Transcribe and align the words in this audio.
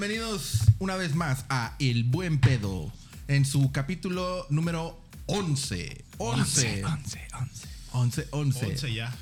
Bienvenidos 0.00 0.60
una 0.78 0.94
vez 0.94 1.16
más 1.16 1.44
a 1.48 1.74
El 1.80 2.04
Buen 2.04 2.38
Pedo 2.38 2.92
en 3.26 3.44
su 3.44 3.72
capítulo 3.72 4.46
número 4.48 4.96
11. 5.26 6.04
11. 6.18 6.84
11, 6.84 7.26
11, 7.90 8.28
11. 8.30 8.66
11 8.66 8.94
ya. 8.94 9.12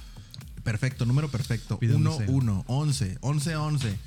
Perfecto, 0.64 1.06
número 1.06 1.30
perfecto. 1.30 1.78
Pide 1.78 1.94
un 1.94 2.06
1, 2.06 2.18
deseo. 2.18 2.34
1, 2.34 2.64
11, 2.66 3.18
11, 3.22 3.56
11. 3.56 3.98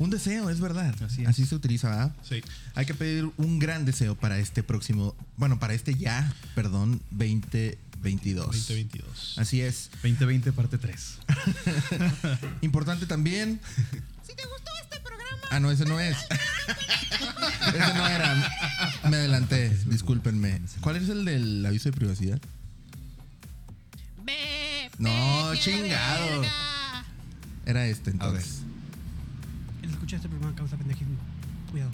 Un 0.00 0.10
deseo, 0.10 0.50
es 0.50 0.60
verdad. 0.60 0.94
Así, 1.02 1.24
es. 1.24 1.48
se 1.48 1.54
utiliza, 1.54 1.88
¿verdad? 1.88 2.16
Sí. 2.22 2.42
Hay 2.74 2.84
que 2.84 2.92
pedir 2.92 3.30
un 3.38 3.58
gran 3.58 3.86
deseo 3.86 4.14
para 4.14 4.38
este 4.38 4.62
próximo, 4.62 5.16
bueno, 5.38 5.58
para 5.58 5.72
este 5.72 5.94
ya, 5.94 6.30
perdón, 6.54 7.00
2022. 7.10 8.48
2022. 8.48 9.38
Así 9.38 9.62
es. 9.62 9.88
2020 10.02 10.52
parte 10.52 10.76
3. 10.76 11.20
Importante 12.60 13.06
también. 13.06 13.62
Si 14.28 14.34
te 14.34 14.44
gustó. 14.44 14.77
Ah, 15.50 15.60
no, 15.60 15.70
ese 15.70 15.84
no 15.86 15.98
es. 15.98 16.16
ese 16.18 17.94
no 17.94 18.06
era. 18.06 18.50
Me 19.08 19.16
adelanté, 19.16 19.70
discúlpenme. 19.86 20.60
¿Cuál 20.80 20.96
es 20.96 21.08
el 21.08 21.24
del 21.24 21.64
aviso 21.64 21.88
de 21.90 21.96
privacidad? 21.96 22.38
No, 24.98 25.54
chingado. 25.56 26.42
Era 27.64 27.86
este 27.86 28.10
entonces. 28.10 28.60
El 29.82 29.90
escuchar 29.90 30.16
este 30.16 30.28
programa 30.28 30.54
causa 30.56 30.76
pendejismo. 30.76 31.16
Cuidado. 31.70 31.90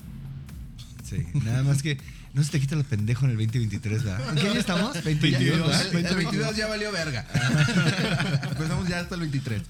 Sí, 1.04 1.26
nada 1.44 1.62
más 1.64 1.82
que 1.82 1.98
no 2.32 2.42
se 2.42 2.50
te 2.50 2.60
quita 2.60 2.76
lo 2.76 2.84
pendejo 2.84 3.26
en 3.26 3.32
el 3.32 3.36
2023, 3.36 4.04
¿verdad? 4.04 4.28
¿En 4.30 4.34
qué 4.36 4.48
año 4.48 4.58
estamos? 4.60 5.04
22, 5.04 5.30
Ya, 5.42 5.56
¿verdad? 5.56 5.86
el, 5.92 6.06
el 6.06 6.14
22 6.16 6.56
ya 6.56 6.66
valió 6.66 6.90
verga. 6.92 7.26
Empezamos 8.50 8.88
ya 8.88 9.00
hasta 9.00 9.14
el 9.16 9.20
23. 9.22 9.62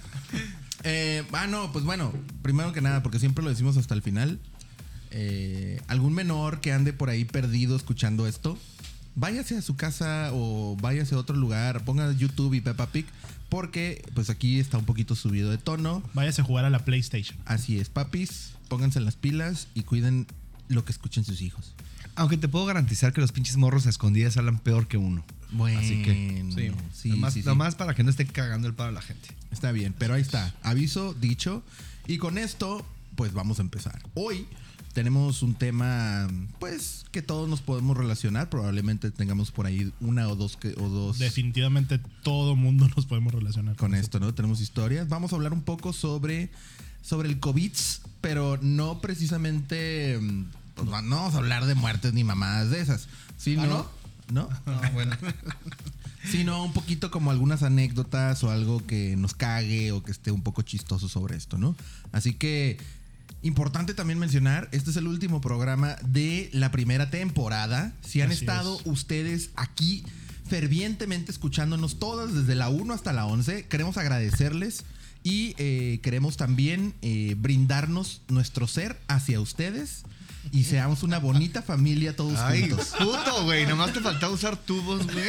Eh, 0.84 1.24
ah, 1.32 1.46
no, 1.46 1.72
pues 1.72 1.84
bueno, 1.84 2.12
primero 2.42 2.72
que 2.72 2.80
nada, 2.82 3.02
porque 3.02 3.18
siempre 3.18 3.42
lo 3.42 3.50
decimos 3.50 3.76
hasta 3.76 3.94
el 3.94 4.02
final. 4.02 4.38
eh, 5.10 5.80
algún 5.86 6.12
menor 6.12 6.60
que 6.60 6.72
ande 6.72 6.92
por 6.92 7.08
ahí 7.08 7.24
perdido 7.24 7.76
escuchando 7.76 8.26
esto, 8.26 8.58
váyase 9.14 9.56
a 9.56 9.62
su 9.62 9.76
casa 9.76 10.30
o 10.32 10.76
váyase 10.80 11.14
a 11.14 11.18
otro 11.18 11.36
lugar, 11.36 11.84
ponga 11.84 12.12
YouTube 12.12 12.54
y 12.54 12.60
Peppa 12.60 12.88
Pig, 12.88 13.06
porque 13.48 14.04
pues 14.14 14.28
aquí 14.28 14.58
está 14.58 14.76
un 14.76 14.84
poquito 14.84 15.14
subido 15.14 15.50
de 15.50 15.58
tono. 15.58 16.02
Váyase 16.14 16.40
a 16.42 16.44
jugar 16.44 16.64
a 16.64 16.70
la 16.70 16.80
PlayStation. 16.80 17.38
Así 17.44 17.78
es, 17.78 17.88
papis, 17.90 18.54
pónganse 18.68 18.98
las 19.00 19.14
pilas 19.14 19.68
y 19.74 19.82
cuiden 19.82 20.26
lo 20.68 20.84
que 20.84 20.90
escuchen 20.92 21.24
sus 21.24 21.40
hijos. 21.42 21.74
Aunque 22.16 22.36
te 22.36 22.48
puedo 22.48 22.64
garantizar 22.66 23.12
que 23.12 23.20
los 23.20 23.32
pinches 23.32 23.56
morros 23.56 23.86
a 23.86 23.90
escondidas 23.90 24.36
hablan 24.36 24.58
peor 24.58 24.86
que 24.86 24.96
uno. 24.96 25.24
Bueno, 25.50 25.80
Así 25.80 26.02
que, 26.02 26.44
sí, 26.54 26.72
sí, 26.92 27.08
nomás, 27.10 27.34
sí, 27.34 27.42
sí. 27.42 27.46
nomás 27.46 27.74
para 27.74 27.94
que 27.94 28.02
no 28.02 28.10
esté 28.10 28.26
cagando 28.26 28.68
el 28.68 28.74
paro 28.74 28.90
a 28.90 28.92
la 28.92 29.02
gente. 29.02 29.28
Está 29.52 29.72
bien, 29.72 29.94
pero 29.96 30.14
ahí 30.14 30.22
está. 30.22 30.54
Aviso 30.62 31.14
dicho. 31.14 31.62
Y 32.06 32.18
con 32.18 32.38
esto, 32.38 32.84
pues 33.14 33.32
vamos 33.32 33.58
a 33.58 33.62
empezar. 33.62 34.00
Hoy 34.14 34.46
tenemos 34.94 35.42
un 35.42 35.54
tema, 35.54 36.28
pues, 36.60 37.04
que 37.10 37.20
todos 37.20 37.48
nos 37.48 37.60
podemos 37.60 37.96
relacionar. 37.96 38.48
Probablemente 38.48 39.10
tengamos 39.10 39.50
por 39.50 39.66
ahí 39.66 39.92
una 40.00 40.28
o 40.28 40.36
dos, 40.36 40.56
que, 40.56 40.68
o 40.78 40.88
dos 40.88 41.18
Definitivamente 41.18 42.00
todo 42.22 42.56
mundo 42.56 42.88
nos 42.96 43.04
podemos 43.04 43.34
relacionar 43.34 43.76
con 43.76 43.94
esto, 43.94 44.20
¿no? 44.20 44.32
Tenemos 44.34 44.60
historias. 44.60 45.08
Vamos 45.08 45.32
a 45.32 45.36
hablar 45.36 45.52
un 45.52 45.62
poco 45.62 45.92
sobre, 45.92 46.50
sobre 47.02 47.28
el 47.28 47.40
COVID, 47.40 47.72
pero 48.20 48.58
no 48.62 49.00
precisamente. 49.00 50.20
Pues, 50.74 50.86
no 50.86 51.16
vamos 51.16 51.34
a 51.34 51.38
hablar 51.38 51.66
de 51.66 51.74
muertes 51.74 52.12
ni 52.12 52.24
mamadas 52.24 52.70
de 52.70 52.80
esas. 52.80 53.08
Sino, 53.36 53.62
¿Ah, 53.62 53.66
no? 53.66 54.48
No, 54.66 54.80
bueno. 54.92 55.16
sino 56.30 56.64
un 56.64 56.72
poquito 56.72 57.10
como 57.10 57.30
algunas 57.30 57.62
anécdotas 57.62 58.42
o 58.44 58.50
algo 58.50 58.84
que 58.86 59.16
nos 59.16 59.34
cague 59.34 59.92
o 59.92 60.02
que 60.02 60.10
esté 60.10 60.30
un 60.30 60.42
poco 60.42 60.62
chistoso 60.62 61.08
sobre 61.08 61.36
esto, 61.36 61.58
¿no? 61.58 61.76
Así 62.12 62.34
que 62.34 62.78
importante 63.42 63.92
también 63.92 64.18
mencionar, 64.18 64.68
este 64.72 64.90
es 64.90 64.96
el 64.96 65.06
último 65.06 65.40
programa 65.40 65.96
de 66.02 66.48
la 66.52 66.70
primera 66.70 67.10
temporada. 67.10 67.92
Si 68.02 68.22
han 68.22 68.30
Así 68.30 68.40
estado 68.40 68.80
es. 68.80 68.86
ustedes 68.86 69.50
aquí 69.56 70.04
fervientemente 70.48 71.30
escuchándonos 71.30 71.98
todas 71.98 72.34
desde 72.34 72.54
la 72.54 72.68
1 72.68 72.92
hasta 72.94 73.12
la 73.12 73.26
11, 73.26 73.66
queremos 73.66 73.96
agradecerles 73.96 74.84
y 75.22 75.54
eh, 75.58 76.00
queremos 76.02 76.36
también 76.36 76.94
eh, 77.02 77.34
brindarnos 77.38 78.22
nuestro 78.28 78.66
ser 78.66 79.00
hacia 79.08 79.40
ustedes 79.40 80.04
y 80.52 80.64
seamos 80.64 81.02
una 81.02 81.18
bonita 81.18 81.62
familia 81.62 82.14
todos 82.16 82.38
Ay, 82.38 82.68
juntos. 82.68 82.92
puto, 82.98 83.44
güey. 83.44 83.66
Nomás 83.66 83.92
te 83.92 84.00
faltaba 84.00 84.32
usar 84.32 84.56
tubos, 84.56 85.04
güey. 85.06 85.24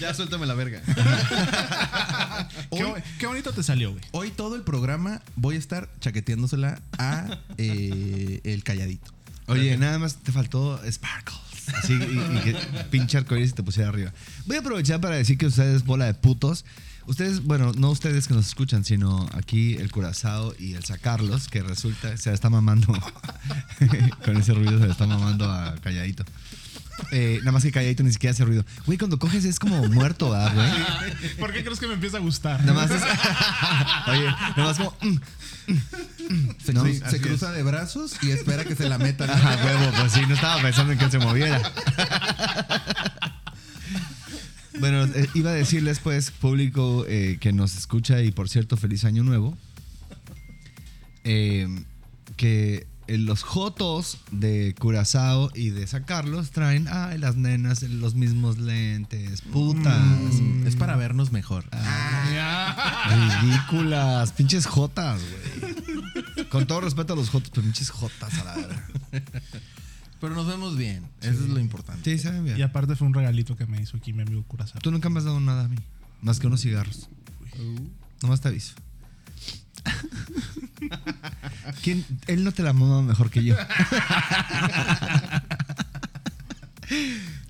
ya 0.00 0.12
suéltame 0.14 0.46
la 0.46 0.54
verga. 0.54 0.80
Qué, 2.70 2.84
Hoy- 2.84 3.02
qué 3.18 3.26
bonito 3.26 3.52
te 3.52 3.62
salió, 3.62 3.90
güey. 3.92 4.02
Hoy 4.12 4.30
todo 4.30 4.56
el 4.56 4.62
programa 4.62 5.20
voy 5.36 5.56
a 5.56 5.58
estar 5.58 5.88
chaqueteándosela 6.00 6.80
a 6.98 7.38
eh, 7.58 8.40
el 8.44 8.64
calladito. 8.64 9.12
Oye, 9.46 9.76
nada 9.76 9.98
más 9.98 10.16
te 10.16 10.32
faltó 10.32 10.80
Sparkles. 10.90 11.40
Así, 11.74 11.92
y, 11.92 12.36
y 12.36 12.40
que 12.40 12.54
pinche 12.90 13.18
arcoíris 13.18 13.50
y 13.50 13.52
te 13.54 13.62
pusiera 13.62 13.88
arriba. 13.90 14.12
Voy 14.46 14.56
a 14.56 14.60
aprovechar 14.60 15.00
para 15.00 15.16
decir 15.16 15.38
que 15.38 15.46
ustedes, 15.46 15.84
bola 15.84 16.06
de 16.06 16.14
putos. 16.14 16.64
Ustedes, 17.06 17.42
bueno, 17.42 17.72
no 17.76 17.90
ustedes 17.90 18.28
que 18.28 18.34
nos 18.34 18.46
escuchan, 18.46 18.84
sino 18.84 19.28
aquí 19.34 19.74
el 19.74 19.90
Curazao 19.90 20.54
y 20.58 20.74
el 20.74 20.84
Sacarlos, 20.84 21.48
que 21.48 21.62
resulta, 21.62 22.16
se 22.16 22.30
la 22.30 22.34
está 22.34 22.48
mamando. 22.48 22.86
Con 24.24 24.36
ese 24.36 24.54
ruido 24.54 24.78
se 24.78 24.88
está 24.90 25.06
mamando 25.06 25.50
a 25.50 25.74
Calladito. 25.82 26.24
Eh, 27.10 27.38
nada 27.40 27.52
más 27.52 27.62
que 27.64 27.72
Calladito 27.72 28.02
ni 28.04 28.12
siquiera 28.12 28.32
hace 28.32 28.44
ruido. 28.44 28.64
Güey, 28.86 28.98
cuando 28.98 29.18
coges 29.18 29.44
es 29.44 29.58
como 29.58 29.84
muerto, 29.88 30.30
¿verdad, 30.30 30.54
güey? 30.54 31.34
¿Por 31.40 31.52
qué 31.52 31.64
crees 31.64 31.80
que 31.80 31.88
me 31.88 31.94
empieza 31.94 32.18
a 32.18 32.20
gustar? 32.20 32.60
Nada 32.64 32.74
más 32.74 32.90
es. 32.90 33.02
Oye, 34.06 34.24
nada 34.56 34.64
más 34.68 34.76
como. 34.78 34.94
mm, 35.02 35.16
Se, 36.64 36.72
No, 36.72 36.84
cru- 36.84 36.92
sí, 36.94 37.02
se 37.10 37.20
cruza 37.20 37.50
de 37.50 37.62
brazos 37.64 38.14
y 38.22 38.30
espera 38.30 38.64
que 38.64 38.76
se 38.76 38.88
la 38.88 38.98
metan. 38.98 39.28
Ajá, 39.28 39.56
huevo, 39.64 39.90
pues 39.98 40.12
sí, 40.12 40.20
no 40.28 40.34
estaba 40.34 40.62
pensando 40.62 40.92
en 40.92 40.98
que 40.98 41.10
se 41.10 41.18
moviera. 41.18 41.60
Bueno, 44.80 45.04
eh, 45.04 45.28
iba 45.34 45.50
a 45.50 45.54
decirles, 45.54 45.98
pues, 46.00 46.30
público 46.30 47.04
eh, 47.08 47.38
que 47.40 47.52
nos 47.52 47.76
escucha 47.76 48.20
y 48.22 48.30
por 48.30 48.48
cierto, 48.48 48.76
feliz 48.76 49.04
año 49.04 49.22
nuevo. 49.22 49.56
eh, 51.24 51.68
que 52.36 52.86
eh, 53.08 53.18
los 53.18 53.42
jotos 53.42 54.18
de 54.30 54.74
Curazao 54.78 55.50
y 55.54 55.70
de 55.70 55.86
San 55.86 56.04
Carlos 56.04 56.50
traen, 56.50 56.88
ay, 56.90 57.18
las 57.18 57.36
nenas 57.36 57.82
en 57.82 58.00
los 58.00 58.14
mismos 58.14 58.58
lentes, 58.58 59.42
putas. 59.42 60.00
Mm, 60.40 60.66
es 60.66 60.76
para 60.76 60.96
vernos 60.96 61.30
mejor. 61.32 61.64
Ah, 61.72 63.40
Ridículas, 63.42 64.32
pinches 64.32 64.66
jotas, 64.66 65.20
güey. 65.20 66.46
Con 66.48 66.66
todo 66.66 66.80
respeto 66.80 67.12
a 67.12 67.16
los 67.16 67.28
jotos, 67.30 67.50
pero 67.50 67.62
pinches 67.62 67.90
jotas 67.90 68.32
a 68.38 68.44
la 68.44 68.54
verdad. 68.54 68.82
Pero 70.22 70.34
nos 70.36 70.46
vemos 70.46 70.76
bien. 70.78 71.02
Eso 71.20 71.32
es 71.42 71.48
lo 71.48 71.58
importante. 71.58 72.08
Sí, 72.16 72.22
saben 72.22 72.44
bien. 72.44 72.56
Y 72.56 72.62
aparte 72.62 72.94
fue 72.94 73.08
un 73.08 73.12
regalito 73.12 73.56
que 73.56 73.66
me 73.66 73.82
hizo 73.82 73.96
aquí 73.96 74.12
mi 74.12 74.22
amigo 74.22 74.44
Curazao. 74.44 74.80
Tú 74.80 74.92
nunca 74.92 75.10
me 75.10 75.18
has 75.18 75.24
dado 75.24 75.40
nada 75.40 75.64
a 75.64 75.68
mí, 75.68 75.76
más 76.20 76.38
que 76.38 76.46
unos 76.46 76.60
cigarros. 76.62 77.08
Nomás 78.22 78.40
te 78.40 78.46
aviso. 78.48 78.74
¿Quién? 81.82 82.04
Él 82.28 82.44
no 82.44 82.52
te 82.52 82.62
la 82.62 82.72
mama 82.72 83.02
mejor 83.02 83.30
que 83.30 83.42
yo. 83.42 83.56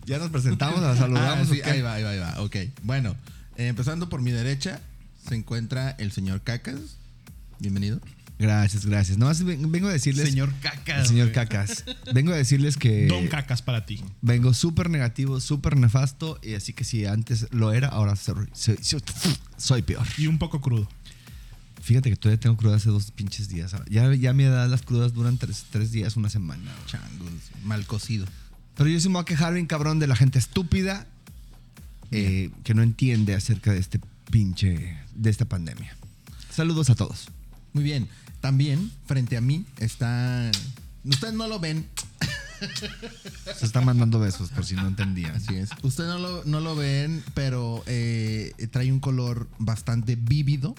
ya 0.06 0.18
nos 0.18 0.30
presentamos, 0.30 0.80
la 0.80 0.92
Ah, 0.92 0.96
saludamos. 0.96 1.48
sí, 1.48 1.60
¿o 1.60 1.64
qué? 1.64 1.70
ahí 1.70 1.82
va, 1.82 1.92
ahí 1.94 2.02
va, 2.04 2.10
ahí 2.10 2.18
va. 2.18 2.40
Ok. 2.40 2.56
Bueno, 2.84 3.14
eh, 3.56 3.66
empezando 3.68 4.08
por 4.08 4.22
mi 4.22 4.30
derecha 4.30 4.80
se 5.28 5.34
encuentra 5.34 5.90
el 5.90 6.10
señor 6.10 6.40
Cacas. 6.40 6.80
Bienvenido. 7.58 8.00
Gracias, 8.42 8.84
gracias. 8.84 9.18
Nomás 9.18 9.42
ven- 9.44 9.70
vengo 9.70 9.86
a 9.86 9.92
decirles. 9.92 10.28
Señor 10.28 10.52
Cacas. 10.60 11.06
Señor 11.08 11.26
güey. 11.28 11.34
Cacas. 11.34 11.84
Vengo 12.12 12.32
a 12.32 12.36
decirles 12.36 12.76
que. 12.76 13.06
Don 13.06 13.28
Cacas 13.28 13.62
para 13.62 13.86
ti. 13.86 14.02
Vengo 14.20 14.52
súper 14.52 14.90
negativo, 14.90 15.40
súper 15.40 15.76
nefasto. 15.76 16.40
Y 16.42 16.54
así 16.54 16.72
que 16.72 16.82
si 16.82 17.06
antes 17.06 17.46
lo 17.52 17.72
era, 17.72 17.86
ahora 17.88 18.16
soy, 18.16 18.48
soy- 19.56 19.82
peor. 19.82 20.06
Y 20.18 20.26
un 20.26 20.38
poco 20.38 20.60
crudo. 20.60 20.88
Fíjate 21.82 22.10
que 22.10 22.16
todavía 22.16 22.40
tengo 22.40 22.56
cruda 22.56 22.76
hace 22.76 22.90
dos 22.90 23.10
pinches 23.12 23.48
días. 23.48 23.74
Ya, 23.88 24.12
ya 24.14 24.30
a 24.30 24.32
mi 24.32 24.42
edad 24.44 24.68
las 24.68 24.82
crudas 24.82 25.12
duran 25.14 25.38
tres, 25.38 25.64
tres 25.70 25.92
días, 25.92 26.16
una 26.16 26.28
semana. 26.28 26.70
Changos, 26.86 27.30
mal 27.64 27.86
cocido. 27.86 28.26
Pero 28.76 28.88
yo 28.90 28.98
sí 29.00 29.08
me 29.08 29.14
voy 29.14 29.22
a 29.22 29.24
quejar 29.24 29.54
bien 29.54 29.66
cabrón 29.66 29.98
de 30.00 30.06
la 30.08 30.16
gente 30.16 30.38
estúpida 30.38 31.06
eh, 32.10 32.50
que 32.64 32.74
no 32.74 32.82
entiende 32.82 33.34
acerca 33.34 33.72
de 33.72 33.78
este 33.78 34.00
pinche, 34.30 34.96
de 35.14 35.30
esta 35.30 35.44
pandemia. 35.44 35.96
Saludos 36.50 36.90
a 36.90 36.94
todos. 36.94 37.28
Muy 37.72 37.82
bien. 37.84 38.08
También 38.42 38.90
frente 39.06 39.38
a 39.38 39.40
mí 39.40 39.64
está. 39.78 40.50
Ustedes 41.04 41.32
no 41.32 41.48
lo 41.48 41.58
ven, 41.58 41.86
Se 43.56 43.64
están 43.66 43.84
mandando 43.84 44.20
besos 44.20 44.50
por 44.50 44.64
si 44.64 44.74
no 44.74 44.86
entendían. 44.86 45.34
así 45.34 45.54
es. 45.56 45.70
Ustedes 45.82 46.10
no 46.10 46.18
lo, 46.18 46.44
no 46.44 46.60
lo 46.60 46.76
ven, 46.76 47.24
pero 47.34 47.82
eh, 47.86 48.52
trae 48.70 48.92
un 48.92 49.00
color 49.00 49.48
bastante 49.58 50.16
vívido. 50.16 50.74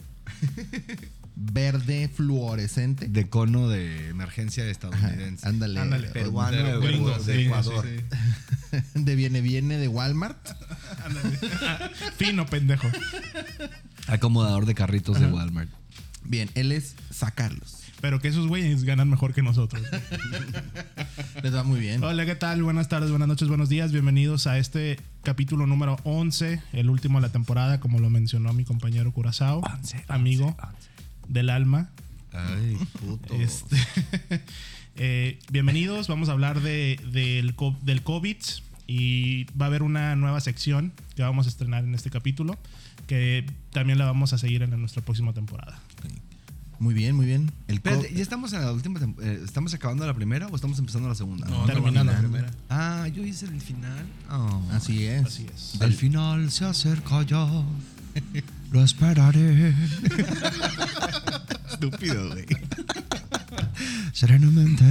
Verde 1.36 2.10
fluorescente. 2.14 3.08
De 3.08 3.28
cono 3.28 3.68
de 3.68 4.10
emergencia 4.10 4.64
Ajá, 4.64 4.72
estadounidense. 4.72 5.48
ándale. 5.48 5.80
Ándale. 5.80 6.08
Peruano 6.10 6.80
De 6.80 6.88
gringo, 6.88 7.18
de 7.18 7.46
Ecuador. 7.46 7.86
sí, 7.86 7.98
sí. 8.00 8.78
De 9.02 9.16
viene 9.16 9.42
viene 9.42 9.78
de 9.78 9.88
Walmart. 9.88 10.38
Ándale. 11.04 11.40
Fino, 12.18 12.46
pendejo. 12.46 12.88
Acomodador 14.08 14.66
de 14.66 14.76
carritos 14.76 15.20
de 15.20 15.28
Walmart. 15.28 15.70
Bien, 16.26 16.50
él 16.56 16.72
es 16.72 16.96
Sacarlos. 17.12 17.80
pero 18.02 18.20
que 18.20 18.28
esos 18.28 18.48
güeyes 18.48 18.84
ganan 18.84 19.10
mejor 19.10 19.34
que 19.34 19.42
nosotros. 19.42 19.82
Les 21.44 21.54
va 21.54 21.64
muy 21.64 21.80
bien. 21.80 22.04
Hola, 22.04 22.26
¿qué 22.26 22.36
tal? 22.36 22.64
Buenas 22.64 22.90
tardes, 22.90 23.10
buenas 23.10 23.28
noches, 23.28 23.48
buenos 23.48 23.70
días. 23.70 23.92
Bienvenidos 23.92 24.48
a 24.48 24.58
este 24.58 25.00
capítulo 25.24 25.68
número 25.68 25.98
11, 26.04 26.62
el 26.74 26.90
último 26.90 27.20
de 27.20 27.28
la 27.28 27.32
temporada, 27.32 27.80
como 27.80 28.00
lo 28.00 28.10
mencionó 28.10 28.54
mi 28.54 28.64
compañero 28.66 29.12
Curazao, 29.12 29.62
amigo 30.08 30.56
del 31.28 31.50
alma. 31.50 31.90
Ay, 32.32 32.78
puto. 33.00 33.34
Este, 33.36 33.78
eh, 34.96 35.40
bienvenidos, 35.52 36.08
vamos 36.08 36.30
a 36.30 36.32
hablar 36.32 36.62
de, 36.62 37.00
del, 37.12 37.54
co- 37.56 37.78
del 37.84 38.02
COVID 38.02 38.38
y 38.88 39.46
va 39.60 39.66
a 39.66 39.68
haber 39.68 39.84
una 39.84 40.16
nueva 40.16 40.40
sección 40.42 40.94
que 41.16 41.22
vamos 41.22 41.46
a 41.46 41.50
estrenar 41.50 41.84
en 41.84 41.94
este 41.96 42.10
capítulo 42.10 42.58
que 43.08 43.46
también 43.72 44.00
la 44.00 44.06
vamos 44.06 44.32
a 44.34 44.38
seguir 44.38 44.64
en 44.64 44.70
nuestra 44.80 45.04
próxima 45.04 45.34
temporada. 45.34 45.78
Muy 46.84 46.94
bien, 46.94 47.16
muy 47.16 47.26
bien. 47.26 47.50
El 47.70 47.76
Espérate, 47.76 48.14
¿ya 48.14 48.22
estamos 48.22 48.52
en 48.52 48.60
la 48.60 48.74
última 48.74 49.00
eh, 49.22 49.42
¿Estamos 49.46 49.74
acabando 49.74 50.06
la 50.06 50.14
primera 50.14 50.48
o 50.48 50.56
estamos 50.56 50.78
empezando 50.80 51.08
la 51.08 51.16
segunda? 51.16 51.48
No, 51.48 51.64
terminando 51.64 52.12
la 52.12 52.20
primera. 52.20 52.52
Ah, 52.70 53.08
yo 53.08 53.24
hice 53.24 53.46
el 53.46 53.62
final. 53.62 54.06
Oh. 54.30 54.62
Así 54.74 55.06
es. 55.06 55.26
Así 55.26 55.48
es. 55.56 55.82
Al 55.82 55.94
final 55.94 56.52
se 56.52 56.66
acerca 56.66 57.24
ya. 57.24 57.48
Lo 58.74 58.84
esperaré. 58.84 59.74
Estúpido, 61.72 62.32
güey. 62.32 62.46
Serenamente. 64.12 64.84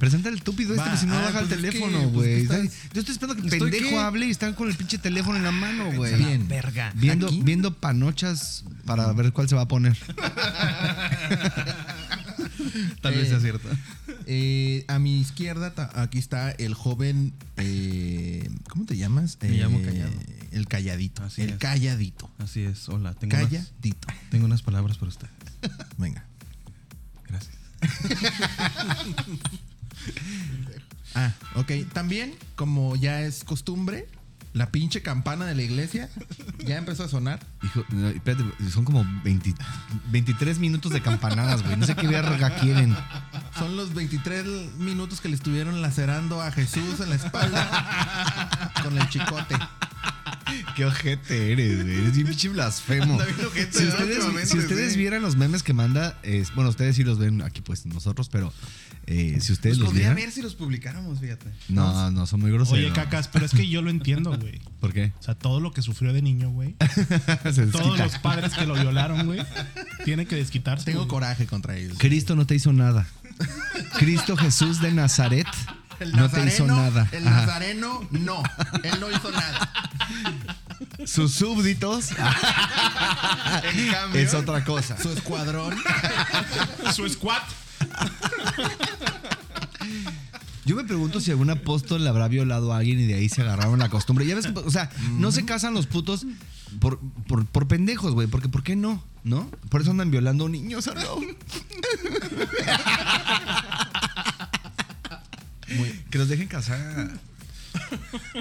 Presenta 0.00 0.28
el 0.28 0.34
estúpido 0.34 0.74
este 0.74 0.90
que 0.90 0.96
si 0.96 1.06
no 1.06 1.16
ah, 1.16 1.22
baja 1.22 1.38
el 1.38 1.46
pues 1.46 1.52
es 1.52 1.64
que, 1.64 1.70
teléfono, 1.70 2.10
pues, 2.10 2.48
güey. 2.48 2.68
Yo 2.92 3.00
estoy 3.00 3.12
esperando 3.12 3.40
que 3.40 3.46
el 3.46 3.52
¿Estoy 3.52 3.70
pendejo 3.70 3.90
qué? 3.90 3.98
hable 4.02 4.26
y 4.26 4.30
están 4.30 4.54
con 4.54 4.68
el 4.68 4.74
pinche 4.74 4.98
teléfono 4.98 5.36
en 5.38 5.44
la 5.44 5.52
mano, 5.52 5.92
güey. 5.92 6.16
Bien. 6.16 6.48
Verga. 6.48 6.90
Viendo, 6.96 7.28
Aquí. 7.28 7.42
viendo 7.44 7.72
panochas 7.74 8.64
para 8.86 9.12
ver 9.12 9.32
cuál 9.32 9.48
se 9.48 9.54
va 9.54 9.62
a 9.62 9.68
poner. 9.68 9.96
Tal 13.00 13.14
vez 13.14 13.26
Eh, 13.26 13.30
sea 13.30 13.40
cierto. 13.40 13.68
Eh, 14.26 14.84
a 14.88 14.98
mi 14.98 15.18
izquierda, 15.20 15.72
aquí 15.94 16.18
está 16.18 16.50
el 16.52 16.74
joven. 16.74 17.32
eh, 17.56 18.48
¿Cómo 18.68 18.84
te 18.84 18.96
llamas? 18.96 19.38
Me 19.40 19.50
llamo 19.50 19.78
Eh, 19.78 19.82
Callado. 19.82 20.12
El 20.52 20.66
calladito. 20.68 21.22
Así 21.24 21.42
el 21.42 21.50
es. 21.50 21.56
calladito. 21.58 22.30
Así 22.38 22.62
es. 22.62 22.88
Hola, 22.88 23.12
tengo 23.14 23.36
unas, 23.36 23.48
Calladito. 23.50 24.08
tengo 24.30 24.46
unas 24.46 24.62
palabras 24.62 24.96
para 24.98 25.08
usted. 25.10 25.28
Venga. 25.98 26.24
Gracias. 27.28 27.54
Ah, 31.14 31.32
ok. 31.54 31.72
También, 31.94 32.34
como 32.56 32.94
ya 32.96 33.22
es 33.22 33.42
costumbre, 33.42 34.06
la 34.56 34.70
pinche 34.70 35.02
campana 35.02 35.44
de 35.44 35.54
la 35.54 35.62
iglesia 35.62 36.08
ya 36.64 36.78
empezó 36.78 37.04
a 37.04 37.08
sonar. 37.08 37.40
Hijo, 37.62 37.84
no, 37.90 38.08
espérate, 38.08 38.42
son 38.70 38.84
como 38.84 39.04
20 39.22 39.54
23 40.10 40.58
minutos 40.58 40.92
de 40.92 41.02
campanadas, 41.02 41.62
güey. 41.62 41.76
No 41.76 41.84
sé 41.84 41.94
qué 41.94 42.08
verga 42.08 42.56
quieren. 42.56 42.96
Son 43.58 43.76
los 43.76 43.92
23 43.92 44.76
minutos 44.78 45.20
que 45.20 45.28
le 45.28 45.34
estuvieron 45.34 45.82
lacerando 45.82 46.40
a 46.40 46.50
Jesús 46.52 47.00
en 47.00 47.10
la 47.10 47.16
espalda 47.16 48.72
con 48.82 48.96
el 48.96 49.06
chicote. 49.10 49.56
Qué 50.76 50.84
ojete 50.84 51.52
eres, 51.52 51.82
güey. 51.84 51.96
Eres 52.00 52.12
bien 52.14 52.26
pinche 52.28 52.48
blasfemo. 52.50 53.14
Anda 53.14 53.24
bien 53.24 53.46
ojete, 53.46 53.78
Si 53.78 53.86
ustedes, 53.86 54.48
si 54.50 54.58
ustedes 54.58 54.92
sí. 54.92 54.98
vieran 54.98 55.22
los 55.22 55.34
memes 55.36 55.62
que 55.62 55.72
manda, 55.72 56.20
bueno, 56.54 56.68
ustedes 56.68 56.96
sí 56.96 57.02
los 57.02 57.18
ven 57.18 57.40
aquí, 57.40 57.62
pues 57.62 57.86
nosotros, 57.86 58.28
pero 58.28 58.52
eh, 59.06 59.38
si 59.40 59.52
ustedes 59.54 59.76
Pues 59.76 59.78
los 59.78 59.86
podría 59.88 60.08
vieran. 60.08 60.16
ver 60.16 60.32
si 60.32 60.42
los 60.42 60.54
publicáramos, 60.54 61.18
fíjate. 61.20 61.46
No, 61.70 62.10
no, 62.10 62.26
son 62.26 62.40
muy 62.40 62.50
groseros. 62.50 62.78
Oye, 62.84 62.92
cacas, 62.92 63.28
pero 63.28 63.46
es 63.46 63.52
que 63.52 63.66
yo 63.68 63.80
lo 63.80 63.88
entiendo, 63.88 64.36
güey. 64.38 64.60
¿Por 64.80 64.92
qué? 64.92 65.12
O 65.18 65.22
sea, 65.22 65.34
todo 65.34 65.60
lo 65.60 65.72
que 65.72 65.80
sufrió 65.80 66.12
de 66.12 66.20
niño, 66.20 66.50
güey. 66.50 66.76
Todos 67.72 67.98
los 67.98 68.18
padres 68.18 68.52
que 68.52 68.66
lo 68.66 68.74
violaron, 68.74 69.24
güey. 69.24 69.40
Tiene 70.04 70.26
que 70.26 70.36
desquitarse. 70.36 70.84
Tengo 70.84 71.00
güey. 71.00 71.08
coraje 71.08 71.46
contra 71.46 71.76
ellos. 71.78 71.96
Cristo 71.98 72.36
no 72.36 72.46
te 72.46 72.54
hizo 72.54 72.72
nada. 72.74 73.06
Cristo 73.98 74.36
Jesús 74.36 74.80
de 74.82 74.92
Nazaret 74.92 75.46
El 76.00 76.12
no 76.12 76.28
te 76.28 76.44
hizo 76.46 76.66
nada. 76.66 77.08
El 77.12 77.26
Ajá. 77.26 77.46
nazareno, 77.46 78.06
no. 78.10 78.42
Él 78.82 79.00
no 79.00 79.10
hizo 79.10 79.30
nada. 79.30 79.70
Sus 81.04 81.34
súbditos 81.34 82.10
En 83.74 83.92
cambio, 83.92 84.20
es 84.20 84.34
otra 84.34 84.64
cosa. 84.64 85.00
Su 85.00 85.10
escuadrón. 85.10 85.74
Su 86.94 87.08
squat. 87.08 87.42
Yo 90.64 90.74
me 90.74 90.84
pregunto 90.84 91.20
si 91.20 91.30
algún 91.30 91.50
apóstol 91.50 92.02
le 92.02 92.08
habrá 92.08 92.26
violado 92.28 92.72
a 92.72 92.78
alguien 92.78 92.98
y 92.98 93.04
de 93.06 93.14
ahí 93.14 93.28
se 93.28 93.42
agarraron 93.42 93.78
la 93.78 93.88
costumbre. 93.88 94.26
Ya 94.26 94.34
ves, 94.34 94.46
o 94.46 94.70
sea, 94.70 94.90
no 95.12 95.30
se 95.30 95.44
casan 95.44 95.74
los 95.74 95.86
putos 95.86 96.26
por, 96.80 96.98
por, 97.28 97.46
por 97.46 97.68
pendejos, 97.68 98.14
güey. 98.14 98.26
Porque 98.26 98.48
¿por 98.48 98.64
qué 98.64 98.74
no? 98.74 99.00
¿No? 99.22 99.48
Por 99.68 99.82
eso 99.82 99.92
andan 99.92 100.10
violando 100.10 100.48
niños, 100.48 100.88
¿o 100.88 100.94
no? 100.94 101.20
que 106.10 106.18
los 106.18 106.28
dejen 106.28 106.48
casar. 106.48 107.12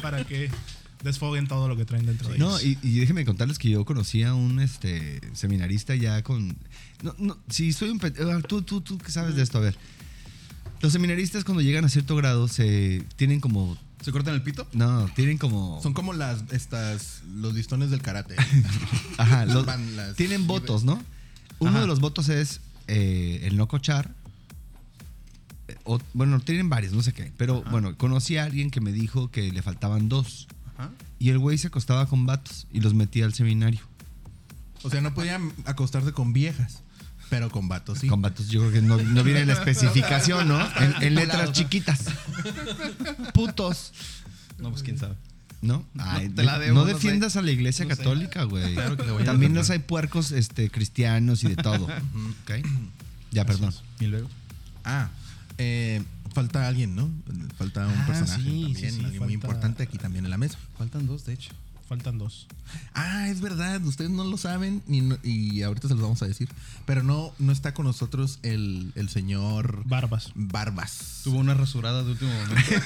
Para 0.02 0.24
que 0.24 0.50
desfoguen 1.06 1.48
todo 1.48 1.70
lo 1.70 1.78
que 1.78 1.86
traen 1.86 2.06
dentro 2.06 2.28
de 2.30 2.38
No, 2.38 2.58
ellos. 2.60 2.78
y, 2.84 2.88
y 2.88 3.00
déjenme 3.00 3.24
contarles 3.24 3.58
que 3.58 3.70
yo 3.70 3.86
conocí 3.86 4.24
a 4.24 4.34
un 4.34 4.60
este 4.60 5.22
seminarista 5.34 5.96
ya 5.96 6.22
con. 6.24 6.58
No, 7.02 7.16
no, 7.18 7.38
si 7.50 7.72
soy 7.72 7.90
un. 7.90 8.02
ah, 8.04 8.42
Tú, 8.46 8.62
tú, 8.64 8.82
tú, 8.82 8.98
¿qué 8.98 9.12
sabes 9.12 9.36
de 9.36 9.44
esto? 9.44 9.60
A 9.60 9.62
ver. 9.62 9.78
Los 10.82 10.92
seminaristas 10.92 11.46
cuando 11.46 11.62
llegan 11.62 11.86
a 11.86 11.90
cierto 11.90 12.16
grado 12.18 12.48
se 12.50 13.04
tienen 13.16 13.40
como. 13.40 13.78
¿Se 14.02 14.12
cortan 14.12 14.36
el 14.36 14.44
pito? 14.44 14.68
No, 14.74 15.06
tienen 15.16 15.38
como. 15.38 15.82
Son 15.82 15.94
como 15.94 16.14
las 16.14 16.44
estas 16.52 17.24
los 17.38 17.54
listones 17.54 17.90
del 17.92 18.02
karate. 18.02 18.36
Ajá, 19.18 19.46
los- 19.46 19.66
Van 19.66 19.96
las- 19.96 20.16
tienen 20.16 20.46
votos, 20.48 20.84
¿no? 20.84 21.02
Uno 21.60 21.72
Ajá. 21.72 21.82
de 21.82 21.88
los 21.88 22.02
votos 22.02 22.28
es 22.30 22.60
eh, 22.88 23.40
el 23.44 23.56
no 23.58 23.68
cochar. 23.68 24.12
Eh, 25.68 25.76
o- 25.86 26.00
bueno, 26.14 26.40
tienen 26.42 26.70
varios, 26.70 26.94
no 26.94 27.02
sé 27.02 27.14
qué. 27.14 27.32
Pero 27.38 27.64
bueno, 27.72 27.98
conocí 27.98 28.38
a 28.38 28.44
alguien 28.44 28.70
que 28.70 28.82
me 28.82 28.92
dijo 28.92 29.32
que 29.32 29.52
le 29.52 29.62
faltaban 29.64 30.10
dos. 30.10 30.48
Ajá. 30.78 30.90
Y 31.20 31.30
el 31.30 31.40
güey 31.40 31.58
se 31.58 31.68
acostaba 31.68 32.06
con 32.08 32.26
vatos 32.26 32.68
y 32.72 32.82
los 32.82 32.94
metía 32.94 33.26
al 33.26 33.34
seminario. 33.34 33.82
O 34.84 34.90
sea, 34.90 35.02
no 35.02 35.14
podían 35.14 35.52
acostarse 35.66 36.12
con 36.12 36.34
viejas, 36.34 36.82
pero 37.30 37.50
con 37.50 37.68
vatos 37.68 38.00
sí. 38.00 38.08
Con 38.08 38.22
vatos, 38.22 38.50
yo 38.50 38.60
creo 38.62 38.72
que 38.74 38.82
no, 38.82 38.98
no 38.98 39.24
viene 39.24 39.42
en 39.42 39.48
la 39.48 39.54
especificación, 39.60 40.48
¿no? 40.48 40.60
En, 40.78 41.02
en 41.02 41.16
letras 41.16 41.52
chiquitas. 41.54 42.06
Putos. 43.34 43.94
No, 44.60 44.70
pues 44.72 44.84
quién 44.84 44.98
sabe. 44.98 45.16
¿No? 45.62 45.84
Ay, 45.98 46.30
te 46.30 46.44
la 46.44 46.60
de- 46.60 46.66
debo, 46.66 46.76
no 46.80 46.86
no 46.86 46.94
defiendas 46.94 47.34
sé. 47.34 47.40
a 47.40 47.42
la 47.42 47.52
iglesia 47.52 47.88
católica, 47.88 48.44
güey. 48.44 48.74
Claro 48.76 48.98
que 48.98 49.04
le 49.06 49.12
voy 49.12 49.24
a 49.24 49.26
También 49.26 49.54
defender. 49.54 49.62
los 49.62 49.70
hay 49.72 49.80
puercos 49.80 50.32
este, 50.32 50.70
cristianos 50.70 51.44
y 51.44 51.48
de 51.48 51.56
todo. 51.56 51.86
¿Ok? 51.86 52.52
Ya, 53.32 53.46
perdón. 53.46 53.74
¿Y 54.00 54.06
luego? 54.06 54.30
Ah, 54.84 55.10
eh, 55.58 56.04
falta 56.36 56.68
alguien, 56.68 56.96
¿no? 56.96 57.10
Falta 57.58 57.88
un 57.88 57.94
Ah, 57.98 58.06
personaje 58.06 58.44
sí, 58.44 58.62
también, 58.64 58.76
sí, 58.76 58.92
sí, 59.00 59.06
alguien 59.06 59.24
muy 59.24 59.34
importante 59.34 59.82
aquí 59.84 59.98
también 59.98 60.26
en 60.26 60.32
la 60.32 60.38
mesa. 60.38 60.58
Faltan 60.78 61.08
dos, 61.08 61.26
de 61.26 61.34
hecho. 61.34 61.52
Faltan 61.88 62.18
dos. 62.18 62.48
Ah, 62.96 63.28
es 63.30 63.42
verdad, 63.42 63.80
ustedes 63.86 64.10
no 64.10 64.24
lo 64.24 64.38
saben 64.38 64.82
no- 64.88 65.20
y 65.24 65.62
ahorita 65.62 65.88
se 65.88 65.94
los 65.94 66.02
vamos 66.02 66.20
a 66.24 66.28
decir, 66.28 66.50
pero 66.88 67.04
no, 67.04 67.32
no 67.38 67.52
está 67.52 67.76
con 67.76 67.86
nosotros 67.86 68.40
el, 68.42 68.92
el 68.96 69.08
señor 69.10 69.84
Barbas. 69.86 70.32
Barbas. 70.34 71.22
Tuvo 71.24 71.38
una 71.38 71.54
rasurada 71.54 72.02
de 72.04 72.12
último 72.14 72.32
momento. 72.34 72.72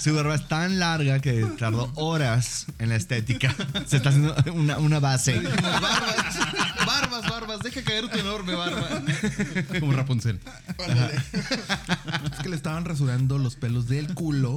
Su 0.00 0.14
barba 0.14 0.34
es 0.36 0.46
tan 0.48 0.78
larga 0.78 1.18
que 1.20 1.44
tardó 1.58 1.90
horas 1.96 2.66
en 2.78 2.88
la 2.90 2.96
estética. 2.96 3.52
Se 3.86 3.96
está 3.96 4.10
haciendo 4.10 4.34
una, 4.52 4.78
una 4.78 5.00
base. 5.00 5.40
Barbas, 7.00 7.30
barbas. 7.30 7.60
Deja 7.60 7.82
caer 7.82 8.08
tu 8.08 8.18
enorme 8.18 8.54
barba. 8.54 9.02
Como 9.80 9.92
Rapunzel. 9.92 10.40
Es 12.24 12.40
que 12.42 12.48
le 12.48 12.56
estaban 12.56 12.84
rasurando 12.84 13.38
los 13.38 13.56
pelos 13.56 13.88
del 13.88 14.12
culo 14.14 14.54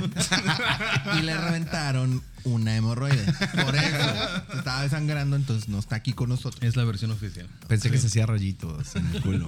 y 1.18 1.22
le 1.22 1.38
reventaron 1.38 2.22
una 2.44 2.76
hemorroide. 2.76 3.24
Por 3.64 3.76
eso 3.76 4.44
se 4.52 4.58
estaba 4.58 4.84
desangrando, 4.84 5.36
entonces 5.36 5.70
no 5.70 5.80
está 5.80 5.96
aquí 5.96 6.14
con 6.14 6.30
nosotros. 6.30 6.62
Es 6.64 6.76
la 6.76 6.84
versión 6.84 7.12
oficial. 7.12 7.48
Pensé 7.68 7.92
que 7.92 7.98
se 7.98 8.08
hacía 8.08 8.26
rayitos 8.26 8.96
en 8.96 9.08
el 9.16 9.22
culo. 9.22 9.46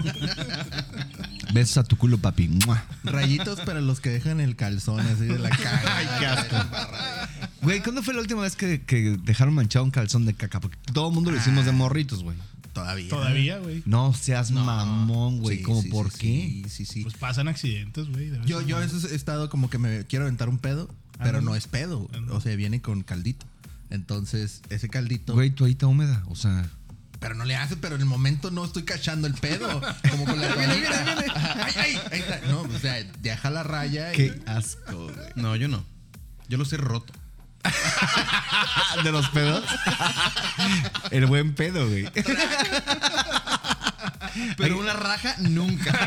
Besos 1.53 1.77
a 1.77 1.83
tu 1.83 1.97
culo, 1.97 2.17
papi. 2.17 2.47
¡Mua! 2.47 2.83
Rayitos, 3.03 3.59
pero 3.65 3.81
los 3.81 3.99
que 3.99 4.09
dejan 4.09 4.39
el 4.39 4.55
calzón 4.55 4.99
así 4.99 5.25
de 5.25 5.39
la 5.39 5.49
caja. 5.49 5.97
Ay, 5.97 6.07
qué 6.19 6.25
asco. 6.25 6.55
Güey, 7.61 7.81
¿cuándo 7.81 8.03
fue 8.03 8.13
la 8.13 8.21
última 8.21 8.41
vez 8.41 8.55
que, 8.55 8.83
que 8.83 9.17
dejaron 9.23 9.53
manchado 9.53 9.85
un 9.85 9.91
calzón 9.91 10.25
de 10.25 10.33
caca? 10.33 10.59
Porque 10.59 10.77
todo 10.93 11.09
el 11.09 11.15
mundo 11.15 11.31
lo 11.31 11.37
hicimos 11.37 11.65
de 11.65 11.71
morritos, 11.71 12.23
güey. 12.23 12.37
Todavía. 12.73 13.09
Todavía, 13.09 13.57
güey. 13.59 13.83
No 13.85 14.13
seas 14.13 14.51
mamón, 14.51 15.39
güey. 15.39 15.57
Sí, 15.57 15.63
¿Cómo 15.63 15.81
sí, 15.81 15.89
por 15.89 16.11
sí, 16.11 16.17
qué? 16.19 16.69
Sí, 16.69 16.69
sí, 16.69 16.85
sí. 16.85 17.03
Pues 17.03 17.15
pasan 17.15 17.47
accidentes, 17.47 18.07
güey. 18.07 18.31
Yo, 18.45 18.61
en 18.61 18.67
yo 18.67 18.77
a 18.77 18.79
veces 18.81 19.03
he 19.11 19.15
estado 19.15 19.49
como 19.49 19.69
que 19.69 19.77
me 19.77 20.05
quiero 20.05 20.25
aventar 20.25 20.49
un 20.49 20.57
pedo, 20.59 20.89
pero 21.17 21.41
no 21.41 21.51
no. 21.51 21.55
es 21.55 21.67
pedo. 21.67 22.09
Ah, 22.13 22.19
no. 22.21 22.35
O 22.35 22.41
sea, 22.41 22.55
viene 22.55 22.81
con 22.81 23.01
caldito. 23.03 23.45
Entonces, 23.89 24.61
ese 24.69 24.87
caldito. 24.89 25.33
Güey, 25.33 25.49
toallita 25.51 25.87
húmeda. 25.87 26.23
O 26.27 26.35
sea, 26.35 26.69
Pero 27.19 27.35
no 27.35 27.43
le 27.43 27.55
hace, 27.55 27.75
pero 27.75 27.95
en 27.95 28.01
el 28.01 28.07
momento 28.07 28.51
no 28.51 28.63
estoy 28.63 28.83
cachando 28.83 29.27
el 29.27 29.33
pedo. 29.33 29.67
Como 30.11 30.25
con 30.25 30.39
la 30.39 30.53
toallita. 30.53 31.31
Ajá, 31.35 31.63
Ay, 31.65 31.73
ay, 31.75 31.99
ahí 32.11 32.19
está. 32.19 32.41
No, 32.49 32.61
o 32.61 32.79
sea, 32.79 33.03
deja 33.21 33.49
la 33.49 33.63
raya. 33.63 34.13
y- 34.13 34.15
qué 34.17 34.41
asco, 34.45 35.05
güey. 35.05 35.15
No, 35.35 35.55
yo 35.55 35.67
no. 35.67 35.83
Yo 36.47 36.57
los 36.57 36.71
he 36.73 36.77
roto. 36.77 37.13
¿De 39.03 39.11
los 39.11 39.27
pedos? 39.29 39.63
El 41.11 41.25
buen 41.25 41.53
pedo, 41.53 41.87
güey. 41.87 42.09
Pero 44.57 44.79
una 44.79 44.93
raja 44.93 45.35
nunca. 45.39 45.91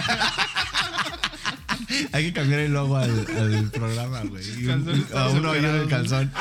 Hay 2.13 2.25
que 2.27 2.33
cambiar 2.33 2.61
el 2.61 2.73
logo 2.73 2.97
al, 2.97 3.11
al 3.11 3.71
programa, 3.71 4.21
güey. 4.23 4.45
Y 4.63 4.67
un- 4.67 5.07
A 5.15 5.29
uno 5.29 5.51
hoyo 5.51 5.69
en 5.69 5.77
el 5.83 5.89
calzón. 5.89 6.33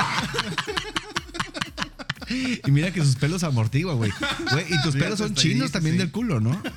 Y 2.30 2.62
mira 2.72 2.92
que 2.92 3.02
sus 3.04 3.16
pelos 3.18 3.44
amortiguan, 3.44 3.98
güey. 3.98 4.12
Güey, 4.52 4.66
Y 4.74 4.82
tus 4.84 4.96
pelos 4.96 5.18
son 5.20 5.32
hasta 5.32 5.42
chinos 5.42 5.72
también 5.72 5.96
sí. 5.96 6.00
del 6.00 6.12
culo, 6.12 6.40
¿no? 6.40 6.62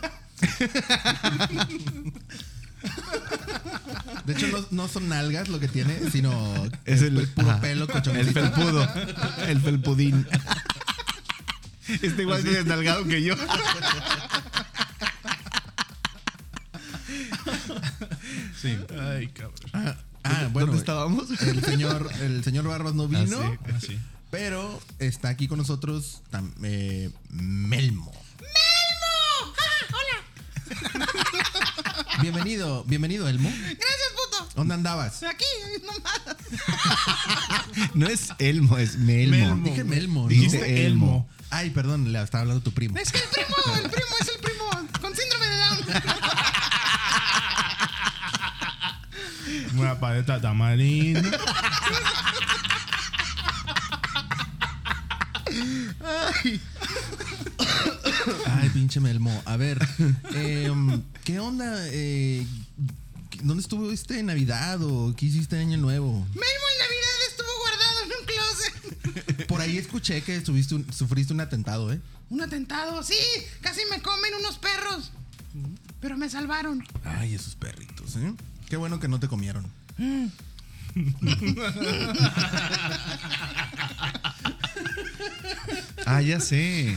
De 4.26 4.32
hecho, 4.32 4.46
no, 4.48 4.64
no 4.70 4.88
son 4.88 5.08
nalgas 5.08 5.48
lo 5.48 5.60
que 5.60 5.68
tiene, 5.68 6.10
sino 6.10 6.32
Es 6.84 7.02
el, 7.02 7.28
puro 7.28 7.50
ajá, 7.50 7.60
pelo 7.60 7.84
El 7.84 7.90
cochoncito. 7.90 8.32
felpudo. 8.32 8.88
El 9.46 9.60
felpudín. 9.60 10.26
Está 12.02 12.22
igual 12.22 12.42
de 12.42 12.50
desnalgado 12.52 13.04
que 13.04 13.22
yo. 13.22 13.34
Sí. 18.60 18.78
Ay, 19.00 19.28
cabrón. 19.28 19.54
Ah, 19.72 19.96
ah, 20.24 20.48
bueno. 20.52 20.66
¿Dónde 20.68 20.78
estábamos? 20.80 21.30
El 21.42 21.62
señor, 21.64 22.10
el 22.20 22.42
señor 22.44 22.66
Barbas 22.66 22.94
no 22.94 23.08
vino, 23.08 23.38
Ah, 23.42 23.78
sí. 23.80 23.98
pero 24.30 24.80
está 24.98 25.28
aquí 25.28 25.48
con 25.48 25.58
nosotros 25.58 26.22
tam- 26.32 26.54
eh, 26.62 27.10
Melmo. 27.30 28.12
¡Melmo! 28.40 29.54
¡Hola! 29.92 31.24
Bienvenido, 32.21 32.85
bienvenido, 32.85 33.28
Elmo. 33.28 33.50
Gracias, 33.50 34.12
puto. 34.14 34.49
¿Dónde 34.56 34.75
andabas? 34.75 35.23
Aquí, 35.23 35.44
nomás. 35.83 36.21
No 37.94 38.06
es 38.06 38.28
Elmo, 38.38 38.78
es 38.78 38.97
Melmo. 38.97 39.37
Melmo. 39.37 39.68
Dije 39.68 39.85
Melmo, 39.85 40.23
¿no? 40.23 40.28
Dijiste 40.28 40.87
Elmo. 40.87 41.28
Ay, 41.50 41.71
perdón, 41.71 42.12
le 42.12 42.23
estaba 42.23 42.42
hablando 42.42 42.62
tu 42.62 42.73
primo. 42.73 42.97
Es 42.99 43.12
que 43.12 43.18
el 43.18 43.25
primo, 43.28 43.56
el 43.76 43.90
primo 43.90 44.16
es 44.21 44.28
el 44.28 44.38
primo 44.40 44.64
con 45.00 45.14
síndrome 45.16 45.47
de 45.47 45.56
Down. 45.56 45.78
Una 49.78 49.99
paleta 50.00 50.40
tamarindo. 50.40 51.28
Ay, 56.04 56.61
pinche 58.73 59.00
Melmo. 59.00 59.42
A 59.44 59.56
ver, 59.56 59.78
em, 60.35 61.02
¿qué 61.25 61.38
onda? 61.40 61.75
Eh, 61.88 62.47
¿Dónde 63.42 63.62
estuviste 63.62 64.18
en 64.18 64.26
Navidad 64.26 64.83
o 64.83 65.14
qué 65.16 65.26
hiciste 65.26 65.56
en 65.61 65.68
Año 65.68 65.78
Nuevo? 65.78 66.12
Melmo 66.12 66.35
en 66.35 66.78
Navidad 66.78 67.18
estuvo 67.28 67.49
guardado 67.61 68.00
en 68.04 68.11
un 68.21 68.26
closet. 68.26 69.47
Por 69.47 69.61
ahí 69.61 69.76
escuché 69.78 70.23
que 70.23 70.37
estuviste 70.37 70.75
un- 70.75 70.92
sufriste 70.92 71.33
un 71.33 71.40
atentado, 71.40 71.92
¿eh? 71.92 72.00
Un 72.30 72.40
atentado, 72.42 73.02
sí. 73.02 73.14
Casi 73.61 73.80
me 73.90 74.00
comen 74.00 74.33
unos 74.40 74.59
perros. 74.59 75.12
Pero 76.00 76.16
me 76.16 76.28
salvaron. 76.28 76.85
Ay, 77.04 77.35
esos 77.35 77.54
perritos, 77.54 78.16
¿eh? 78.16 78.33
Qué 78.68 78.76
bueno 78.76 78.99
que 78.99 79.09
no 79.09 79.21
te 79.21 79.28
comieron. 79.28 79.66
Ah, 86.06 86.21
ya 86.21 86.40
sé. 86.40 86.97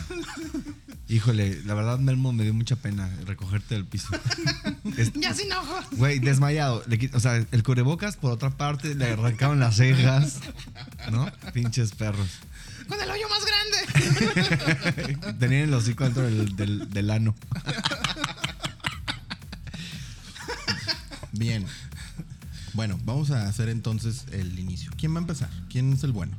Híjole, 1.10 1.62
la 1.64 1.74
verdad, 1.74 2.00
Melmo, 2.00 2.34
me 2.34 2.44
dio 2.44 2.54
mucha 2.54 2.76
pena 2.76 3.10
recogerte 3.26 3.76
del 3.76 3.86
piso. 3.86 4.10
Ya 5.16 5.34
sin 5.34 5.52
ojos. 5.52 5.86
Güey, 5.92 6.20
desmayado. 6.20 6.82
Le 6.88 7.10
o 7.14 7.20
sea, 7.20 7.36
el 7.52 7.64
cubrebocas, 7.64 8.16
por 8.16 8.32
otra 8.32 8.52
parte, 8.52 8.96
le 8.96 9.12
arrancaron 9.12 9.60
las 9.60 9.76
cejas. 9.76 10.40
¿No? 11.12 11.30
Pinches 11.54 11.92
perros. 11.92 12.28
Con 12.88 13.00
el 13.02 13.10
hoyo 13.12 13.28
más 13.30 13.44
grande. 13.46 15.34
Tenían 15.40 15.64
el 15.64 15.74
hocico 15.74 16.06
dentro 16.06 16.24
del, 16.24 16.56
del, 16.56 16.90
del 16.90 17.10
ano. 17.12 17.36
Bien. 21.34 21.66
Bueno, 22.74 23.00
vamos 23.04 23.32
a 23.32 23.48
hacer 23.48 23.70
entonces 23.70 24.26
el 24.32 24.58
inicio. 24.58 24.92
¿Quién 24.98 25.14
va 25.14 25.18
a 25.18 25.22
empezar? 25.22 25.50
¿Quién 25.70 25.92
es 25.94 26.04
el 26.04 26.12
bueno? 26.12 26.36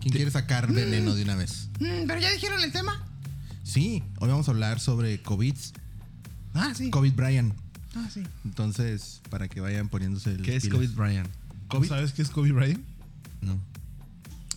¿Quién 0.00 0.12
quiere 0.12 0.30
sacar 0.30 0.72
veneno 0.72 1.14
de 1.14 1.22
una 1.22 1.36
vez? 1.36 1.68
Mm, 1.78 2.06
Pero 2.06 2.18
ya 2.20 2.30
dijeron 2.30 2.60
el 2.62 2.72
tema. 2.72 3.06
Sí, 3.70 4.02
hoy 4.18 4.28
vamos 4.28 4.48
a 4.48 4.50
hablar 4.50 4.80
sobre 4.80 5.22
COVID. 5.22 5.54
Ah, 6.54 6.72
sí. 6.74 6.90
COVID 6.90 7.12
Brian. 7.14 7.54
Ah, 7.94 8.08
sí. 8.12 8.24
Entonces, 8.44 9.20
para 9.30 9.46
que 9.46 9.60
vayan 9.60 9.88
poniéndose 9.88 10.32
el 10.32 10.42
¿Qué 10.42 10.56
es 10.56 10.68
COVID, 10.68 10.90
Brian? 10.96 11.28
¿Cómo 11.68 11.84
¿Sabes 11.84 12.12
qué 12.12 12.22
es 12.22 12.30
Kobe 12.30 12.50
Bryant? 12.50 12.80
No. 13.40 13.60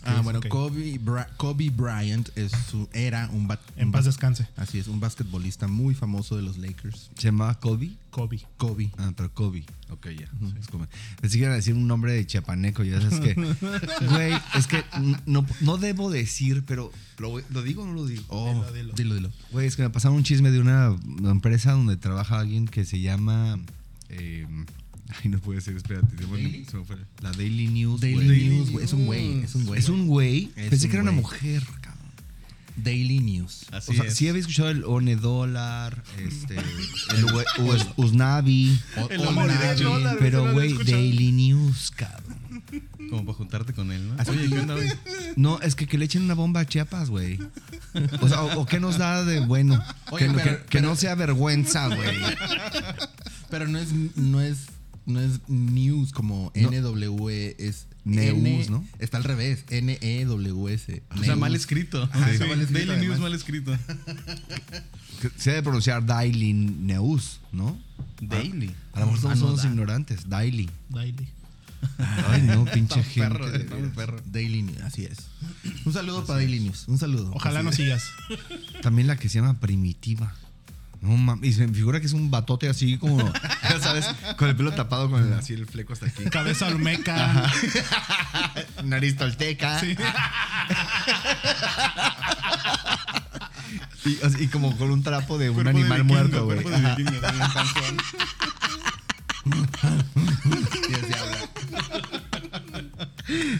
Ah, 0.06 0.22
bueno. 0.22 0.42
Kobe, 0.50 1.00
Bra- 1.00 1.28
Kobe 1.38 1.70
Bryant 1.70 2.30
es 2.38 2.52
su, 2.70 2.90
era 2.94 3.30
un, 3.32 3.50
En 3.78 3.86
un 3.88 3.92
paz 3.92 4.06
descanse. 4.06 4.48
Así 4.58 4.78
es, 4.80 4.88
un 4.88 5.00
basquetbolista 5.00 5.68
muy 5.68 5.96
famoso 5.96 6.36
de 6.36 6.42
los 6.42 6.58
Lakers. 6.58 7.10
¿Se 7.18 7.24
llamaba 7.30 7.60
Kobe? 7.60 7.92
Kobe. 8.12 8.42
Kobe. 8.58 8.92
Ah, 8.98 9.12
pero 9.16 9.34
Kobe. 9.34 9.64
Ok, 9.90 10.08
ya. 10.10 10.28
Es 10.60 10.68
como- 10.68 10.88
Pensé 11.22 11.38
que 11.38 11.44
iban 11.44 11.54
a 11.54 11.56
decir 11.56 11.74
un 11.74 11.88
nombre 11.88 12.14
de 12.14 12.26
chiapaneco. 12.28 12.84
Ya 12.84 13.00
sabes 13.02 13.20
que. 13.20 13.34
Güey, 14.10 14.34
es 14.56 14.68
que 14.68 14.84
no, 15.26 15.46
no 15.62 15.78
debo 15.78 16.12
decir, 16.12 16.64
pero. 16.68 16.92
¿Lo, 17.20 17.40
lo 17.52 17.62
digo 17.62 17.84
o 17.84 17.86
no 17.88 17.94
lo 17.94 18.06
digo? 18.06 18.24
Oh, 18.28 18.52
Dilo, 18.54 18.72
dilo. 18.74 18.94
dilo, 18.96 19.16
dilo. 19.16 19.32
Güey, 19.52 19.68
es 19.68 19.76
que 19.76 19.84
me 19.84 19.90
pasaron 19.90 20.18
un 20.18 20.24
chisme 20.24 20.52
de 20.52 20.60
una 20.60 20.96
empresa 21.32 21.72
donde 21.72 21.96
trabaja 21.98 22.40
alguien 22.40 22.68
que 22.68 22.86
se 22.86 23.00
llama. 23.00 23.58
eh, 24.10 24.46
ay, 25.22 25.30
no 25.30 25.40
puede 25.40 25.62
ser, 25.62 25.76
espérate. 25.76 26.16
La 27.22 27.32
Daily 27.32 27.68
News. 27.68 28.02
Daily. 28.02 28.50
News, 28.50 28.72
güey. 28.72 28.86
Es 28.86 28.94
un 28.94 29.06
güey, 29.06 29.44
es 29.44 29.56
un 29.56 29.66
güey. 29.66 29.80
Es 29.80 29.90
un 29.90 30.08
güey. 30.08 30.52
Es 30.56 30.70
Pensé 30.70 30.86
un 30.86 30.92
que 30.92 30.98
era 30.98 31.04
una 31.04 31.12
mujer, 31.12 31.64
cabrón. 31.82 31.94
Daily 32.76 33.20
News. 33.20 33.68
Así 33.72 33.92
o 33.92 33.94
sea, 33.96 34.06
es. 34.06 34.16
sí 34.16 34.28
había 34.28 34.42
escuchado 34.42 34.70
el 34.70 34.84
One 34.84 35.16
Dólar, 35.16 36.04
este, 36.18 36.56
el 37.16 37.26
Ue- 37.26 37.46
Us- 37.60 37.88
Usnavi, 37.98 38.80
O- 38.98 39.10
El 39.12 39.22
dólar. 39.22 40.18
pero 40.20 40.52
güey. 40.54 40.74
Daily 40.84 41.32
News, 41.32 41.92
cabrón. 41.96 42.42
Como 43.12 43.26
para 43.26 43.38
juntarte 43.38 43.74
con 43.74 43.92
él, 43.92 44.08
¿no? 44.08 44.16
Así- 44.18 44.32
Oye, 44.32 44.50
¿qué 44.50 44.60
onda, 44.60 44.74
güey? 44.74 44.90
No, 45.36 45.60
es 45.62 45.76
que 45.76 45.86
que 45.86 46.00
le 46.00 46.06
echen 46.06 46.24
una 46.24 46.34
bomba 46.34 46.62
a 46.62 46.66
Chiapas, 46.66 47.12
güey. 47.12 47.38
O 48.22 48.28
sea, 48.28 48.42
o, 48.42 48.62
o 48.62 48.66
qué 48.66 48.80
nos 48.80 48.98
da 48.98 49.24
de 49.24 49.40
bueno. 49.42 49.80
Oye, 50.10 50.26
que, 50.28 50.34
pero- 50.34 50.44
que- 50.44 50.64
que 50.64 50.78
pero- 50.80 50.88
no 50.88 50.96
sea 50.96 51.14
vergüenza, 51.14 51.88
güey. 51.90 52.18
Pero 53.52 53.68
no 53.68 53.78
es, 53.78 53.90
no 54.16 54.42
es, 54.42 54.58
no 55.06 55.20
es 55.20 55.40
news 55.48 56.12
como 56.12 56.52
No. 56.56 56.70
NW, 56.72 57.30
es 57.58 57.88
News, 58.06 58.28
N- 58.28 58.70
¿no? 58.70 58.86
Está 59.00 59.18
al 59.18 59.24
revés, 59.24 59.64
N-E-W-S. 59.70 61.04
O 61.18 61.24
sea, 61.24 61.36
mal 61.38 61.56
escrito. 61.56 62.04
Ajá, 62.12 62.26
Sí. 62.28 62.34
está 62.34 62.46
mal 62.48 62.60
escrito, 62.62 62.80
Daily 62.88 62.92
además. 62.92 63.08
News 63.08 63.20
mal 63.20 63.34
escrito. 63.34 63.78
Se 65.38 65.52
debe 65.52 65.64
pronunciar 65.64 66.06
Daily 66.06 66.54
News, 66.54 67.40
¿no? 67.54 67.78
Daily. 68.20 68.72
A 68.94 69.00
lo 69.02 69.06
mejor 69.12 69.32
Ah, 69.32 69.36
no, 69.36 69.40
somos 69.40 69.64
ignorantes. 69.66 70.28
Daily. 70.28 70.70
Daily. 70.90 71.28
Ay, 72.28 72.42
no, 72.42 72.66
pinche 72.74 73.04
gente. 73.04 73.22
perro, 73.30 73.50
de 73.50 73.60
perro. 73.96 74.22
Daily 74.26 74.64
News, 74.64 74.82
así 74.82 75.06
es. 75.06 75.18
Un 75.86 75.94
saludo 75.94 76.26
para 76.26 76.40
Daily 76.40 76.60
News, 76.60 76.88
un 76.88 76.98
saludo. 76.98 77.32
Ojalá 77.34 77.64
no 77.64 77.72
sigas. 77.72 78.04
También 78.82 79.08
la 79.08 79.16
que 79.18 79.30
se 79.30 79.36
llama 79.40 79.60
Primitiva. 79.60 80.36
No 81.04 81.18
mames, 81.18 81.50
y 81.50 81.54
se 81.54 81.68
me 81.68 81.74
figura 81.74 82.00
que 82.00 82.06
es 82.06 82.14
un 82.14 82.32
batote 82.32 82.70
así 82.70 82.98
como, 82.98 83.18
ya 83.62 83.80
sabes, 83.82 84.10
con 84.38 84.48
el 84.48 84.56
pelo 84.56 84.72
tapado 84.72 85.10
con 85.10 85.22
el, 85.22 85.34
así 85.34 85.52
el 85.52 85.66
fleco 85.66 85.92
hasta 85.92 86.06
aquí. 86.06 86.24
Cabeza 86.26 86.68
olmeca. 86.68 87.52
Nariz 88.86 89.18
tolteca. 89.18 89.80
Sí. 89.80 89.98
Y, 94.40 94.48
como 94.48 94.78
con 94.78 94.92
un 94.92 95.02
trapo 95.02 95.38
de 95.38 95.50
un 95.50 95.56
Cuerpo 95.56 95.72
de 95.72 95.80
animal 95.80 96.04
vikingo, 96.04 96.22
muerto, 96.22 96.44
güey. 96.46 96.62
de. 96.62 96.74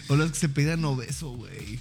O 0.08 0.16
los 0.16 0.32
que 0.32 0.38
se 0.38 0.48
pegan 0.50 0.84
obeso, 0.84 1.30
güey. 1.30 1.80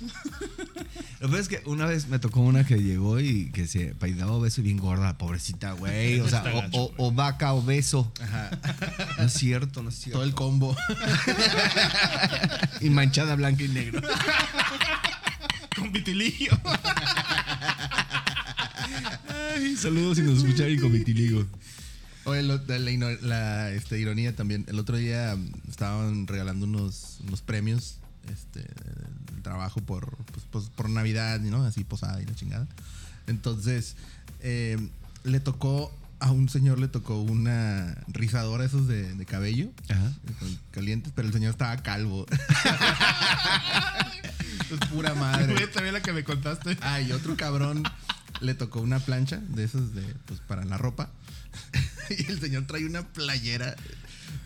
Lo 1.24 1.30
peor 1.30 1.40
es 1.40 1.48
que 1.48 1.62
una 1.66 1.86
vez 1.86 2.10
me 2.10 2.20
tocó 2.20 2.42
una 2.42 2.66
que 2.66 2.76
llegó 2.84 3.18
y 3.18 3.50
que 3.52 3.66
se 3.66 3.96
peinaba 3.96 4.34
obeso 4.34 4.60
y 4.60 4.66
bien 4.66 4.78
gorda, 4.78 5.18
pobrecita, 5.18 5.72
güey. 5.72 6.20
O 6.20 6.28
sea, 6.28 6.44
o, 6.74 6.82
o- 6.84 6.94
o 6.98 7.12
vaca 7.14 7.54
obeso. 7.54 8.12
No 9.18 9.24
es 9.24 9.32
cierto, 9.32 9.82
no 9.84 9.88
es 9.88 9.96
cierto. 9.96 10.18
Todo 10.20 10.28
el 10.28 10.34
combo. 10.34 10.76
Y 12.82 12.90
manchada 12.90 13.36
blanca 13.36 13.64
y 13.64 13.70
negro. 13.70 14.02
Con 15.78 15.94
vitiligo. 15.94 16.58
Ay, 19.56 19.76
saludos 19.78 20.18
si 20.18 20.24
nos 20.24 20.40
escucharon 20.40 20.78
con 20.80 20.92
vitiligo. 20.92 21.46
Oye, 22.26 22.44
lo- 22.44 22.60
la, 23.22 23.72
este, 23.72 23.98
ironía 23.98 24.36
también. 24.36 24.66
El 24.68 24.78
otro 24.78 24.98
día 24.98 25.36
mm, 25.38 25.70
estaban 25.70 26.28
regalando 26.28 26.66
unos, 26.66 27.20
unos 27.26 27.42
premios 27.42 28.00
este, 28.30 28.66
trabajo 29.44 29.82
por, 29.82 30.18
pues, 30.18 30.46
pues, 30.50 30.70
por 30.70 30.90
Navidad, 30.90 31.40
¿no? 31.40 31.64
Así 31.64 31.84
posada 31.84 32.22
y 32.22 32.26
la 32.26 32.34
chingada. 32.34 32.68
Entonces, 33.28 33.96
eh, 34.40 34.78
le 35.24 35.40
tocó, 35.40 35.96
a 36.20 36.32
un 36.32 36.50
señor 36.50 36.80
le 36.80 36.88
tocó 36.88 37.22
una 37.22 37.96
rizadora 38.08 38.66
esos 38.66 38.88
de, 38.88 39.14
de 39.14 39.26
cabello. 39.26 39.70
Ajá. 39.90 40.12
Calientes, 40.72 41.14
pero 41.16 41.28
el 41.28 41.34
señor 41.34 41.52
estaba 41.52 41.78
calvo. 41.78 42.26
es 44.72 44.80
pura 44.90 45.14
madre. 45.14 45.68
También 45.68 45.94
la 45.94 46.02
que 46.02 46.14
me 46.14 46.24
contaste. 46.24 46.78
Ay, 46.82 47.12
otro 47.12 47.38
cabrón 47.38 47.84
le 48.42 48.54
tocó 48.54 48.82
una 48.82 49.00
plancha 49.00 49.38
de 49.38 49.64
esas 49.64 49.94
de, 49.94 50.04
pues, 50.26 50.40
para 50.42 50.66
la 50.66 50.78
ropa. 50.78 51.10
y 52.10 52.32
el 52.32 52.40
señor 52.40 52.66
trae 52.68 52.86
una 52.86 53.08
playera. 53.08 53.76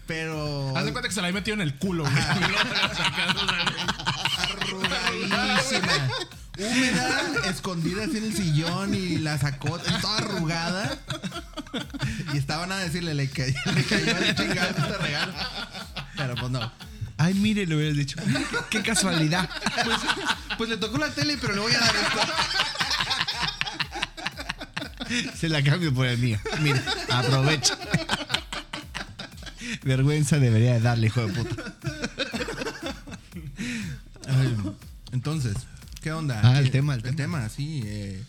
Pero. 0.06 0.76
Haz 0.76 0.86
de 0.86 0.92
cuenta 0.92 1.10
que 1.10 1.16
se 1.16 1.22
la 1.22 1.28
había 1.28 1.40
metido 1.40 1.56
en 1.56 1.62
el 1.62 1.76
culo, 1.76 2.04
güey. 2.04 2.16
Húmeda, 6.60 7.22
escondida 7.50 8.06
así 8.06 8.18
en 8.18 8.24
el 8.26 8.36
sillón 8.36 8.94
y 8.96 9.18
la 9.20 9.38
sacó 9.38 9.78
toda 9.78 10.18
arrugada. 10.18 10.98
Y 12.34 12.38
estaban 12.38 12.72
a 12.72 12.78
decirle, 12.78 13.14
le 13.14 13.30
cayó, 13.30 13.54
le 13.76 13.84
cayó 13.84 14.18
el 14.18 14.36
chingado 14.36 14.70
este 14.70 14.98
regalo. 14.98 15.34
Pero 16.16 16.36
pues 16.36 16.52
no. 16.52 16.72
Ay, 17.20 17.34
mire, 17.36 17.66
le 17.68 17.76
hubieras 17.76 17.96
dicho. 17.98 18.18
"Mire, 18.26 18.44
Qué, 18.50 18.58
qué 18.70 18.84
casualidad. 18.84 19.50
Pues, 19.84 19.98
pues 20.58 20.70
le 20.70 20.78
tocó 20.78 20.98
la 20.98 21.10
tele, 21.10 21.38
pero 21.40 21.54
le 21.54 21.62
voy 21.62 21.74
a 21.74 21.80
dar 21.80 21.96
esto. 21.96 22.20
Se 25.38 25.48
la 25.50 25.64
cambio 25.64 25.94
por 25.94 26.06
el 26.08 26.18
mío. 26.18 26.40
Mire, 26.60 26.82
aprovecha. 27.10 27.78
Vergüenza 29.84 30.38
debería 30.40 30.74
de 30.74 30.82
darle, 30.82 31.08
hijo 31.08 31.26
de 31.26 31.34
puta. 31.34 31.64
Ay, 34.28 34.56
entonces, 35.12 35.56
¿qué 36.08 36.14
onda? 36.14 36.40
Ah, 36.42 36.60
el 36.60 36.66
¿Qué- 36.66 36.72
tema, 36.72 36.96
el 36.96 37.06
El 37.06 37.16
tema, 37.18 37.50
sí. 37.50 37.82
eh, 37.86 38.24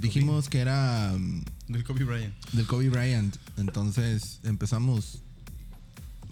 dijimos 0.00 0.48
que 0.48 0.58
era 0.58 1.14
mm, 1.16 1.44
Del 1.68 1.84
Kobe 1.84 2.02
Bryant. 2.02 2.34
del 2.52 2.66
Kobe 2.66 2.88
Bryant. 2.88 3.36
Entonces 3.58 4.40
empezamos. 4.42 5.20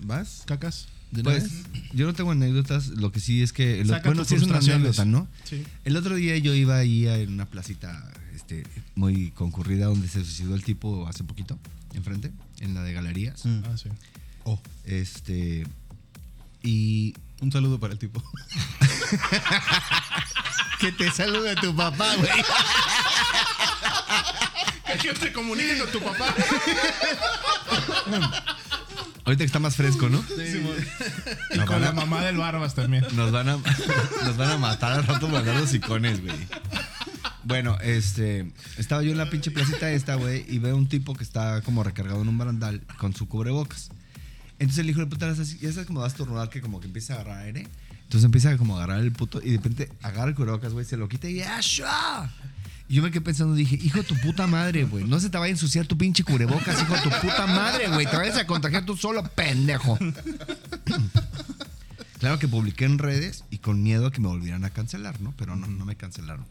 ¿Vas? 0.03 0.43
Cacas. 0.47 0.89
¿De 1.13 1.21
una 1.21 1.31
Pues 1.31 1.49
yo 1.93 2.07
no 2.07 2.15
tengo 2.15 2.33
anécdotas, 2.33 2.89
lo 2.89 3.13
que 3.13 3.21
sí 3.21 3.41
es 3.43 3.53
que... 3.53 3.85
lo- 3.85 4.01
bueno, 4.03 4.25
sí 4.25 4.35
es 4.35 4.43
una 4.43 4.59
anécdota, 4.59 5.05
¿no? 5.05 5.29
Sí. 5.45 5.63
El 5.85 5.97
otro 5.97 6.17
día 6.17 6.37
yo 6.39 6.55
iba 6.55 6.77
ahí 6.79 7.07
en 7.07 7.33
una 7.35 7.47
placita 7.47 8.11
este, 8.35 8.65
muy 8.97 9.31
concurrida 9.31 9.87
donde 9.87 10.09
se 10.09 10.25
suicidó 10.25 10.55
el 10.57 10.65
tipo 10.65 11.07
hace 11.07 11.23
poquito, 11.23 11.57
enfrente, 11.95 12.33
en 12.61 12.75
la 12.75 12.83
de 12.83 12.93
galerías. 12.95 13.45
Ah, 13.47 13.77
sí. 13.77 13.89
Este... 14.87 15.67
Y... 16.65 17.15
Un 17.41 17.53
saludo 17.53 17.81
para 17.81 17.93
el 17.93 17.99
tipo. 17.99 18.23
Que 20.81 20.91
te 20.93 21.11
salude 21.11 21.55
tu 21.57 21.77
papá, 21.77 22.15
güey. 22.17 22.31
Que 24.99 25.13
te 25.13 25.31
comunique 25.33 25.79
con 25.79 25.91
tu 25.91 26.01
papá. 26.01 26.27
Ahorita 29.25 29.43
que 29.43 29.45
está 29.45 29.59
más 29.59 29.77
fresco, 29.77 30.09
¿no? 30.09 30.25
Y 31.55 31.59
con 31.61 31.83
la 31.83 31.93
mamá 31.93 32.25
del 32.25 32.39
Barbas 32.39 32.75
también. 32.75 33.05
Nos 33.13 33.31
van 33.31 33.51
a, 33.51 33.59
nos 34.25 34.37
van 34.37 34.51
a 34.53 34.59
matar 34.59 34.93
al 34.93 35.07
rato 35.07 35.29
mandar 35.29 35.57
los 35.57 35.75
icones, 35.75 36.23
güey. 36.23 36.35
Bueno, 37.45 37.77
este. 37.83 38.51
Estaba 38.79 39.03
yo 39.03 39.13
en 39.13 39.19
la 39.19 39.29
pinche 39.29 39.51
placita 39.51 39.91
esta, 39.91 40.15
güey, 40.15 40.47
y 40.49 40.59
veo 40.59 40.77
un 40.77 40.89
tipo 40.89 41.15
que 41.15 41.25
está 41.25 41.61
como 41.61 41.85
recargado 41.85 42.23
en 42.23 42.29
un 42.29 42.39
barandal 42.39 42.81
con 42.97 43.15
su 43.15 43.29
cubrebocas. 43.29 43.91
Entonces 44.61 44.79
el 44.79 44.91
hijo 44.91 45.01
de 45.01 45.07
puta, 45.07 45.29
así, 45.29 45.59
ya 45.59 45.73
sabes 45.73 45.87
cómo 45.87 46.01
vas 46.01 46.13
a 46.13 46.15
estornudar 46.15 46.51
que 46.51 46.61
como 46.61 46.81
que 46.81 46.87
empieza 46.87 47.15
a 47.15 47.21
agarrar 47.21 47.45
aire. 47.47 47.67
Entonces 48.03 48.25
empieza 48.25 48.51
a 48.51 48.59
como 48.59 48.77
agarrar 48.77 49.01
el 49.01 49.11
puto 49.11 49.41
y 49.43 49.51
de 49.51 49.57
repente 49.57 49.91
agarra 50.03 50.29
el 50.29 50.35
cubrebocas, 50.35 50.73
güey, 50.73 50.85
se 50.85 50.99
lo 50.99 51.09
quita 51.09 51.29
y 51.29 51.41
¡Asha! 51.41 52.31
Y 52.87 52.95
yo 52.95 53.03
me 53.03 53.11
quedé 53.11 53.23
pensando, 53.23 53.55
dije, 53.55 53.77
hijo 53.77 53.99
de 53.99 54.05
tu 54.05 54.17
puta 54.17 54.47
madre, 54.47 54.85
güey. 54.85 55.05
No 55.05 55.19
se 55.19 55.31
te 55.31 55.39
vaya 55.39 55.49
a 55.49 55.53
ensuciar 55.53 55.87
tu 55.87 55.97
pinche 55.97 56.25
cubrebocas, 56.25 56.83
hijo 56.83 56.93
de 56.93 57.01
tu 57.01 57.09
puta 57.09 57.47
madre, 57.47 57.89
güey. 57.89 58.05
Te 58.05 58.17
vayas 58.17 58.37
a 58.37 58.47
contagiar 58.47 58.85
tú 58.85 58.97
solo, 58.97 59.23
pendejo. 59.25 59.99
Claro 62.19 62.39
que 62.39 62.49
publiqué 62.49 62.85
en 62.85 62.99
redes 62.99 63.45
y 63.51 63.59
con 63.59 63.83
miedo 63.83 64.07
a 64.07 64.13
que 64.13 64.21
me 64.21 64.29
volvieran 64.29 64.67
a 64.67 64.71
cancelar, 64.71 65.23
¿no? 65.23 65.33
Pero 65.39 65.57
no, 65.57 65.67
no 65.69 65.87
me 65.87 65.97
cancelaron. 65.97 66.45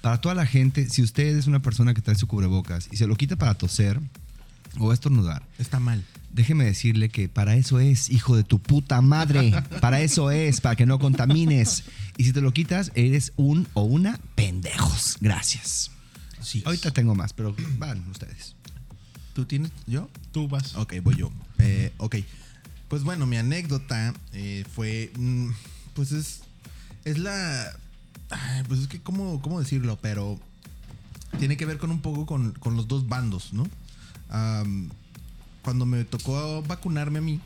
Para 0.00 0.18
toda 0.18 0.34
la 0.34 0.46
gente, 0.46 0.88
si 0.88 1.02
usted 1.02 1.36
es 1.36 1.46
una 1.46 1.60
persona 1.60 1.92
que 1.92 2.00
trae 2.00 2.16
su 2.16 2.26
cubrebocas 2.26 2.88
y 2.90 2.96
se 2.96 3.06
lo 3.06 3.16
quita 3.16 3.36
para 3.36 3.52
toser 3.52 4.00
o 4.78 4.92
estornudar, 4.92 5.42
Está 5.58 5.80
mal. 5.80 6.04
déjeme 6.32 6.64
decirle 6.64 7.08
que 7.08 7.28
para 7.28 7.56
eso 7.56 7.80
es, 7.80 8.08
hijo 8.10 8.36
de 8.36 8.44
tu 8.44 8.58
puta 8.60 9.00
madre. 9.00 9.52
Para 9.80 10.00
eso 10.00 10.30
es, 10.30 10.60
para 10.60 10.76
que 10.76 10.86
no 10.86 10.98
contamines. 10.98 11.84
Y 12.16 12.24
si 12.24 12.32
te 12.32 12.40
lo 12.40 12.52
quitas, 12.52 12.92
eres 12.94 13.32
un 13.36 13.66
o 13.74 13.82
una 13.82 14.18
pendejos. 14.34 15.16
Gracias. 15.20 15.90
Sí. 16.40 16.62
Ahorita 16.64 16.90
tengo 16.92 17.14
más, 17.14 17.32
pero 17.32 17.54
van 17.78 18.06
ustedes. 18.10 18.54
¿Tú 19.34 19.44
tienes? 19.44 19.70
¿Yo? 19.86 20.08
Tú 20.32 20.48
vas. 20.48 20.74
Ok, 20.76 20.94
voy 21.02 21.16
yo. 21.16 21.30
Eh, 21.58 21.92
ok. 21.98 22.16
Pues 22.88 23.02
bueno, 23.04 23.26
mi 23.26 23.36
anécdota 23.36 24.14
eh, 24.32 24.64
fue. 24.74 25.12
mm, 25.18 25.50
pues 25.94 26.12
es. 26.12 26.40
Es 27.04 27.18
la. 27.18 27.72
ay, 28.30 28.62
pues 28.68 28.80
es 28.80 28.88
que, 28.88 29.00
¿cómo, 29.00 29.40
cómo 29.42 29.60
decirlo? 29.60 29.98
Pero. 30.00 30.38
Tiene 31.38 31.56
que 31.56 31.64
ver 31.64 31.78
con 31.78 31.90
un 31.92 32.00
poco 32.00 32.26
con, 32.26 32.52
con 32.52 32.74
los 32.76 32.88
dos 32.88 33.08
bandos, 33.08 33.52
¿no? 33.52 33.66
Cuando 35.62 35.86
me 35.86 36.04
tocó 36.04 36.62
vacunarme 36.62 37.18
a 37.18 37.22
mí, 37.22 37.40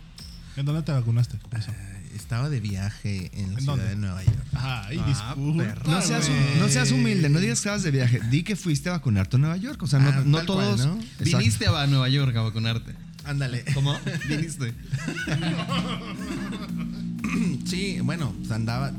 ¿En 0.56 0.64
dónde 0.66 0.82
te 0.82 0.92
vacunaste? 0.92 1.36
Eh, 1.36 2.10
estaba 2.14 2.48
de 2.48 2.60
viaje 2.60 3.28
en 3.34 3.54
la 3.54 3.58
¿En 3.58 3.64
ciudad 3.64 3.76
dónde? 3.76 3.88
de 3.88 3.96
Nueva 3.96 4.22
York. 4.22 4.38
Ay, 4.52 4.98
Ah, 5.00 5.06
disculpa. 5.34 5.64
No 5.90 6.00
seas, 6.00 6.30
no 6.60 6.68
seas 6.68 6.92
humilde, 6.92 7.28
no 7.28 7.40
digas 7.40 7.58
que 7.58 7.60
estabas 7.68 7.82
de 7.82 7.90
viaje. 7.90 8.20
Di 8.30 8.44
que 8.44 8.54
fuiste 8.54 8.88
a 8.88 8.92
vacunarte 8.92 9.34
a 9.34 9.38
Nueva 9.40 9.56
York. 9.56 9.82
O 9.82 9.88
sea, 9.88 9.98
no, 9.98 10.10
Ah, 10.10 10.22
no 10.24 10.32
cual, 10.36 10.46
todos. 10.46 10.88
Viniste 11.18 11.66
a 11.66 11.86
Nueva 11.88 12.08
York 12.08 12.36
a 12.36 12.42
vacunarte. 12.42 12.94
Ándale. 13.24 13.64
¿Cómo? 13.74 13.98
Viniste. 14.28 14.74
Sí, 17.66 17.98
bueno, 18.00 18.32
pues 18.38 18.50
andaba. 18.52 18.92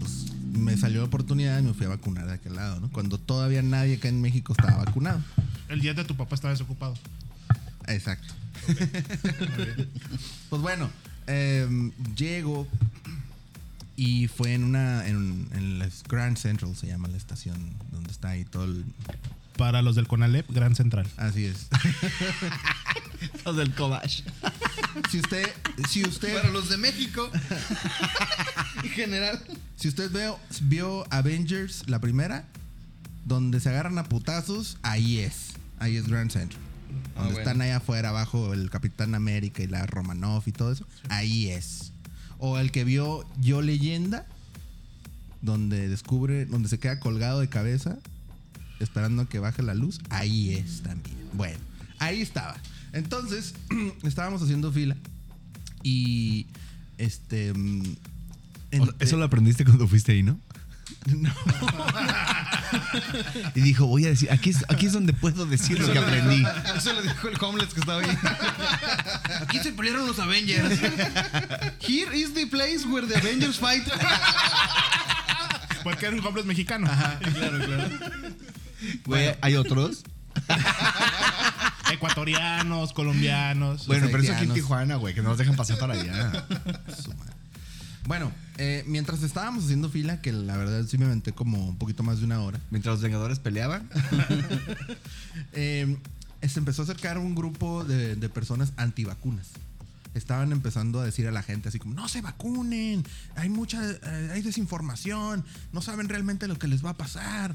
Pues 0.00 0.26
me 0.52 0.76
salió 0.76 1.00
la 1.00 1.06
oportunidad 1.06 1.58
y 1.58 1.62
me 1.62 1.74
fui 1.74 1.86
a 1.86 1.90
vacunar 1.90 2.26
de 2.26 2.32
aquel 2.34 2.56
lado, 2.56 2.80
¿no? 2.80 2.90
Cuando 2.90 3.18
todavía 3.18 3.62
nadie 3.62 3.96
acá 3.96 4.08
en 4.08 4.20
México 4.20 4.54
estaba 4.58 4.84
vacunado. 4.84 5.20
El 5.70 5.80
día 5.80 5.94
de 5.94 6.04
tu 6.04 6.16
papá 6.16 6.34
estaba 6.34 6.52
desocupado. 6.52 6.94
Exacto. 7.86 8.34
pues 10.50 10.62
bueno, 10.62 10.90
em, 11.28 11.92
llego 12.16 12.66
y 13.96 14.26
fue 14.26 14.54
en 14.54 14.64
una. 14.64 15.06
En, 15.06 15.48
en 15.52 15.78
la 15.78 15.88
Grand 16.08 16.36
Central 16.36 16.74
se 16.74 16.88
llama 16.88 17.06
la 17.06 17.16
estación 17.16 17.56
donde 17.92 18.10
está 18.10 18.30
ahí 18.30 18.44
todo 18.44 18.64
el. 18.64 18.84
Para 19.56 19.80
los 19.80 19.94
del 19.94 20.08
Conalep, 20.08 20.50
Gran 20.50 20.74
Central. 20.74 21.06
Así 21.16 21.44
es. 21.44 21.68
Los 23.44 23.56
del 23.56 23.74
Kobash. 23.74 24.22
si 25.10 25.20
usted. 25.20 25.46
Si 25.88 26.02
usted. 26.02 26.34
Para 26.34 26.48
los 26.48 26.70
de 26.70 26.78
México. 26.78 27.30
en 28.82 28.88
general. 28.90 29.38
Si 29.76 29.88
usted 29.88 30.10
veo, 30.10 30.40
vio 30.62 31.06
Avengers, 31.12 31.84
la 31.86 32.00
primera, 32.00 32.46
donde 33.26 33.60
se 33.60 33.68
agarran 33.68 33.98
a 33.98 34.04
putazos, 34.04 34.78
ahí 34.82 35.18
es. 35.18 35.59
Ahí 35.80 35.96
es 35.96 36.06
Grand 36.08 36.30
Central. 36.30 36.60
Ah, 37.16 37.22
Donde 37.24 37.32
bueno. 37.34 37.38
están 37.38 37.60
ahí 37.60 37.70
afuera, 37.70 38.10
abajo 38.10 38.52
el 38.54 38.70
Capitán 38.70 39.14
América 39.14 39.62
y 39.62 39.66
la 39.66 39.84
Romanoff 39.86 40.46
y 40.46 40.52
todo 40.52 40.70
eso. 40.72 40.86
Ahí 41.08 41.48
es. 41.48 41.92
O 42.38 42.58
el 42.58 42.70
que 42.70 42.84
vio 42.84 43.26
Yo 43.40 43.60
Leyenda, 43.62 44.26
donde 45.42 45.88
descubre, 45.88 46.46
donde 46.46 46.68
se 46.68 46.78
queda 46.78 47.00
colgado 47.00 47.40
de 47.40 47.48
cabeza, 47.48 47.98
esperando 48.78 49.22
a 49.22 49.28
que 49.28 49.38
baje 49.38 49.62
la 49.62 49.74
luz. 49.74 50.00
Ahí 50.10 50.54
es 50.54 50.82
también. 50.82 51.16
Bueno, 51.32 51.58
ahí 51.98 52.20
estaba. 52.20 52.56
Entonces, 52.92 53.54
estábamos 54.02 54.42
haciendo 54.42 54.72
fila. 54.72 54.96
Y 55.82 56.46
este. 56.98 57.52
mm, 57.54 57.96
Eso 59.00 59.16
lo 59.16 59.24
aprendiste 59.24 59.64
cuando 59.64 59.86
fuiste 59.88 60.12
ahí, 60.12 60.22
¿no? 60.22 60.38
No. 61.06 61.30
Y 63.54 63.60
dijo, 63.60 63.86
voy 63.86 64.04
a 64.06 64.08
decir, 64.10 64.30
aquí 64.30 64.50
es, 64.50 64.64
aquí 64.68 64.86
es 64.86 64.92
donde 64.92 65.12
puedo 65.12 65.46
decir 65.46 65.78
lo 65.78 65.92
que 65.92 65.98
aprendí. 65.98 66.44
Eso 66.76 66.92
lo 66.92 67.02
dijo 67.02 67.28
el 67.28 67.36
homeless 67.40 67.72
que 67.74 67.80
estaba 67.80 68.00
ahí. 68.00 68.18
Aquí 69.42 69.58
se 69.58 69.72
pelearon 69.72 70.06
los 70.06 70.18
Avengers. 70.18 70.80
Here 71.80 72.16
is 72.16 72.34
the 72.34 72.46
place 72.46 72.86
where 72.86 73.06
the 73.06 73.16
Avengers 73.16 73.58
fight. 73.58 73.84
Porque 75.82 76.06
era 76.06 76.16
un 76.16 76.24
homeless 76.24 76.46
mexicano. 76.46 76.88
claro, 77.34 77.58
claro. 77.64 79.36
¿hay 79.40 79.56
otros? 79.56 80.04
Ecuatorianos, 81.92 82.92
colombianos. 82.92 83.86
Bueno, 83.86 84.08
pero 84.10 84.22
eso 84.22 84.32
aquí 84.32 84.44
en. 84.44 84.54
Tijuana, 84.54 84.96
güey, 84.96 85.14
que 85.14 85.22
no 85.22 85.30
nos 85.30 85.38
dejan 85.38 85.56
pasar 85.56 85.78
para 85.78 85.94
allá. 85.94 86.46
Su 87.02 87.12
madre. 87.14 87.39
Bueno, 88.10 88.32
eh, 88.58 88.82
mientras 88.88 89.22
estábamos 89.22 89.66
haciendo 89.66 89.88
fila, 89.88 90.20
que 90.20 90.32
la 90.32 90.56
verdad 90.56 90.84
sí 90.84 90.98
me 90.98 91.04
aventé 91.04 91.30
como 91.30 91.68
un 91.68 91.78
poquito 91.78 92.02
más 92.02 92.18
de 92.18 92.24
una 92.24 92.40
hora, 92.40 92.58
Mientras 92.72 92.94
los 92.94 93.02
Vengadores 93.02 93.38
peleaban. 93.38 93.88
eh, 95.52 95.96
se 96.42 96.58
empezó 96.58 96.82
a 96.82 96.86
acercar 96.86 97.18
un 97.18 97.36
grupo 97.36 97.84
de, 97.84 98.16
de 98.16 98.28
personas 98.28 98.72
antivacunas. 98.76 99.46
Estaban 100.12 100.50
empezando 100.50 100.98
a 100.98 101.04
decir 101.04 101.28
a 101.28 101.30
la 101.30 101.44
gente 101.44 101.68
así 101.68 101.78
como, 101.78 101.94
no 101.94 102.08
se 102.08 102.20
vacunen, 102.20 103.04
hay 103.36 103.48
mucha, 103.48 103.80
eh, 103.88 104.30
hay 104.32 104.42
desinformación, 104.42 105.44
no 105.72 105.80
saben 105.80 106.08
realmente 106.08 106.48
lo 106.48 106.58
que 106.58 106.66
les 106.66 106.84
va 106.84 106.90
a 106.90 106.96
pasar. 106.96 107.54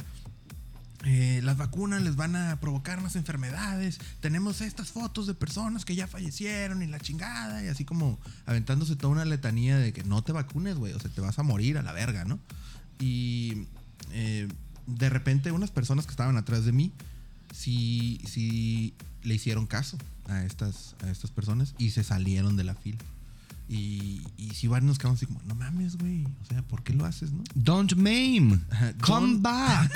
Eh, 1.07 1.39
las 1.43 1.55
vacunas 1.55 2.01
les 2.01 2.15
van 2.15 2.35
a 2.35 2.59
provocar 2.59 2.99
más 2.99 3.15
enfermedades. 3.15 3.99
Tenemos 4.21 4.61
estas 4.61 4.89
fotos 4.89 5.27
de 5.27 5.35
personas 5.35 5.85
que 5.85 5.95
ya 5.95 6.07
fallecieron 6.07 6.81
y 6.81 6.87
la 6.87 6.99
chingada. 6.99 7.63
Y 7.63 7.67
así 7.67 7.85
como 7.85 8.19
aventándose 8.47 8.95
toda 8.95 9.13
una 9.13 9.25
letanía 9.25 9.77
de 9.77 9.93
que 9.93 10.03
no 10.03 10.23
te 10.23 10.31
vacunes, 10.31 10.75
güey. 10.75 10.93
O 10.93 10.99
sea, 10.99 11.11
te 11.11 11.21
vas 11.21 11.37
a 11.37 11.43
morir 11.43 11.77
a 11.77 11.83
la 11.83 11.93
verga, 11.93 12.25
¿no? 12.25 12.39
Y 12.99 13.67
eh, 14.11 14.47
de 14.87 15.09
repente 15.09 15.51
unas 15.51 15.69
personas 15.69 16.05
que 16.05 16.11
estaban 16.11 16.37
atrás 16.37 16.65
de 16.65 16.71
mí 16.71 16.91
sí, 17.53 18.19
sí 18.27 18.93
le 19.23 19.35
hicieron 19.35 19.67
caso 19.67 19.97
a 20.27 20.43
estas, 20.43 20.95
a 21.03 21.09
estas 21.09 21.31
personas 21.31 21.75
y 21.77 21.91
se 21.91 22.03
salieron 22.03 22.57
de 22.57 22.63
la 22.63 22.75
fila. 22.75 22.99
Y, 23.67 24.21
y 24.37 24.49
sí, 24.53 24.67
varios 24.67 24.87
nos 24.87 24.97
quedamos 24.99 25.17
así 25.17 25.25
como, 25.25 25.41
no 25.43 25.55
mames, 25.55 25.97
güey. 25.97 26.23
O 26.41 26.45
sea, 26.47 26.61
¿por 26.61 26.83
qué 26.83 26.93
lo 26.93 27.05
haces, 27.05 27.31
no? 27.31 27.43
Don't 27.55 27.93
maim. 27.95 28.61
Ajá, 28.69 28.93
Come 29.01 29.33
don't- 29.39 29.41
back. 29.41 29.91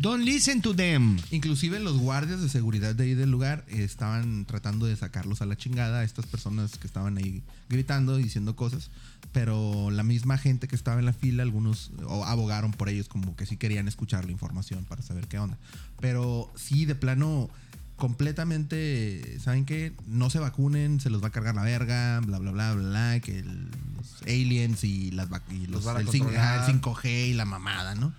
Don't 0.00 0.24
listen 0.24 0.62
to 0.62 0.74
them. 0.76 1.16
Inclusive 1.32 1.80
los 1.80 1.98
guardias 1.98 2.40
de 2.40 2.48
seguridad 2.48 2.94
de 2.94 3.02
ahí 3.04 3.14
del 3.14 3.32
lugar 3.32 3.64
estaban 3.66 4.44
tratando 4.44 4.86
de 4.86 4.94
sacarlos 4.94 5.42
a 5.42 5.46
la 5.46 5.56
chingada 5.56 6.00
a 6.00 6.04
estas 6.04 6.24
personas 6.26 6.78
que 6.78 6.86
estaban 6.86 7.18
ahí 7.18 7.42
gritando, 7.68 8.16
diciendo 8.16 8.54
cosas, 8.54 8.90
pero 9.32 9.90
la 9.90 10.04
misma 10.04 10.38
gente 10.38 10.68
que 10.68 10.76
estaba 10.76 11.00
en 11.00 11.06
la 11.06 11.12
fila, 11.12 11.42
algunos 11.42 11.90
abogaron 12.26 12.70
por 12.70 12.88
ellos 12.88 13.08
como 13.08 13.34
que 13.34 13.44
sí 13.44 13.56
querían 13.56 13.88
escuchar 13.88 14.24
la 14.24 14.30
información 14.30 14.84
para 14.84 15.02
saber 15.02 15.26
qué 15.26 15.40
onda. 15.40 15.58
Pero 16.00 16.52
sí, 16.54 16.84
de 16.84 16.94
plano, 16.94 17.50
completamente, 17.98 19.38
¿saben 19.40 19.64
qué? 19.66 19.92
No 20.06 20.30
se 20.30 20.38
vacunen, 20.38 21.00
se 21.00 21.10
los 21.10 21.22
va 21.22 21.28
a 21.28 21.30
cargar 21.30 21.54
la 21.54 21.62
verga, 21.62 22.20
bla, 22.20 22.38
bla, 22.38 22.52
bla, 22.52 22.72
bla, 22.74 22.88
bla, 22.88 23.20
que 23.20 23.40
el- 23.40 23.68
los 23.96 24.22
aliens 24.22 24.84
y, 24.84 25.10
las, 25.10 25.28
vac- 25.28 25.42
y 25.50 25.66
los, 25.66 25.84
van 25.84 25.98
a 25.98 26.00
el, 26.00 26.08
5, 26.08 26.24
controlar. 26.26 26.70
el 26.70 26.80
5G 26.80 27.28
y 27.30 27.34
la 27.34 27.44
mamada, 27.44 27.94
¿no? 27.94 28.14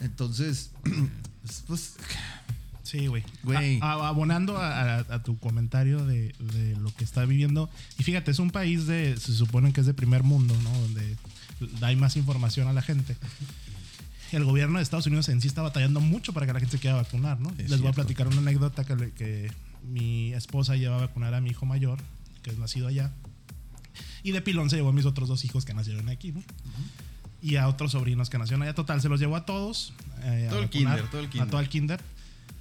Entonces, 0.00 0.70
pues 1.66 1.94
Sí, 2.82 3.06
güey. 3.08 3.24
Abonando 3.82 4.58
a, 4.58 4.98
a- 4.98 5.14
a 5.14 5.22
tu 5.22 5.38
comentario 5.38 6.04
de, 6.06 6.34
de 6.38 6.76
lo 6.76 6.94
que 6.94 7.02
está 7.02 7.24
viviendo. 7.24 7.68
Y 7.98 8.02
fíjate, 8.04 8.30
es 8.30 8.38
un 8.38 8.50
país 8.50 8.86
de. 8.86 9.16
Se 9.16 9.32
supone 9.32 9.72
que 9.72 9.80
es 9.80 9.86
de 9.86 9.94
primer 9.94 10.22
mundo, 10.22 10.54
¿no? 10.62 10.70
Donde 10.70 11.16
hay 11.80 11.96
más 11.96 12.16
información 12.16 12.68
a 12.68 12.72
la 12.72 12.82
gente. 12.82 13.16
El 14.32 14.44
gobierno 14.44 14.78
de 14.78 14.82
Estados 14.82 15.06
Unidos 15.06 15.28
en 15.28 15.40
sí 15.40 15.48
está 15.48 15.62
batallando 15.62 16.00
mucho 16.00 16.32
para 16.32 16.46
que 16.46 16.52
la 16.52 16.60
gente 16.60 16.76
se 16.76 16.80
quiera 16.80 16.96
vacunar, 16.96 17.40
¿no? 17.40 17.50
Es 17.50 17.56
Les 17.56 17.68
voy 17.68 17.74
a 17.74 17.78
cierto. 17.78 17.94
platicar 17.94 18.26
una 18.28 18.38
anécdota 18.38 18.84
que, 18.84 19.12
que 19.12 19.52
mi 19.84 20.32
esposa 20.32 20.76
lleva 20.76 20.96
a 20.96 21.00
vacunar 21.00 21.34
a 21.34 21.40
mi 21.40 21.50
hijo 21.50 21.66
mayor, 21.66 21.98
que 22.42 22.50
es 22.50 22.58
nacido 22.58 22.88
allá. 22.88 23.12
Y 24.24 24.32
de 24.32 24.40
pilón 24.42 24.70
se 24.70 24.76
llevó 24.76 24.88
a 24.88 24.92
mis 24.92 25.04
otros 25.04 25.28
dos 25.28 25.44
hijos 25.44 25.64
que 25.64 25.74
nacieron 25.74 26.08
aquí, 26.08 26.32
¿no? 26.32 26.42
Y 27.42 27.56
a 27.56 27.68
otros 27.68 27.92
sobrinos 27.92 28.30
que 28.30 28.38
nacieron 28.38 28.62
allá. 28.62 28.74
Total, 28.74 29.00
se 29.00 29.08
los 29.08 29.20
llevó 29.20 29.36
a 29.36 29.44
todos. 29.44 29.92
eh, 30.22 30.46
a 30.46 30.50
Todo 30.50 30.60
el 30.60 30.64
vacunar, 30.66 30.94
kinder, 30.96 31.10
todo 31.10 31.20
el 31.20 31.26
A 31.26 31.30
kinder. 31.30 31.50
todo 31.50 31.60
el 31.60 31.68
kinder. 31.68 32.00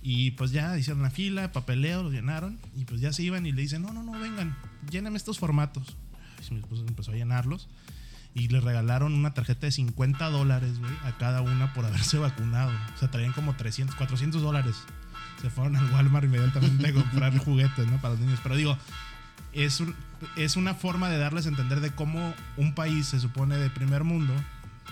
Y 0.04 0.32
pues 0.32 0.52
ya 0.52 0.78
hicieron 0.78 1.02
la 1.02 1.10
fila, 1.10 1.54
papeleo, 1.54 2.04
lo 2.04 2.12
llenaron. 2.12 2.60
Y 2.76 2.84
pues 2.84 3.00
ya 3.00 3.14
se 3.14 3.24
iban 3.24 3.46
y 3.46 3.54
le 3.54 3.62
dicen, 3.62 3.82
no, 3.82 3.94
no, 3.94 4.04
no, 4.04 4.12
vengan, 4.20 4.56
lléname 4.92 5.16
estos 5.18 5.40
formatos. 5.40 5.96
Y 6.52 6.54
mi 6.54 6.60
esposa 6.60 6.84
empezó 6.86 7.12
a 7.12 7.16
llenarlos. 7.16 7.70
Y 8.36 8.48
le 8.48 8.60
regalaron 8.62 9.14
una 9.14 9.34
tarjeta 9.34 9.68
de 9.68 9.72
50 9.72 10.30
dólares, 10.32 10.80
güey, 10.80 10.92
a 11.04 11.12
cada 11.18 11.42
una 11.42 11.72
por 11.74 11.86
haberse 11.86 12.18
vacunado. 12.18 12.72
O 12.96 12.98
sea, 12.98 13.12
traían 13.12 13.32
como 13.34 13.56
300, 13.56 13.96
400 13.96 14.42
dólares. 14.42 14.76
Se 15.42 15.50
fueron 15.52 15.76
al 15.76 15.92
Walmart 15.92 16.26
inmediatamente 16.26 16.88
a 16.90 16.94
comprar 16.94 17.38
juguetes, 17.46 17.86
¿no? 17.88 17.98
Para 18.02 18.16
los 18.16 18.22
niños. 18.22 18.40
Pero 18.42 18.56
digo, 18.56 18.76
es, 19.52 19.80
un- 19.82 19.96
es 20.36 20.56
una 20.56 20.74
forma 20.74 21.10
de 21.10 21.20
darles 21.20 21.46
a 21.46 21.50
entender 21.50 21.80
de 21.80 21.92
cómo 21.92 22.34
un 22.58 22.74
país 22.74 23.08
se 23.08 23.20
supone 23.20 23.56
de 23.58 23.70
primer 23.70 24.04
mundo 24.04 24.34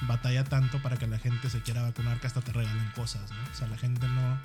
batalla 0.07 0.43
tanto 0.43 0.81
para 0.81 0.97
que 0.97 1.07
la 1.07 1.17
gente 1.19 1.49
se 1.49 1.61
quiera 1.61 1.81
vacunar 1.81 2.19
que 2.19 2.27
hasta 2.27 2.41
te 2.41 2.51
regalan 2.53 2.91
cosas, 2.95 3.29
¿no? 3.31 3.37
O 3.51 3.55
sea, 3.55 3.67
la 3.67 3.77
gente 3.77 4.07
no, 4.07 4.37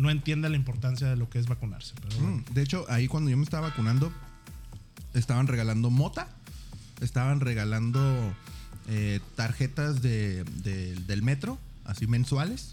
no 0.00 0.10
entiende 0.10 0.48
la 0.48 0.56
importancia 0.56 1.08
de 1.08 1.16
lo 1.16 1.28
que 1.30 1.38
es 1.38 1.46
vacunarse. 1.46 1.94
Pero 2.02 2.16
bueno. 2.22 2.36
Mm, 2.48 2.54
De 2.54 2.62
hecho, 2.62 2.86
ahí 2.88 3.06
cuando 3.06 3.30
yo 3.30 3.36
me 3.36 3.44
estaba 3.44 3.68
vacunando, 3.68 4.12
estaban 5.14 5.46
regalando 5.46 5.90
mota, 5.90 6.28
estaban 7.00 7.40
regalando 7.40 8.00
eh, 8.88 9.20
tarjetas 9.36 10.02
de, 10.02 10.44
de- 10.62 10.94
del 11.06 11.22
metro, 11.22 11.58
así 11.84 12.06
mensuales, 12.06 12.70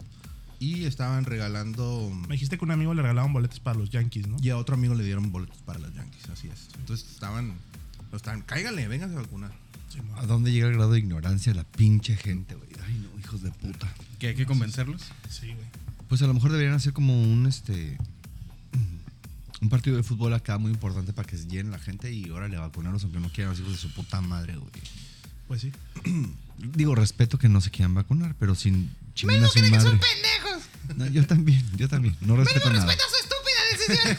y 0.60 0.84
estaban 0.86 1.25
regalando... 1.25 2.12
Me 2.27 2.36
dijiste 2.36 2.58
que 2.58 2.63
a 2.63 2.65
un 2.65 2.71
amigo 2.71 2.93
le 2.93 3.01
regalaban 3.01 3.32
boletos 3.32 3.60
para 3.60 3.79
los 3.79 3.89
Yankees, 3.89 4.27
¿no? 4.27 4.38
Y 4.41 4.49
a 4.49 4.58
otro 4.58 4.75
amigo 4.75 4.93
le 4.93 5.03
dieron 5.03 5.32
boletos 5.32 5.58
para 5.65 5.79
los 5.79 5.93
Yankees, 5.93 6.29
así 6.29 6.47
es. 6.49 6.67
Entonces 6.79 7.10
estaban... 7.10 7.53
Estaban, 8.13 8.41
cáigale, 8.41 8.88
véngase 8.88 9.13
a 9.15 9.21
vacunar. 9.21 9.51
Sí, 9.93 9.99
¿A 10.17 10.25
dónde 10.25 10.51
llega 10.51 10.67
el 10.67 10.73
grado 10.73 10.91
de 10.91 10.99
ignorancia 10.99 11.53
de 11.53 11.58
la 11.60 11.63
pinche 11.63 12.15
gente, 12.15 12.55
güey? 12.55 12.69
Ay, 12.86 12.95
no, 13.13 13.19
hijos 13.19 13.41
de 13.43 13.51
puta. 13.51 13.88
Que 14.17 14.27
hay 14.29 14.36
que 14.36 14.45
convencerlos. 14.45 15.03
sí, 15.29 15.47
güey. 15.53 15.67
Pues 16.08 16.21
a 16.23 16.27
lo 16.27 16.34
mejor 16.34 16.51
deberían 16.51 16.73
hacer 16.75 16.91
como 16.91 17.21
un 17.21 17.45
este 17.45 17.97
un 19.62 19.69
partido 19.69 19.98
de 19.98 20.04
fútbol 20.04 20.34
acá 20.34 20.58
muy 20.58 20.72
importante 20.72 21.12
para 21.13 21.28
que 21.28 21.38
se 21.38 21.48
llene 21.48 21.69
la 21.69 21.80
gente 21.80 22.12
y 22.12 22.30
órale 22.30 22.56
a 22.58 22.62
vacunarlos 22.62 23.04
aunque 23.04 23.19
no 23.19 23.30
quieran 23.30 23.52
los 23.52 23.60
hijos 23.60 23.74
de 23.74 23.78
su 23.78 23.91
puta 23.93 24.22
madre, 24.22 24.56
güey. 24.56 24.72
Pues 25.48 25.62
sí. 25.62 25.72
Digo, 26.58 26.93
respeto 26.95 27.38
que 27.38 27.50
no 27.50 27.62
se 27.62 27.72
quieran 27.72 27.93
vacunar, 27.93 28.36
pero 28.39 28.56
sin 28.56 28.93
a 29.24 29.26
Menos 29.26 29.52
su 29.52 29.60
creen 29.60 29.74
que 29.74 29.82
son 29.82 29.98
madre. 29.98 30.08
pendejos. 30.08 30.63
No, 30.98 31.08
yo 31.08 31.26
también, 31.26 31.63
yo 31.78 31.88
también. 31.89 32.15
No 32.22 32.36
respeto 32.36 32.69
Menos 32.69 32.86
nada. 32.86 32.95
respeta 32.95 33.10
su 33.10 33.95
estúpida 33.95 34.17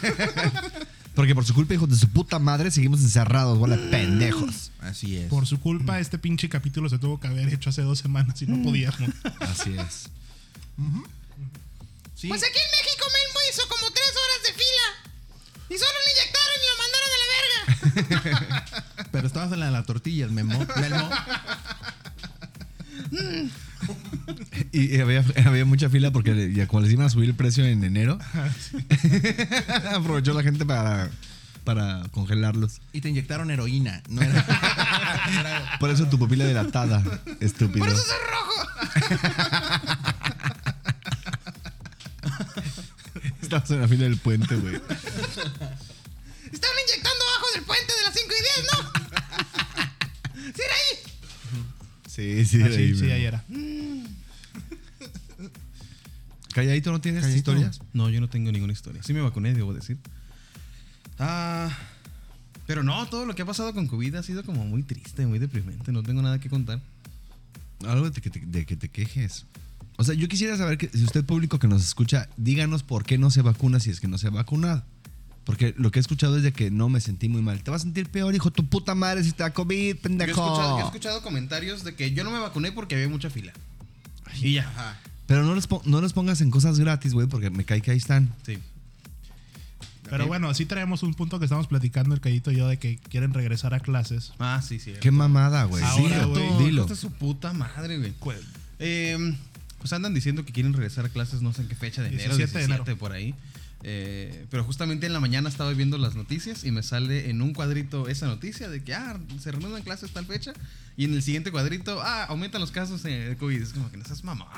decisión. 0.59 0.73
Porque 1.15 1.35
por 1.35 1.45
su 1.45 1.55
culpa, 1.55 1.75
hijos 1.75 1.89
de 1.91 1.97
su 1.97 2.09
puta 2.09 2.39
madre, 2.39 2.71
seguimos 2.71 3.01
encerrados, 3.01 3.59
bola 3.59 3.77
de 3.77 3.89
pendejos. 3.89 4.71
Así 4.79 5.17
es. 5.17 5.29
Por 5.29 5.47
su 5.47 5.59
culpa, 5.61 5.99
este 6.01 6.19
pinche 6.19 6.49
capítulo 6.49 6.89
se 6.89 6.99
tuvo 6.99 7.19
que 7.21 7.27
haber 7.27 7.53
hecho 7.53 7.69
hace 7.71 7.83
dos 7.83 7.99
semanas 7.99 8.41
y 8.43 8.47
no 8.47 8.63
podíamos. 8.63 9.01
Así 9.41 9.77
es. 9.77 10.09
Sí. 12.15 12.29
Pues 12.29 12.43
aquí 12.43 12.59
en 12.59 12.71
México 12.71 13.05
Melmo 13.13 13.41
hizo 13.51 13.63
como 13.69 13.91
tres 13.91 14.09
horas 14.11 14.47
de 14.47 14.53
fila. 14.53 14.87
Y 15.71 15.79
solo 15.79 15.91
le 16.05 16.11
inyectaron 16.13 16.57
y 16.61 16.67
lo 16.69 16.77
mandaron 16.83 17.11
a 17.13 17.17
la 17.21 17.27
verga. 18.51 18.65
Pero 19.13 19.27
estabas 19.27 19.53
en 19.53 19.61
la 19.61 19.67
de 19.67 19.73
las 19.73 19.87
tortillas, 19.87 20.31
Memo. 20.31 20.67
Melmo. 20.81 21.11
Y, 24.73 24.95
y 24.97 25.01
había, 25.01 25.25
había 25.47 25.65
mucha 25.65 25.89
fila 25.89 26.11
porque 26.13 26.53
ya 26.53 26.67
como 26.69 26.83
les 26.83 26.93
iban 26.93 27.07
a 27.07 27.11
subir 27.11 27.31
el 27.31 27.35
precio 27.35 27.65
en 27.65 27.83
enero, 27.83 28.19
aprovechó 29.95 30.33
la 30.35 30.43
gente 30.45 30.65
para, 30.65 31.11
para 31.65 32.03
congelarlos. 32.13 32.81
Y 32.93 33.01
te 33.01 33.09
inyectaron 33.09 33.51
heroína. 33.51 34.01
No 34.09 34.23
era... 34.23 34.45
era- 35.41 35.77
Por 35.81 35.91
eso 35.91 36.07
tu 36.09 36.19
pupila 36.21 36.47
dilatada, 36.47 37.03
estúpido. 37.41 37.85
Por 37.87 37.95
eso 37.95 38.03
soy 38.03 38.17
rojo. 38.31 38.69
Estabas 43.43 43.71
en 43.73 43.81
la 43.81 43.89
fila 43.89 44.05
del 44.05 44.19
puente, 44.19 44.55
güey. 44.57 44.81
Sí, 52.45 52.59
sí, 52.59 52.63
Ah, 52.63 52.69
de 52.69 52.75
sí, 52.77 52.81
ahí, 52.83 52.95
sí, 52.95 52.99
güey. 53.01 53.13
ahí 53.13 53.25
era. 53.25 53.45
Calladito, 56.55 56.91
¿no 56.91 57.01
tienes 57.01 57.23
Calladito. 57.23 57.53
historias? 57.53 57.81
No, 57.93 58.11
yo 58.11 58.21
no 58.21 58.29
tengo 58.29 58.51
ninguna 58.51 58.73
historia. 58.73 59.03
Sí 59.03 59.13
me 59.13 59.21
vacuné, 59.21 59.55
debo 59.55 59.73
decir. 59.73 59.99
Ah, 61.19 61.71
pero 62.67 62.83
no, 62.83 63.07
todo 63.07 63.25
lo 63.27 63.35
que 63.35 63.43
ha 63.43 63.47
pasado 63.47 63.73
con 63.73 63.87
COVID 63.87 64.17
ha 64.17 64.23
sido 64.23 64.43
como 64.45 64.65
muy 64.65 64.83
triste, 64.83 65.27
muy 65.27 65.39
deprimente. 65.39 65.93
No 65.93 66.03
tengo 66.03 66.23
nada 66.23 66.39
que 66.41 66.49
contar. 66.49 66.81
Algo 67.87 68.11
de 68.11 68.21
que, 68.21 68.31
te, 68.31 68.41
de 68.41 68.67
que 68.67 68.77
te 68.77 68.89
quejes. 68.89 69.47
O 69.97 70.05
sea, 70.05 70.15
yo 70.15 70.29
quisiera 70.29 70.57
saber 70.57 70.77
que 70.79 70.89
si 70.89 71.05
usted 71.05 71.25
público 71.25 71.59
que 71.59 71.69
nos 71.69 71.83
escucha, 71.85 72.29
díganos 72.37 72.83
por 72.83 73.05
qué 73.05 73.17
no 73.19 73.31
se 73.31 73.43
vacuna 73.43 73.81
si 73.81 73.91
es 73.91 74.01
que 74.01 74.09
no 74.09 74.19
se 74.19 74.27
ha 74.27 74.31
vacunado. 74.31 74.83
Porque 75.45 75.75
lo 75.79 75.91
que 75.91 75.99
he 75.99 76.03
escuchado 76.03 76.37
es 76.37 76.43
de 76.43 76.53
que 76.53 76.71
no 76.71 76.89
me 76.89 77.01
sentí 77.01 77.29
muy 77.29 77.43
mal. 77.43 77.63
Te 77.63 77.71
vas 77.71 77.81
a 77.83 77.85
sentir 77.85 78.09
peor, 78.09 78.35
hijo 78.35 78.51
de 78.51 78.57
tu 78.57 78.67
puta 78.67 78.95
madre, 78.95 79.25
si 79.25 79.33
te 79.33 79.43
da 79.43 79.53
COVID, 79.53 79.77
Yo 79.85 79.91
he, 79.91 79.95
pendejo. 79.95 80.31
escuchado, 80.31 80.79
yo 80.79 80.85
he 80.85 80.87
escuchado 80.87 81.23
comentarios 81.23 81.83
de 81.83 81.95
que 81.95 82.13
yo 82.13 82.25
no 82.25 82.31
me 82.31 82.39
vacuné 82.39 82.73
porque 82.73 82.95
había 82.95 83.09
mucha 83.09 83.31
fila. 83.31 83.53
Y 84.41 84.55
ya. 84.55 84.69
Ajá. 84.69 84.99
Pero 85.27 85.45
no 85.45 85.55
los, 85.55 85.69
no 85.87 86.01
los 86.01 86.13
pongas 86.13 86.41
en 86.41 86.51
cosas 86.51 86.79
gratis, 86.79 87.15
güey, 87.15 87.27
porque 87.27 87.51
me 87.51 87.65
cae 87.65 87.81
que 87.81 87.91
ahí 87.91 87.97
están. 87.99 88.33
Sí. 88.45 88.59
Pero 90.09 90.27
bueno, 90.27 90.53
sí 90.55 90.67
traemos 90.67 91.05
un 91.05 91.15
punto 91.15 91.39
que 91.39 91.45
estamos 91.45 91.69
platicando 91.69 92.15
el 92.15 92.21
Cayito 92.21 92.51
y 92.51 92.57
yo 92.57 92.67
de 92.67 92.79
que 92.79 92.97
quieren 92.99 93.33
regresar 93.33 93.75
a 93.75 93.81
clases. 93.81 94.33
Ah, 94.41 94.61
sí, 94.61 94.81
sí. 94.81 94.93
Qué 95.01 95.13
mamada, 95.13 95.65
güey. 95.65 95.85
Ahora, 95.85 96.27
Dilo, 96.27 96.29
güey. 96.31 96.65
dilo. 96.65 96.85
De 96.87 96.97
su 96.97 97.13
puta 97.13 97.53
madre, 97.53 97.99
güey. 97.99 98.13
Eh, 98.81 99.37
pues 99.79 99.93
andan 99.93 100.13
diciendo 100.13 100.45
que 100.45 100.53
quieren 100.53 100.73
regresar 100.73 101.05
a 101.07 101.09
clases, 101.11 101.43
no 101.43 101.53
sé 101.53 101.63
en 101.63 101.69
qué 101.69 101.77
fecha 101.77 102.03
de 102.03 102.09
enero, 102.09 102.37
17 102.37 102.59
de 102.59 102.67
17 102.67 102.83
enero. 102.91 102.99
por 102.99 103.13
ahí. 103.13 103.35
Eh, 103.83 104.47
pero 104.51 104.63
justamente 104.65 105.07
en 105.07 105.13
la 105.15 105.21
mañana 105.21 105.49
estaba 105.49 105.73
viendo 105.73 105.97
las 105.97 106.15
noticias 106.15 106.65
y 106.65 106.71
me 106.71 106.83
sale 106.83 107.31
en 107.31 107.41
un 107.41 107.55
cuadrito 107.55 108.09
esa 108.09 108.27
noticia 108.27 108.69
de 108.69 108.85
que 108.85 108.95
ah, 108.95 109.19
se 109.41 109.51
reanudan 109.53 109.83
clases 109.83 110.11
tal 110.13 110.27
fecha 110.27 110.53
y 110.99 111.07
en 111.07 111.15
el 111.15 111.23
siguiente 111.23 111.51
cuadrito 111.51 112.01
ah, 112.03 112.25
aumentan 112.25 112.61
los 112.61 112.71
casos 112.73 113.03
de 113.03 113.37
COVID. 113.39 113.63
Es 113.63 113.73
como 113.73 113.91
que 113.91 113.97
no 113.97 114.05
seas 114.05 114.23
mamón. 114.25 114.49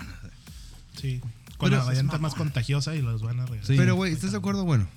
Sí. 1.00 1.20
Con 1.56 1.70
Pero- 1.70 1.78
la 1.78 1.85
variante 1.85 2.18
más 2.18 2.35
contagiosa 2.35 2.96
y 2.96 3.02
los 3.02 3.22
van 3.22 3.38
a 3.40 3.46
regresar. 3.46 3.66
Sí. 3.68 3.74
Pero, 3.76 3.94
güey, 3.94 4.12
¿estás 4.12 4.32
de 4.32 4.38
acuerdo? 4.38 4.64
Bueno, 4.64 4.88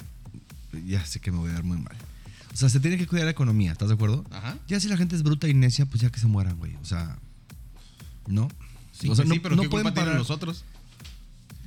ya 0.87 1.05
sé 1.05 1.19
que 1.19 1.31
me 1.31 1.37
voy 1.37 1.51
a 1.51 1.53
dar 1.53 1.63
muy 1.63 1.77
mal. 1.77 1.95
O 2.51 2.57
sea, 2.57 2.69
se 2.69 2.79
tiene 2.79 2.97
que 2.97 3.05
cuidar 3.05 3.25
la 3.25 3.31
economía, 3.31 3.73
¿estás 3.73 3.89
de 3.89 3.93
acuerdo? 3.93 4.25
Ajá. 4.31 4.57
Ya 4.67 4.79
si 4.79 4.87
la 4.87 4.97
gente 4.97 5.15
es 5.15 5.21
bruta 5.23 5.47
y 5.47 5.53
necia, 5.53 5.85
pues 5.85 6.01
ya 6.01 6.09
que 6.09 6.19
se 6.19 6.25
mueran, 6.27 6.57
güey. 6.57 6.75
O 6.77 6.85
sea, 6.85 7.19
¿no? 8.27 8.47
Sí, 8.91 9.09
o 9.09 9.15
sea, 9.15 9.25
pues 9.25 9.35
sí, 9.35 9.39
pero 9.39 9.55
¿qué 9.61 9.69
culpa 9.69 9.93
tienen 9.93 10.05
parar- 10.05 10.17
los 10.17 10.31
otros? 10.31 10.63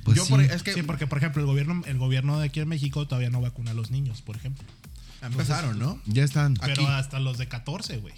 Pues 0.03 0.17
Yo 0.17 0.23
sí. 0.25 0.29
por- 0.31 0.41
es 0.41 0.63
que 0.63 0.73
Sí, 0.73 0.81
porque 0.83 1.07
por 1.07 1.17
ejemplo 1.17 1.41
el 1.41 1.45
gobierno, 1.47 1.81
el 1.85 1.97
gobierno 1.97 2.39
de 2.39 2.47
aquí 2.47 2.59
en 2.59 2.67
México 2.67 3.07
todavía 3.07 3.29
no 3.29 3.41
vacuna 3.41 3.71
a 3.71 3.73
los 3.73 3.91
niños, 3.91 4.21
por 4.21 4.35
ejemplo. 4.35 4.65
Empezaron, 5.21 5.77
¿no? 5.77 6.01
Ya 6.05 6.23
están. 6.23 6.53
Pero 6.55 6.73
Aquí. 6.73 6.85
hasta 6.85 7.19
los 7.19 7.37
de 7.37 7.47
14, 7.47 7.97
güey. 7.97 8.13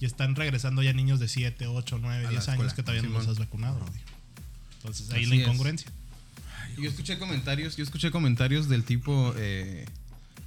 Y 0.00 0.04
están 0.06 0.34
regresando 0.36 0.82
ya 0.82 0.92
niños 0.92 1.20
de 1.20 1.28
7, 1.28 1.66
8, 1.66 1.98
9, 2.00 2.24
la 2.24 2.30
10 2.30 2.48
años 2.48 2.74
que 2.74 2.82
todavía 2.82 3.02
no 3.02 3.10
los 3.18 3.26
has 3.28 3.38
vacunado. 3.38 3.78
güey. 3.80 4.00
Entonces 4.76 5.10
ahí 5.10 5.22
Así 5.22 5.30
la 5.30 5.36
es. 5.36 5.42
incongruencia. 5.42 5.90
Yo 6.78 6.88
escuché 6.88 7.18
comentarios, 7.18 7.76
yo 7.76 7.84
escuché 7.84 8.10
comentarios 8.10 8.68
del 8.68 8.82
tipo 8.84 9.34
eh, 9.36 9.84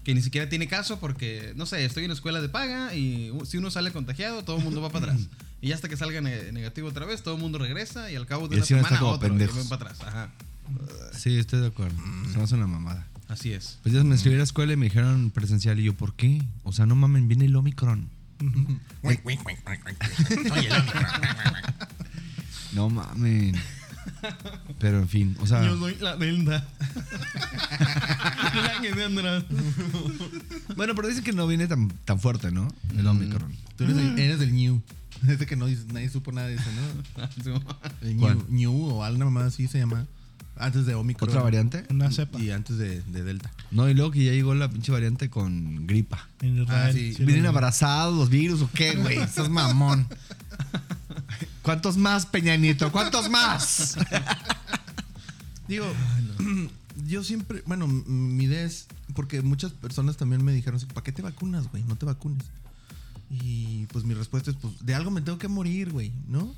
que 0.04 0.16
ni 0.16 0.22
siquiera 0.22 0.50
tiene 0.50 0.68
caso 0.68 1.00
porque, 1.00 1.54
no 1.56 1.66
sé, 1.66 1.86
estoy 1.86 2.04
en 2.06 2.10
la 2.10 2.16
escuela 2.16 2.42
de 2.42 2.50
paga 2.50 2.96
y 2.96 3.30
u- 3.32 3.46
si 3.46 3.58
uno 3.58 3.70
sale 3.72 3.92
contagiado, 3.92 4.44
todo 4.44 4.58
el 4.58 4.64
mundo 4.64 4.82
va 4.82 4.90
para 4.90 5.12
atrás. 5.14 5.22
Y 5.66 5.72
hasta 5.72 5.90
que 5.90 5.98
salga 5.98 6.22
ne- 6.22 6.52
negativo 6.52 6.88
otra 6.90 7.06
vez, 7.08 7.24
todo 7.24 7.36
el 7.36 7.42
mundo 7.42 7.58
regresa 7.58 8.12
y 8.12 8.16
al 8.16 8.28
cabo 8.28 8.48
de 8.48 8.56
Y 8.56 8.60
una 8.60 8.66
semana 8.68 9.00
como 9.00 9.12
otro 9.14 9.30
pendejos. 9.30 9.66
para 9.68 9.90
atrás. 9.92 10.08
Ajá. 10.08 10.30
Sí, 11.18 11.38
estoy 11.40 11.62
de 11.62 11.68
acuerdo. 11.68 11.98
Se 12.32 12.38
me 12.38 12.44
hace 12.44 12.54
una 12.54 12.68
mamada. 12.68 13.08
Así 13.28 13.52
es. 13.52 13.80
Pues 13.82 13.96
ya 13.96 14.04
me 14.04 14.12
inscribí 14.12 14.36
a 14.36 14.38
la 14.40 14.44
escuela 14.44 14.74
y 14.74 14.76
me 14.78 14.86
dijeron 14.86 15.32
presencial. 15.32 15.80
Y 15.80 15.84
yo, 15.86 15.96
¿por 15.96 16.14
qué? 16.14 16.44
O 16.64 16.72
sea, 16.72 16.86
no 16.86 16.94
mamen, 16.96 17.28
viene 17.28 17.46
el 17.46 17.56
Omicron. 17.56 18.08
Oye, 19.02 20.68
el 20.68 20.72
Omicron. 20.74 21.06
No 22.74 22.90
mamen. 22.92 23.56
Pero 24.80 25.00
en 25.00 25.08
fin, 25.10 25.36
o 25.40 25.48
sea, 25.48 25.68
soy 25.68 25.96
la 26.00 26.16
Delta. 26.16 26.64
La 28.56 28.82
que 28.82 28.94
me 28.96 29.04
anda- 29.04 29.44
bueno, 30.76 30.94
pero 30.96 31.08
dicen 31.08 31.24
que 31.24 31.34
no 31.34 31.48
viene 31.48 31.68
tan, 31.68 31.90
tan 32.06 32.20
fuerte, 32.20 32.52
¿no? 32.52 32.68
El 32.98 33.08
Omicron. 33.08 33.52
Tú 33.76 33.84
eres 33.86 33.98
el, 33.98 34.20
eres 34.20 34.42
el 34.42 34.54
new. 34.54 34.82
Ese 35.28 35.46
que 35.46 35.56
no 35.56 35.68
nadie 35.68 36.10
supo 36.10 36.32
nada 36.32 36.48
de 36.48 36.56
eso, 36.56 36.70
¿no? 37.46 37.62
¿Cuál? 38.20 38.38
new, 38.50 38.72
new 38.72 38.90
o 38.96 39.04
alguna 39.04 39.26
mamá 39.26 39.46
así 39.46 39.68
se 39.68 39.80
llama. 39.80 40.06
Antes 40.58 40.86
de 40.86 40.96
Omicron. 40.96 41.30
¿Otra 41.30 41.42
variante? 41.42 41.84
Una 41.90 42.10
cepa. 42.12 42.40
Y 42.40 42.50
antes 42.52 42.78
de, 42.78 43.02
de 43.02 43.24
Delta. 43.24 43.52
No, 43.72 43.90
y 43.90 43.94
luego 43.94 44.12
que 44.12 44.24
ya 44.24 44.32
llegó 44.32 44.56
la 44.56 44.70
pinche 44.70 44.92
variante 44.92 45.30
con 45.30 45.86
gripa. 45.86 46.30
En 46.42 46.62
Israel. 46.62 46.90
Ah, 46.90 46.94
sí. 46.94 47.14
¿Vienen 47.20 47.42
vi. 47.42 47.48
abrazados 47.48 48.16
los 48.18 48.30
virus 48.30 48.62
o 48.62 48.70
qué, 48.74 48.96
güey? 48.96 49.18
Estás 49.22 49.50
mamón. 49.50 50.08
¿Cuántos 51.62 51.98
más, 51.98 52.26
Peña 52.26 52.56
Nieto? 52.56 52.90
¿Cuántos 52.92 53.30
más? 53.30 53.98
Digo, 55.68 55.86
yo 57.08 57.24
siempre, 57.24 57.62
bueno, 57.66 57.88
mi 57.88 58.46
idea 58.46 58.64
es, 58.64 58.88
porque 59.14 59.42
muchas 59.42 59.74
personas 59.74 60.16
también 60.16 60.44
me 60.46 60.54
dijeron, 60.54 60.80
¿para 60.94 61.04
qué 61.04 61.12
te 61.12 61.22
vacunas, 61.22 61.70
güey? 61.70 61.84
No 61.84 61.96
te 61.96 62.06
vacunes. 62.06 62.46
Y 63.30 63.86
pues 63.88 64.06
mi 64.06 64.14
respuesta 64.14 64.52
es, 64.52 64.58
pues 64.58 64.74
de 64.86 64.94
algo 64.96 65.12
me 65.12 65.22
tengo 65.22 65.38
que 65.38 65.48
morir, 65.48 65.92
güey, 65.92 66.12
¿no? 66.28 66.54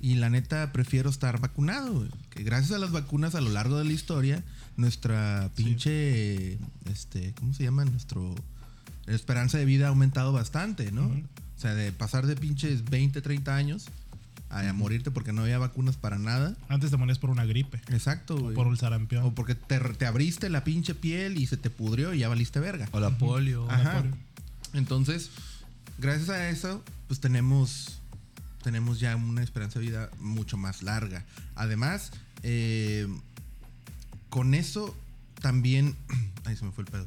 Y 0.00 0.16
la 0.16 0.30
neta 0.30 0.72
prefiero 0.72 1.10
estar 1.10 1.40
vacunado, 1.40 1.92
güey. 1.94 2.10
Que 2.30 2.42
gracias 2.42 2.72
a 2.72 2.78
las 2.78 2.90
vacunas 2.92 3.34
a 3.34 3.40
lo 3.40 3.50
largo 3.50 3.78
de 3.78 3.84
la 3.84 3.92
historia, 3.92 4.42
nuestra 4.76 5.50
pinche, 5.54 6.58
este, 6.90 7.32
¿cómo 7.38 7.54
se 7.54 7.64
llama? 7.64 7.84
Nuestro 7.84 8.34
esperanza 9.06 9.58
de 9.58 9.64
vida 9.64 9.86
ha 9.86 9.88
aumentado 9.90 10.32
bastante, 10.32 10.92
¿no? 10.92 11.06
O 11.06 11.60
sea, 11.60 11.74
de 11.74 11.92
pasar 11.92 12.26
de 12.26 12.34
pinches 12.36 12.84
20, 12.84 13.20
30 13.20 13.54
años 13.54 13.86
a, 14.50 14.68
a 14.68 14.72
morirte 14.72 15.10
porque 15.10 15.32
no 15.32 15.42
había 15.42 15.58
vacunas 15.58 15.96
para 15.96 16.18
nada. 16.18 16.56
Antes 16.68 16.90
te 16.90 16.96
morías 16.96 17.18
por 17.18 17.30
una 17.30 17.44
gripe. 17.44 17.78
Exacto, 17.90 18.34
O 18.36 18.40
güey. 18.40 18.54
por 18.54 18.66
un 18.66 18.76
sarampión. 18.76 19.24
O 19.24 19.34
porque 19.34 19.54
te, 19.54 19.78
te 19.78 20.06
abriste 20.06 20.48
la 20.50 20.64
pinche 20.64 20.94
piel 20.94 21.36
y 21.38 21.46
se 21.46 21.56
te 21.56 21.70
pudrió 21.70 22.12
y 22.14 22.18
ya 22.18 22.28
valiste 22.28 22.58
verga. 22.60 22.88
O 22.92 22.98
la 23.00 23.16
polio. 23.18 23.70
Ajá. 23.70 24.04
Entonces, 24.72 25.30
gracias 26.02 26.28
a 26.28 26.48
eso, 26.50 26.84
pues 27.08 27.20
tenemos, 27.20 28.00
tenemos 28.62 29.00
ya 29.00 29.16
una 29.16 29.42
esperanza 29.42 29.78
de 29.78 29.86
vida 29.86 30.10
mucho 30.20 30.56
más 30.56 30.82
larga. 30.82 31.24
Además, 31.54 32.10
eh, 32.42 33.06
con 34.28 34.54
eso 34.54 34.94
también... 35.40 35.96
Ay, 36.44 36.56
se 36.56 36.64
me 36.64 36.72
fue 36.72 36.84
el 36.84 36.90
pedo. 36.90 37.06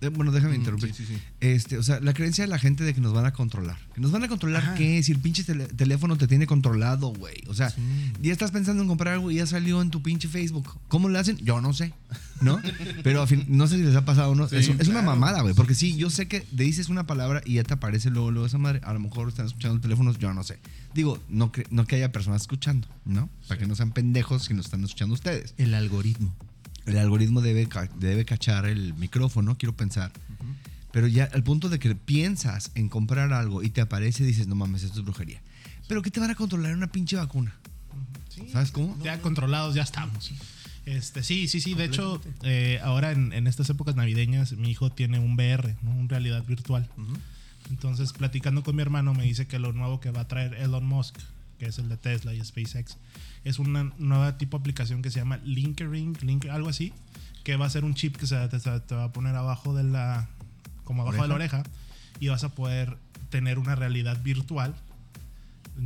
Eh, 0.00 0.08
Bueno, 0.08 0.32
déjame 0.32 0.54
Mm, 0.54 0.60
interrumpir. 0.60 0.94
sí, 0.94 1.04
sí, 1.04 1.14
sí. 1.14 1.22
Este, 1.40 1.76
o 1.76 1.82
sea, 1.82 2.00
la 2.00 2.14
creencia 2.14 2.44
de 2.44 2.48
la 2.48 2.58
gente 2.58 2.84
de 2.84 2.94
que 2.94 3.00
nos 3.02 3.12
van 3.12 3.26
a 3.26 3.32
controlar. 3.32 3.76
¿Que 3.94 4.00
nos 4.00 4.10
van 4.12 4.22
a 4.24 4.28
controlar 4.28 4.62
Ajá. 4.62 4.74
qué? 4.74 5.02
Si 5.02 5.12
el 5.12 5.18
pinche 5.18 5.44
teléfono 5.44 6.16
te 6.16 6.26
tiene 6.26 6.46
controlado, 6.46 7.08
güey. 7.12 7.42
O 7.48 7.54
sea, 7.54 7.74
ya 8.22 8.32
estás 8.32 8.50
pensando 8.50 8.80
en 8.82 8.88
comprar 8.88 9.14
algo 9.14 9.30
y 9.30 9.34
ya 9.36 9.46
salió 9.46 9.82
en 9.82 9.90
tu 9.90 10.02
pinche 10.02 10.28
Facebook. 10.28 10.78
¿Cómo 10.88 11.08
lo 11.10 11.18
hacen? 11.18 11.36
Yo 11.38 11.60
no 11.60 11.74
sé, 11.74 11.92
¿no? 12.40 12.60
Pero 13.02 13.22
a 13.22 13.26
fin, 13.26 13.44
no 13.48 13.66
sé 13.66 13.76
si 13.76 13.82
les 13.82 13.96
ha 13.96 14.04
pasado 14.04 14.30
o 14.30 14.34
no. 14.34 14.48
Sí, 14.48 14.56
es, 14.56 14.68
es 14.68 14.88
una 14.88 15.02
mamada, 15.02 15.42
güey. 15.42 15.54
Porque 15.54 15.74
sí, 15.74 15.96
yo 15.96 16.10
sé 16.10 16.28
que 16.28 16.40
te 16.40 16.62
dices 16.62 16.88
una 16.88 17.06
palabra 17.06 17.42
y 17.44 17.54
ya 17.54 17.64
te 17.64 17.74
aparece 17.74 18.10
luego, 18.10 18.30
luego 18.30 18.46
esa 18.46 18.58
madre. 18.58 18.80
A 18.84 18.92
lo 18.92 19.00
mejor 19.00 19.28
están 19.28 19.46
escuchando 19.46 19.76
el 19.76 19.80
teléfono, 19.80 20.12
yo 20.12 20.32
no 20.32 20.42
sé. 20.42 20.58
Digo, 20.94 21.18
no 21.28 21.52
que, 21.52 21.66
no 21.70 21.86
que 21.86 21.96
haya 21.96 22.12
personas 22.12 22.42
escuchando, 22.42 22.88
¿no? 23.04 23.28
Para 23.48 23.58
que 23.58 23.66
no 23.66 23.74
sean 23.74 23.92
pendejos 23.92 24.44
si 24.44 24.54
nos 24.54 24.66
están 24.66 24.82
escuchando 24.84 25.14
ustedes. 25.14 25.54
El 25.58 25.74
algoritmo. 25.74 26.34
El 26.86 26.98
algoritmo 26.98 27.40
debe, 27.40 27.68
debe 27.98 28.24
cachar 28.24 28.66
el 28.66 28.94
micrófono, 28.94 29.56
quiero 29.56 29.76
pensar. 29.76 30.12
Pero 30.92 31.06
ya 31.06 31.28
al 31.32 31.44
punto 31.44 31.68
de 31.68 31.78
que 31.78 31.94
piensas 31.94 32.72
en 32.74 32.88
comprar 32.88 33.32
algo 33.32 33.62
y 33.62 33.70
te 33.70 33.80
aparece, 33.80 34.24
dices, 34.24 34.48
no 34.48 34.56
mames, 34.56 34.82
esto 34.82 34.98
es 34.98 35.04
brujería. 35.04 35.40
Pero 35.86 36.02
¿qué 36.02 36.10
te 36.10 36.20
van 36.20 36.30
a 36.30 36.34
controlar 36.34 36.72
en 36.72 36.78
una 36.78 36.90
pinche 36.90 37.16
vacuna? 37.16 37.54
¿Sabes 38.52 38.70
cómo? 38.70 38.96
Ya 39.02 39.20
controlados, 39.20 39.74
ya 39.74 39.82
estamos. 39.82 40.32
Este, 40.86 41.22
sí, 41.22 41.48
sí, 41.48 41.60
sí. 41.60 41.74
De 41.74 41.84
hecho, 41.84 42.20
eh, 42.42 42.80
ahora 42.82 43.12
en, 43.12 43.32
en 43.32 43.46
estas 43.46 43.68
épocas 43.70 43.96
navideñas, 43.96 44.52
mi 44.52 44.70
hijo 44.70 44.90
tiene 44.90 45.18
un 45.18 45.34
VR, 45.34 45.76
¿no? 45.82 45.90
un 45.90 46.08
realidad 46.08 46.44
virtual. 46.44 46.88
Entonces, 47.70 48.12
platicando 48.12 48.62
con 48.62 48.76
mi 48.76 48.82
hermano, 48.82 49.14
me 49.14 49.24
dice 49.24 49.46
que 49.46 49.58
lo 49.58 49.72
nuevo 49.72 50.00
que 50.00 50.10
va 50.10 50.22
a 50.22 50.28
traer 50.28 50.54
Elon 50.54 50.84
Musk, 50.84 51.18
que 51.58 51.66
es 51.66 51.78
el 51.78 51.88
de 51.88 51.96
Tesla 51.96 52.34
y 52.34 52.44
SpaceX, 52.44 52.96
es 53.44 53.58
una 53.58 53.92
nueva 53.98 54.38
tipo 54.38 54.56
de 54.56 54.62
aplicación 54.62 55.02
que 55.02 55.10
se 55.10 55.20
llama 55.20 55.38
Linkering, 55.44 56.18
Link, 56.22 56.46
algo 56.46 56.68
así, 56.68 56.92
que 57.44 57.56
va 57.56 57.66
a 57.66 57.70
ser 57.70 57.84
un 57.84 57.94
chip 57.94 58.16
que 58.16 58.26
se, 58.26 58.48
te, 58.48 58.58
te 58.58 58.94
va 58.94 59.04
a 59.04 59.12
poner 59.12 59.36
abajo 59.36 59.74
de 59.74 59.84
la, 59.84 60.28
como 60.84 61.02
abajo 61.02 61.22
de 61.22 61.28
la 61.28 61.34
oreja, 61.34 61.62
y 62.18 62.28
vas 62.28 62.44
a 62.44 62.48
poder 62.50 62.96
tener 63.30 63.58
una 63.58 63.74
realidad 63.76 64.20
virtual 64.22 64.74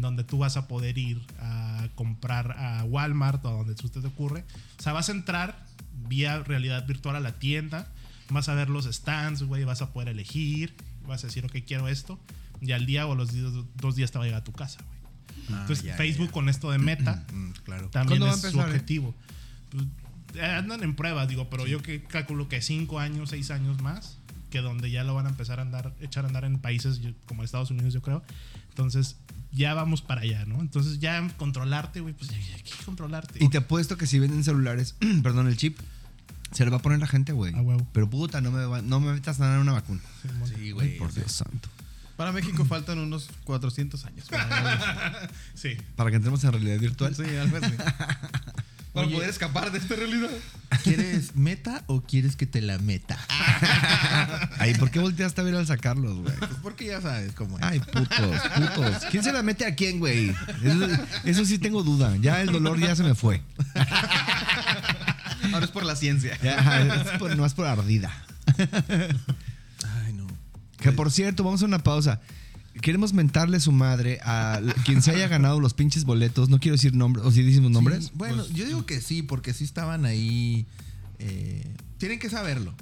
donde 0.01 0.25
tú 0.25 0.39
vas 0.39 0.57
a 0.57 0.67
poder 0.69 0.99
ir 0.99 1.23
a 1.41 1.89
comprar 1.95 2.53
a 2.59 2.85
Walmart 2.85 3.45
o 3.45 3.49
a 3.49 3.53
donde 3.53 3.75
tú 3.75 3.89
te 3.89 4.01
te 4.01 4.07
ocurre. 4.07 4.45
O 4.79 4.83
sea, 4.83 4.93
vas 4.93 5.09
a 5.09 5.13
entrar 5.13 5.65
vía 6.09 6.41
realidad 6.41 6.87
virtual 6.87 7.17
a 7.17 7.21
la 7.21 7.33
tienda, 7.39 7.91
vas 8.31 8.49
a 8.49 8.55
ver 8.55 8.69
los 8.71 8.85
stands, 8.87 9.43
güey, 9.45 9.65
vas 9.65 9.83
a 9.83 9.93
poder 9.93 10.09
elegir, 10.09 10.75
vas 11.07 11.23
a 11.25 11.29
decir, 11.29 11.45
ok, 11.45 11.57
quiero 11.67 11.89
esto, 11.89 12.19
y 12.61 12.73
al 12.73 12.87
día 12.87 13.07
o 13.07 13.15
los 13.15 13.33
días- 13.33 13.53
dos 13.77 13.97
días 13.97 14.11
te 14.11 14.19
va 14.19 14.25
a 14.25 14.27
llegar 14.27 14.41
a 14.41 14.45
tu 14.45 14.53
casa, 14.53 14.81
güey. 14.83 14.95
Entonces, 15.61 15.81
Ah, 15.85 15.89
ya, 15.89 15.97
Facebook 15.97 16.27
ya. 16.29 16.33
con 16.33 16.49
esto 16.49 16.71
de 16.71 16.79
meta 16.79 17.25
Mm, 17.33 17.51
claro. 17.65 17.89
también 17.91 18.21
¿Cuándo 18.21 18.27
va 18.27 18.33
a 18.33 18.35
es 18.35 18.41
su 18.41 18.47
empezar, 18.49 18.69
eh? 18.69 18.71
objetivo. 18.73 19.15
Pues, 19.71 19.85
eh, 20.37 20.45
andan 20.45 20.83
en 20.83 20.97
pruebas, 20.97 21.29
digo, 21.29 21.49
pero 21.51 21.67
yo 21.67 21.81
que 21.83 22.03
calculo 22.03 22.49
que 22.49 22.61
cinco 22.63 22.99
años, 22.99 23.31
seis 23.31 23.51
años 23.51 23.81
más, 23.83 24.19
que 24.51 24.61
donde 24.61 24.91
ya 24.91 25.05
lo 25.05 25.15
van 25.15 25.27
a 25.27 25.31
empezar 25.31 25.59
a 25.59 25.63
andar, 25.63 25.95
echar 26.01 26.25
a 26.25 26.29
andar 26.29 26.45
en 26.45 26.59
países 26.59 27.01
como 27.27 27.43
Estados 27.45 27.71
Unidos, 27.71 27.93
yo 27.93 28.03
creo. 28.03 28.23
Entonces, 28.71 29.17
ya 29.55 29.75
vamos 29.75 30.03
para 30.03 30.23
allá, 30.23 30.45
¿no? 30.47 30.61
Entonces, 30.61 30.99
ya 31.01 31.27
controlarte, 31.37 32.01
güey, 32.01 32.15
pues 32.15 32.31
ya 32.31 32.37
hay 32.37 32.63
que 32.63 32.85
controlarte. 32.85 33.43
Y 33.45 33.49
te 33.49 33.59
apuesto 33.59 33.97
que 33.97 34.07
si 34.07 34.19
venden 34.19 34.45
celulares, 34.45 34.97
perdón, 35.23 35.47
el 35.49 35.57
chip, 35.57 35.79
se 36.53 36.65
le 36.65 36.71
va 36.71 36.77
a 36.79 36.83
poner 36.83 36.99
la 37.01 37.07
gente, 37.07 37.33
güey. 37.33 37.55
A 37.55 37.61
huevo. 37.63 37.87
Pero 37.93 38.09
puta, 38.11 38.41
no 38.41 38.51
me, 38.51 38.65
va- 38.67 38.83
no 38.83 39.01
me 39.01 39.13
metas 39.13 39.41
a 39.41 39.47
dar 39.49 39.59
una 39.59 39.73
vacuna. 39.73 40.01
Sí, 40.55 40.71
güey. 40.73 40.97
Por 40.99 41.13
Dios 41.13 41.33
santo. 41.33 41.69
Para 42.17 42.31
México 42.33 42.65
faltan 42.69 42.99
unos 42.99 43.29
400 43.45 44.05
años. 44.05 44.27
Para, 44.29 45.29
Sí. 45.55 45.77
Para 45.97 46.11
que 46.11 46.17
entremos 46.17 46.45
en 46.45 46.53
realidad 46.53 46.79
virtual. 46.79 47.15
sí, 47.15 47.25
algo 47.37 47.57
así. 47.57 47.73
Para 48.95 49.09
Oye. 49.09 49.17
poder 49.17 49.29
escapar 49.29 49.73
de 49.73 49.79
esta 49.79 49.97
realidad. 49.97 50.31
¿Quieres 50.85 51.35
meta 51.35 51.83
o 51.89 52.03
quieres 52.03 52.37
que 52.37 52.47
te 52.47 52.61
la 52.61 52.79
meta? 52.79 53.19
Ay, 54.59 54.75
¿por 54.75 54.93
qué 54.93 55.01
volteaste 55.01 55.41
a 55.41 55.45
ver 55.45 55.57
al 55.57 55.67
sacarlos, 55.67 56.19
güey? 56.19 56.37
Pues 56.37 56.53
porque 56.63 56.87
ya 56.87 57.01
sabes 57.01 57.33
cómo 57.33 57.59
es. 57.59 57.65
Ay, 57.65 57.81
putos, 57.81 58.41
putos. 58.55 58.97
¿Quién 59.11 59.25
se 59.25 59.33
la 59.33 59.43
mete 59.43 59.67
a 59.67 59.75
quién, 59.75 59.99
güey? 59.99 60.33
Eso, 60.63 60.89
eso 61.25 61.45
sí 61.45 61.59
tengo 61.59 61.83
duda. 61.83 62.17
Ya 62.21 62.41
el 62.41 62.53
dolor 62.53 62.79
ya 62.79 62.95
se 62.95 63.03
me 63.03 63.17
fue. 63.17 63.43
Ahora 65.53 65.65
es 65.65 65.73
por 65.73 65.85
la 65.85 65.97
ciencia. 65.97 66.39
Ya, 66.41 66.83
es 67.03 67.19
por, 67.19 67.37
no 67.37 67.45
es 67.45 67.55
por 67.55 67.67
ardida. 67.67 68.13
Ay, 70.07 70.13
no. 70.13 70.29
Que 70.79 70.93
por 70.93 71.11
cierto, 71.11 71.43
vamos 71.43 71.63
a 71.63 71.65
una 71.65 71.81
pausa. 71.81 72.21
Queremos 72.85 73.15
mentarle 73.15 73.61
su 73.61 73.73
madre 73.73 74.21
a 74.25 74.61
quien 74.85 75.01
se 75.01 75.11
haya 75.11 75.27
ganado 75.27 75.59
los 75.59 75.73
pinches 75.73 76.05
boletos. 76.05 76.51
No 76.51 76.61
quiero 76.61 76.75
decir 76.77 76.93
nombres, 76.93 77.25
o 77.25 77.31
si 77.31 77.43
decimos 77.43 77.71
nombres. 77.71 78.05
Sí, 78.05 78.11
bueno, 78.13 78.47
yo 78.49 78.67
digo 78.67 78.85
que 78.85 79.01
sí, 79.01 79.23
porque 79.23 79.55
sí 79.55 79.65
estaban 79.65 80.05
ahí. 80.05 80.67
eh, 81.19 81.65
tienen 81.97 82.19
que 82.19 82.29
saberlo. 82.29 82.75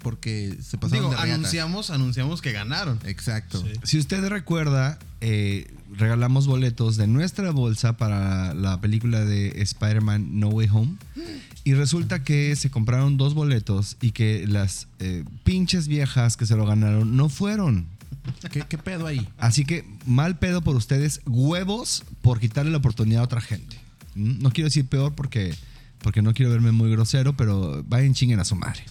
Porque 0.00 0.58
se 0.60 0.76
pasaron 0.76 1.08
Digo, 1.08 1.22
de 1.22 1.32
anunciamos, 1.32 1.88
anunciamos 1.88 2.42
que 2.42 2.52
ganaron. 2.52 3.00
Exacto. 3.06 3.62
Sí. 3.62 3.72
Si 3.82 3.98
usted 3.98 4.28
recuerda, 4.28 4.98
eh, 5.22 5.72
regalamos 5.96 6.46
boletos 6.46 6.98
de 6.98 7.06
nuestra 7.06 7.50
bolsa 7.50 7.96
para 7.96 8.52
la 8.52 8.82
película 8.82 9.24
de 9.24 9.62
Spider-Man 9.62 10.38
No 10.38 10.48
Way 10.48 10.68
Home. 10.70 10.96
Y 11.64 11.72
resulta 11.72 12.22
que 12.22 12.54
se 12.56 12.68
compraron 12.68 13.16
dos 13.16 13.32
boletos 13.32 13.96
y 14.02 14.10
que 14.10 14.46
las 14.46 14.86
eh, 14.98 15.24
pinches 15.44 15.88
viejas 15.88 16.36
que 16.36 16.44
se 16.44 16.56
lo 16.56 16.66
ganaron 16.66 17.16
no 17.16 17.30
fueron. 17.30 17.95
¿Qué, 18.50 18.64
qué 18.68 18.78
pedo 18.78 19.06
ahí? 19.06 19.26
Así 19.38 19.64
que 19.64 19.84
mal 20.06 20.38
pedo 20.38 20.62
por 20.62 20.76
ustedes, 20.76 21.20
huevos 21.26 22.04
por 22.22 22.40
quitarle 22.40 22.70
la 22.72 22.78
oportunidad 22.78 23.20
a 23.22 23.24
otra 23.24 23.40
gente. 23.40 23.76
¿Mm? 24.14 24.42
No 24.42 24.50
quiero 24.50 24.66
decir 24.66 24.86
peor 24.86 25.14
porque, 25.14 25.54
porque 26.00 26.22
no 26.22 26.34
quiero 26.34 26.50
verme 26.50 26.72
muy 26.72 26.90
grosero, 26.90 27.36
pero 27.36 27.84
vayan 27.88 28.14
chinguen 28.14 28.40
a 28.40 28.44
su 28.44 28.56
madre. 28.56 28.84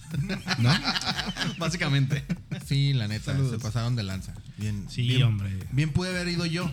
¿No? 0.58 0.70
Básicamente. 1.58 2.24
Sí, 2.66 2.92
la 2.94 3.08
neta, 3.08 3.36
se 3.50 3.58
pasaron 3.58 3.94
de 3.96 4.02
lanza. 4.02 4.34
Bien, 4.56 4.86
Sí, 4.88 5.02
bien- 5.06 5.22
hombre. 5.24 5.50
Bien 5.72 5.92
pude 5.92 6.08
haber 6.10 6.28
ido 6.28 6.46
yo 6.46 6.70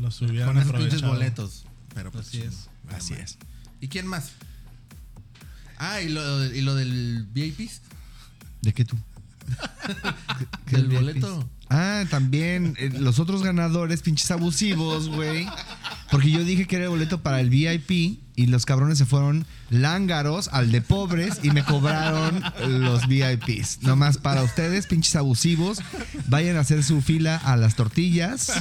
Los 0.00 0.20
hubieran 0.22 0.48
con 0.48 0.58
esos 0.58 0.72
pinches 0.72 1.02
boletos. 1.02 1.64
Pero 1.94 2.10
pues, 2.10 2.28
Así 2.28 2.40
es. 2.42 2.68
Así 2.88 3.14
es. 3.14 3.38
¿Y 3.80 3.88
quién 3.88 4.06
más? 4.06 4.30
Ah, 5.78 6.00
y 6.00 6.08
lo, 6.08 6.44
y 6.46 6.60
lo 6.62 6.74
del 6.74 7.26
VIP. 7.32 7.70
¿De 8.62 8.72
qué 8.72 8.84
tú? 8.84 8.96
¿Qué 10.66 10.76
Del 10.76 10.86
VIPs? 10.88 11.00
boleto. 11.00 11.48
Ah, 11.68 12.04
también 12.10 12.74
eh, 12.78 12.90
los 12.98 13.18
otros 13.18 13.42
ganadores, 13.42 14.02
pinches 14.02 14.30
abusivos, 14.30 15.08
güey. 15.08 15.46
Porque 16.10 16.30
yo 16.30 16.44
dije 16.44 16.66
que 16.66 16.76
era 16.76 16.84
el 16.84 16.90
boleto 16.90 17.20
para 17.20 17.40
el 17.40 17.50
VIP 17.50 18.20
y 18.36 18.46
los 18.46 18.66
cabrones 18.66 18.98
se 18.98 19.06
fueron 19.06 19.46
lángaros 19.70 20.48
al 20.52 20.70
de 20.70 20.82
pobres 20.82 21.40
y 21.42 21.50
me 21.50 21.64
cobraron 21.64 22.42
los 22.68 23.08
VIPs. 23.08 23.82
Nomás 23.82 24.18
para 24.18 24.42
ustedes, 24.42 24.86
pinches 24.86 25.16
abusivos, 25.16 25.80
vayan 26.28 26.56
a 26.56 26.60
hacer 26.60 26.84
su 26.84 27.00
fila 27.00 27.36
a 27.36 27.56
las 27.56 27.74
tortillas 27.74 28.52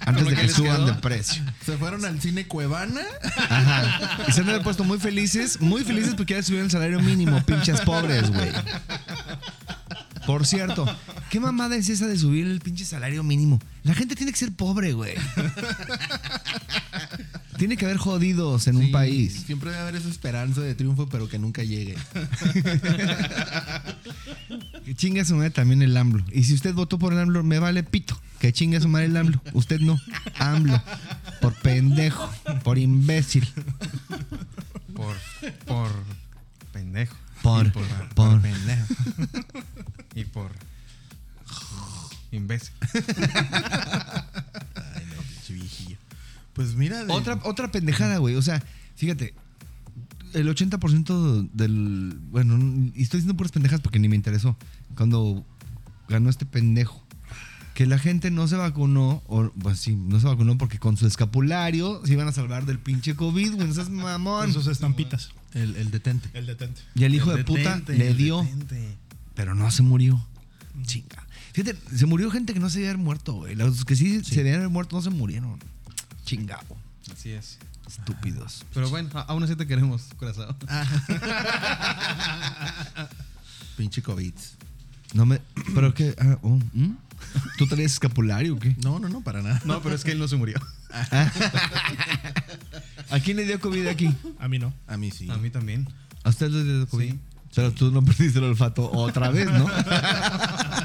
antes 0.00 0.26
de 0.26 0.34
que 0.34 0.48
suban 0.48 0.76
quedó. 0.76 0.86
de 0.86 0.94
precio. 0.94 1.42
Se 1.64 1.78
fueron 1.78 2.04
al 2.04 2.20
cine 2.20 2.46
Cuevana. 2.46 3.00
Ajá. 3.48 4.24
Y 4.28 4.32
se 4.32 4.42
han 4.42 4.62
puesto 4.62 4.84
muy 4.84 4.98
felices, 4.98 5.60
muy 5.60 5.84
felices 5.84 6.14
porque 6.14 6.34
ya 6.34 6.42
subieron 6.42 6.66
el 6.66 6.70
salario 6.70 7.00
mínimo, 7.00 7.40
pinches 7.46 7.80
pobres, 7.82 8.30
güey. 8.30 8.50
Por 10.26 10.44
cierto, 10.44 10.84
¿qué 11.30 11.40
mamada 11.40 11.76
es 11.76 11.88
esa 11.88 12.06
de 12.06 12.18
subir 12.18 12.46
el 12.46 12.60
pinche 12.60 12.84
salario 12.84 13.22
mínimo? 13.22 13.60
La 13.82 13.94
gente 13.94 14.14
tiene 14.14 14.32
que 14.32 14.38
ser 14.38 14.52
pobre, 14.52 14.92
güey. 14.92 15.14
Tiene 17.58 17.76
que 17.78 17.86
haber 17.86 17.96
jodidos 17.96 18.66
en 18.66 18.76
un 18.76 18.90
país. 18.92 19.44
Siempre 19.46 19.70
debe 19.70 19.82
haber 19.82 19.96
esa 19.96 20.10
esperanza 20.10 20.60
de 20.60 20.74
triunfo, 20.74 21.08
pero 21.08 21.28
que 21.28 21.38
nunca 21.38 21.62
llegue. 21.62 21.96
Que 24.84 24.94
chingue 24.94 25.20
a 25.20 25.24
su 25.24 25.34
madre 25.34 25.50
también 25.50 25.82
el 25.82 25.96
AMLO. 25.96 26.24
Y 26.30 26.44
si 26.44 26.54
usted 26.54 26.72
votó 26.72 26.96
por 26.96 27.12
el 27.12 27.18
AMLO, 27.18 27.42
me 27.42 27.58
vale 27.58 27.82
pito. 27.82 28.16
Que 28.38 28.52
chingue 28.52 28.76
a 28.76 28.80
su 28.80 28.86
madre 28.88 29.06
el 29.06 29.16
AMLO. 29.16 29.42
Usted 29.52 29.80
no. 29.80 29.98
AMLO. 30.38 30.80
Por 31.40 31.54
pendejo. 31.54 32.30
Por 32.62 32.78
imbécil. 32.78 33.48
Por, 34.94 35.16
por 35.66 35.90
pendejo. 36.72 37.16
Por. 37.42 37.66
Y 37.66 37.70
por, 37.70 37.84
Por. 38.14 38.40
Pendejo. 38.40 38.94
y 40.14 40.24
por 40.24 40.52
imbécil. 42.32 42.72
Ay, 43.54 45.02
no, 45.14 45.22
pinche 45.22 45.52
viejillo. 45.54 45.96
Pues 46.52 46.74
mira. 46.74 47.04
de- 47.04 47.12
Otra, 47.12 47.40
otra 47.44 47.70
pendejada, 47.70 48.18
güey. 48.18 48.34
O 48.36 48.42
sea, 48.42 48.62
fíjate. 48.96 49.34
El 50.32 50.48
80% 50.48 51.48
del. 51.52 52.18
Bueno, 52.30 52.56
y 52.94 53.02
estoy 53.02 53.20
diciendo 53.20 53.36
puras 53.36 53.52
pendejas 53.52 53.80
porque 53.80 53.98
ni 53.98 54.08
me 54.08 54.16
interesó. 54.16 54.56
Cuando 54.96 55.44
ganó 56.08 56.28
este 56.30 56.44
pendejo. 56.46 57.02
Que 57.74 57.84
la 57.86 57.98
gente 57.98 58.30
no 58.30 58.48
se 58.48 58.56
vacunó, 58.56 59.22
o 59.26 59.50
pues 59.52 59.78
sí, 59.80 59.96
no 59.96 60.18
se 60.18 60.26
vacunó 60.26 60.56
porque 60.56 60.78
con 60.78 60.96
su 60.96 61.06
escapulario 61.06 62.00
se 62.06 62.14
iban 62.14 62.26
a 62.26 62.32
salvar 62.32 62.64
del 62.64 62.78
pinche 62.78 63.14
COVID, 63.14 63.54
güey. 63.54 63.68
No 63.68 63.74
seas 63.74 63.90
mamón. 63.90 64.44
Con 64.44 64.52
sus 64.54 64.66
estampitas. 64.66 65.30
El, 65.52 65.76
el 65.76 65.90
detente. 65.90 66.30
El 66.32 66.46
detente. 66.46 66.80
Y 66.94 67.04
el 67.04 67.14
hijo 67.14 67.32
El 67.32 67.38
de 67.38 67.44
puta 67.44 67.82
le 67.88 68.14
dio, 68.14 68.42
detente. 68.42 68.96
pero 69.34 69.54
no 69.54 69.70
se 69.70 69.82
murió. 69.82 70.26
Chinga. 70.84 71.25
Fíjate, 71.56 71.78
se 71.96 72.04
murió 72.04 72.30
gente 72.30 72.52
que 72.52 72.60
no 72.60 72.68
se 72.68 72.80
debía 72.80 72.90
haber 72.90 73.02
muerto, 73.02 73.32
güey. 73.32 73.54
Los 73.54 73.86
que 73.86 73.96
sí, 73.96 74.22
se 74.22 74.34
debían 74.34 74.56
haber 74.56 74.68
muerto 74.68 74.94
no 74.94 75.00
se 75.00 75.08
murieron. 75.08 75.58
Chingado. 76.26 76.76
Así 77.10 77.30
es. 77.30 77.56
Estúpidos. 77.86 78.66
Pero 78.74 78.90
bueno, 78.90 79.08
aún 79.26 79.42
así 79.42 79.56
te 79.56 79.66
queremos, 79.66 80.02
corazón. 80.18 80.54
Pinche 83.78 84.02
COVID. 84.02 84.34
No 85.14 85.24
me. 85.24 85.40
¿Pero 85.74 85.94
qué? 85.94 86.14
Ah, 86.18 86.36
oh. 86.42 86.58
¿Tú 87.56 87.66
traías 87.66 87.92
escapulario 87.92 88.56
o 88.56 88.58
qué? 88.58 88.76
No, 88.84 88.98
no, 88.98 89.08
no, 89.08 89.22
para 89.22 89.40
nada. 89.40 89.62
No, 89.64 89.80
pero 89.80 89.94
es 89.94 90.04
que 90.04 90.12
él 90.12 90.18
no 90.18 90.28
se 90.28 90.36
murió. 90.36 90.60
¿A 93.10 93.18
quién 93.24 93.38
le 93.38 93.46
dio 93.46 93.58
COVID 93.60 93.86
aquí? 93.86 94.14
A 94.38 94.48
mí 94.48 94.58
no. 94.58 94.74
A 94.86 94.98
mí 94.98 95.10
sí. 95.10 95.30
A 95.30 95.38
mí 95.38 95.48
también. 95.48 95.88
¿A 96.22 96.28
usted 96.28 96.50
le 96.50 96.64
dio 96.64 96.86
COVID? 96.86 97.12
Sí. 97.12 97.18
Pero 97.56 97.72
tú 97.72 97.90
no 97.90 98.02
perdiste 98.04 98.38
el 98.38 98.44
olfato 98.44 98.88
otra 98.92 99.30
vez, 99.30 99.50
¿no? 99.50 99.66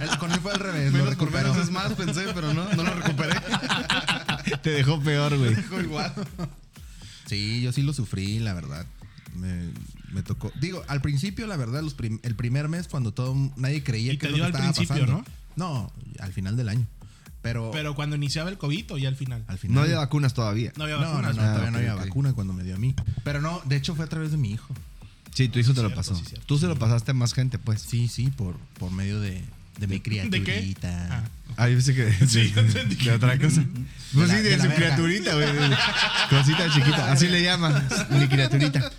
Con 0.19 0.31
él 0.31 0.39
fue 0.39 0.51
al 0.51 0.59
revés. 0.59 0.91
lo 0.93 0.99
por 0.99 1.09
recuperó. 1.09 1.49
menos 1.53 1.57
es 1.67 1.71
más, 1.71 1.93
pensé, 1.93 2.25
pero 2.33 2.53
no, 2.53 2.67
no 2.73 2.83
lo 2.83 2.93
recuperé. 2.93 3.35
Te 4.63 4.71
dejó 4.71 4.99
peor, 5.01 5.37
güey. 5.37 5.55
Dijo 5.55 5.79
igual. 5.81 6.13
Sí, 7.27 7.61
yo 7.61 7.71
sí 7.71 7.81
lo 7.81 7.93
sufrí, 7.93 8.39
la 8.39 8.53
verdad. 8.53 8.85
Me, 9.35 9.69
me 10.11 10.21
tocó. 10.23 10.51
Digo, 10.59 10.83
al 10.87 11.01
principio, 11.01 11.47
la 11.47 11.55
verdad, 11.55 11.81
los 11.81 11.93
prim- 11.93 12.19
el 12.23 12.35
primer 12.35 12.67
mes, 12.67 12.87
cuando 12.87 13.13
todo 13.13 13.35
nadie 13.55 13.83
creía 13.83 14.13
Y 14.13 14.17
que 14.17 14.27
te 14.27 14.27
es 14.27 14.31
lo 14.31 14.35
dio 14.37 14.43
que 14.51 14.57
al 14.57 14.63
estaba 14.69 14.73
principio, 14.73 15.01
pasando. 15.17 15.25
¿no? 15.55 15.91
al 16.19 16.33
final 16.33 16.57
del 16.57 16.69
año. 16.69 16.85
Pero, 17.41 17.71
Pero 17.71 17.95
cuando 17.95 18.15
iniciaba 18.15 18.49
el 18.51 18.57
COVID 18.59 18.91
o 18.93 18.97
ya 18.99 19.07
al 19.09 19.15
final. 19.15 19.43
al 19.47 19.57
final. 19.57 19.75
No 19.75 19.81
había 19.81 19.97
vacunas 19.97 20.33
todavía. 20.33 20.71
No 20.77 20.83
había 20.83 20.97
No, 20.97 21.01
no, 21.01 21.09
vacunas. 21.13 21.35
no, 21.35 21.41
Ah, 21.41 21.45
todavía 21.45 21.65
ok, 21.69 21.71
no 21.71 21.77
había 21.79 21.95
ok. 21.95 22.01
vacuna 22.01 22.33
cuando 22.33 22.53
me 22.53 22.63
dio 22.63 22.75
a 22.75 22.77
mí. 22.79 22.93
Pero 23.23 23.41
no, 23.41 23.61
de 23.65 23.77
hecho 23.77 23.95
fue 23.95 24.05
a 24.05 24.09
través 24.09 24.31
de 24.31 24.37
mi 24.37 24.51
hijo. 24.51 24.73
Sí, 25.33 25.47
tu 25.47 25.57
hijo 25.59 25.73
te 25.73 25.81
lo 25.81 25.93
pasó. 25.95 26.13
sí, 26.15 26.23
cierto. 26.25 26.45
Tú 26.45 26.59
se 26.59 26.67
lo 26.67 26.75
pasaste 26.77 27.11
a 27.11 27.13
más 27.15 27.33
gente, 27.33 27.57
pues. 27.57 27.81
Sí, 27.81 28.07
sí, 28.09 28.27
por, 28.29 28.57
por 28.77 28.91
medio 28.91 29.19
de, 29.21 29.41
de 29.81 29.87
mi 29.87 29.95
¿De 29.95 30.01
criaturita. 30.01 30.45
qué? 30.45 30.87
Ah. 30.87 31.23
Ah, 31.57 31.67
yo 31.69 31.75
pensé 31.75 31.93
que 31.93 32.11
Sí, 32.27 32.49
de, 32.51 32.63
de 32.85 33.11
otra 33.11 33.37
cosa. 33.37 33.63
Pues 34.13 34.29
sí, 34.29 34.35
de, 34.37 34.43
de 34.43 34.55
su 34.55 34.61
verga. 34.63 34.75
criaturita, 34.75 35.33
güey. 35.35 35.47
de- 35.53 35.77
Cosita 36.29 36.71
chiquita. 36.73 37.11
Así 37.11 37.27
le 37.27 37.43
llaman. 37.43 37.87
Mi 38.11 38.27
criaturita. 38.27 38.89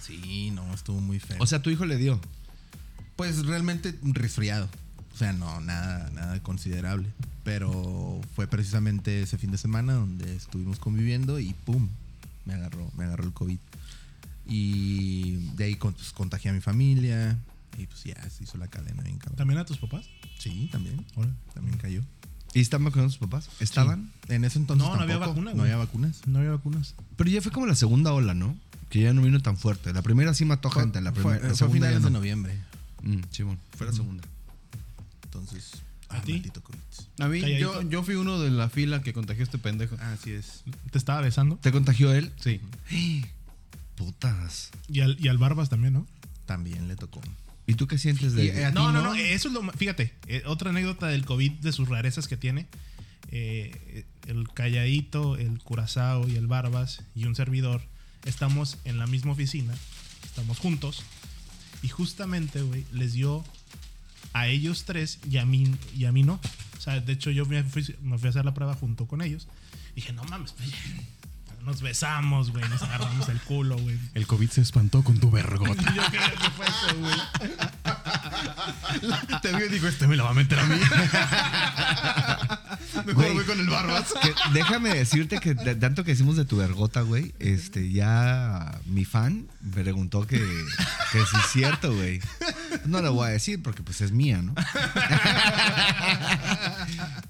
Sí, 0.00 0.50
no, 0.52 0.72
estuvo 0.74 1.00
muy 1.00 1.18
feo. 1.20 1.36
O 1.40 1.46
sea, 1.46 1.62
tu 1.62 1.70
hijo 1.70 1.86
le 1.86 1.96
dio. 1.96 2.20
Pues 3.16 3.44
realmente 3.46 3.94
un 4.02 4.14
resfriado. 4.14 4.68
O 5.14 5.16
sea, 5.16 5.32
no, 5.32 5.60
nada, 5.60 6.10
nada 6.14 6.40
considerable. 6.42 7.08
Pero 7.44 8.20
fue 8.36 8.46
precisamente 8.46 9.22
ese 9.22 9.38
fin 9.38 9.50
de 9.50 9.58
semana 9.58 9.94
donde 9.94 10.36
estuvimos 10.36 10.78
conviviendo 10.78 11.38
y 11.40 11.54
¡pum! 11.64 11.88
Me 12.44 12.54
agarró, 12.54 12.90
me 12.96 13.04
agarró 13.04 13.24
el 13.24 13.32
COVID. 13.32 13.58
Y 14.46 15.36
de 15.56 15.64
ahí 15.64 15.74
pues, 15.76 16.12
contagié 16.14 16.50
a 16.50 16.54
mi 16.54 16.60
familia. 16.60 17.36
Y 17.78 17.86
pues 17.86 18.04
ya 18.04 18.28
se 18.28 18.44
hizo 18.44 18.58
la 18.58 18.68
cadena 18.68 19.02
bien 19.02 19.18
cabrón. 19.18 19.36
¿También 19.36 19.58
a 19.60 19.64
tus 19.64 19.78
papás? 19.78 20.06
Sí, 20.38 20.68
también. 20.70 21.06
Órale. 21.14 21.34
También 21.54 21.78
cayó. 21.78 22.02
¿Y 22.54 22.60
estaban 22.60 22.84
vacunando 22.84 23.10
sus 23.10 23.20
papás? 23.20 23.48
¿Estaban? 23.60 24.12
Sí. 24.26 24.34
En 24.34 24.44
ese 24.44 24.58
entonces 24.58 24.86
No, 24.86 24.96
no 24.96 25.02
había 25.02 25.18
vacuna, 25.18 25.52
No 25.52 25.58
güey. 25.58 25.70
había 25.70 25.76
vacunas. 25.76 26.26
No 26.26 26.38
había 26.38 26.50
vacunas. 26.50 26.94
Pero 27.16 27.30
ya 27.30 27.40
fue 27.40 27.52
como 27.52 27.66
la 27.66 27.74
segunda 27.74 28.12
ola, 28.12 28.34
¿no? 28.34 28.58
Que 28.88 29.00
ya 29.00 29.12
no 29.12 29.22
vino 29.22 29.40
tan 29.40 29.56
fuerte. 29.56 29.92
La 29.92 30.02
primera 30.02 30.34
sí 30.34 30.44
mató 30.44 30.70
Fue- 30.70 30.82
gente. 30.82 31.00
La 31.00 31.12
fue, 31.12 31.22
primera, 31.22 31.40
la 31.40 31.48
fue 31.48 31.52
a 31.52 31.56
segunda 31.56 31.86
ya 31.86 31.90
finales 31.90 32.00
no. 32.02 32.08
de 32.08 32.12
noviembre. 32.12 32.58
Mm, 33.02 33.20
sí, 33.30 33.42
bueno. 33.44 33.60
Fue 33.76 33.86
la 33.86 33.92
segunda. 33.92 34.24
Entonces, 35.24 35.72
¿A 36.08 36.16
ah, 36.16 36.22
ti? 36.22 36.42
A 37.20 37.28
mí, 37.28 37.40
yo, 37.58 37.82
yo 37.82 38.02
fui 38.02 38.14
uno 38.14 38.40
de 38.40 38.50
la 38.50 38.70
fila 38.70 39.02
que 39.02 39.12
contagió 39.12 39.42
a 39.42 39.44
este 39.44 39.58
pendejo. 39.58 39.96
Así 40.00 40.32
es. 40.32 40.64
¿Te 40.90 40.96
estaba 40.96 41.20
besando? 41.20 41.56
¿Te 41.56 41.70
contagió 41.70 42.12
él? 42.14 42.32
Sí. 42.40 42.60
Putas. 43.94 44.70
Y 44.88 45.00
al, 45.00 45.16
y 45.20 45.28
al 45.28 45.36
Barbas 45.38 45.68
también, 45.68 45.92
¿no? 45.92 46.06
También 46.46 46.88
le 46.88 46.96
tocó. 46.96 47.20
¿Y 47.68 47.74
tú 47.74 47.86
qué 47.86 47.98
sientes 47.98 48.32
de 48.32 48.46
Y, 48.46 48.48
eh, 48.48 48.64
¿A 48.64 48.70
ti 48.70 48.74
No, 48.74 48.90
no, 48.90 49.02
no? 49.02 49.14
Eso 49.14 49.48
es 49.48 49.54
lo. 49.54 49.62
Fíjate, 49.72 50.14
eh, 50.26 50.42
otra 50.46 50.70
anécdota 50.70 51.06
del 51.06 51.26
COVID 51.26 51.52
de 51.52 51.72
sus 51.72 51.88
rarezas 51.88 52.26
que 52.26 52.38
tiene. 52.38 52.66
Eh, 53.30 54.04
el 54.26 54.48
calladito, 54.48 55.36
el 55.36 55.58
curazao 55.62 56.26
y 56.26 56.36
el 56.36 56.46
barbas 56.46 57.04
y 57.14 57.26
un 57.26 57.34
servidor 57.34 57.82
estamos 58.24 58.78
en 58.84 58.98
la 58.98 59.06
misma 59.06 59.32
oficina, 59.32 59.74
estamos 60.24 60.58
juntos 60.58 61.02
y 61.82 61.88
justamente, 61.88 62.62
güey, 62.62 62.86
les 62.92 63.12
dio 63.12 63.44
a 64.32 64.48
ellos 64.48 64.84
tres 64.84 65.18
y 65.30 65.36
a 65.36 65.44
mí 65.44 65.70
y 65.94 66.06
a 66.06 66.12
mí 66.12 66.22
no. 66.22 66.40
O 66.78 66.80
sea, 66.80 67.00
de 67.00 67.12
hecho 67.12 67.30
yo 67.30 67.44
me 67.44 67.62
fui, 67.64 67.84
me 68.00 68.16
fui 68.18 68.28
a 68.28 68.30
hacer 68.30 68.46
la 68.46 68.54
prueba 68.54 68.74
junto 68.74 69.06
con 69.06 69.20
ellos. 69.20 69.46
Dije, 69.94 70.14
no 70.14 70.24
mames, 70.24 70.52
pues, 70.52 70.70
nos 71.64 71.80
besamos, 71.82 72.50
güey, 72.50 72.66
nos 72.68 72.82
agarramos 72.82 73.28
el 73.28 73.38
culo, 73.40 73.76
güey. 73.76 73.98
El 74.14 74.26
COVID 74.26 74.50
se 74.50 74.60
espantó 74.62 75.02
con 75.04 75.18
tu 75.18 75.30
vergota. 75.30 75.82
Yo 75.94 76.02
creo 76.10 76.30
que 76.30 76.50
fue 76.50 76.66
eso, 76.66 76.96
güey. 76.98 77.18
Te 79.42 79.52
vio 79.54 79.66
y 79.66 79.68
dijo, 79.68 79.86
este 79.86 80.06
me 80.06 80.16
la 80.16 80.24
va 80.24 80.30
a 80.30 80.34
meter 80.34 80.58
a 80.58 80.64
mí. 80.64 80.76
Mejor 83.06 83.14
Güey. 83.14 83.34
voy 83.34 83.44
con 83.44 83.60
el 83.60 83.68
barbas. 83.68 84.12
Que 84.22 84.34
déjame 84.52 84.90
decirte 84.94 85.38
que 85.38 85.54
de- 85.54 85.74
tanto 85.76 86.04
que 86.04 86.12
hicimos 86.12 86.36
de 86.36 86.44
tu 86.44 86.56
vergota, 86.56 87.02
güey, 87.02 87.34
este, 87.38 87.90
ya 87.90 88.78
mi 88.86 89.04
fan 89.04 89.46
me 89.60 89.82
preguntó 89.82 90.26
que, 90.26 90.38
que 90.38 91.18
si 91.18 91.36
es 91.36 91.46
cierto, 91.52 91.94
güey. 91.94 92.20
No 92.86 93.00
le 93.02 93.08
voy 93.08 93.26
a 93.28 93.30
decir 93.30 93.62
porque 93.62 93.82
pues 93.82 94.00
es 94.00 94.10
mía, 94.12 94.40
¿no? 94.42 94.54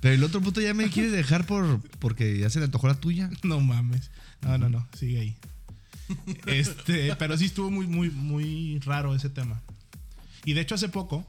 Pero 0.01 0.15
el 0.15 0.23
otro 0.23 0.41
puto 0.41 0.61
ya 0.61 0.75
me 0.75 0.89
quiere 0.91 1.11
dejar 1.11 1.45
por 1.47 1.81
porque 1.99 2.39
ya 2.39 2.51
se 2.51 2.59
le 2.59 2.67
antojó 2.67 2.87
la 2.87 2.95
tuya. 2.95 3.31
No 3.43 3.61
mames. 3.61 4.11
No, 4.43 4.57
no, 4.59 4.69
no. 4.69 4.87
Sigue 4.97 5.21
ahí. 5.21 5.37
Este, 6.47 7.15
pero 7.17 7.37
sí 7.37 7.47
estuvo 7.47 7.71
muy, 7.71 7.87
muy, 7.87 8.11
muy 8.11 8.79
raro 8.81 9.15
ese 9.15 9.29
tema. 9.29 9.61
Y 10.45 10.55
de 10.55 10.63
hecho, 10.63 10.75
hace 10.75 10.89
poco, 10.89 11.27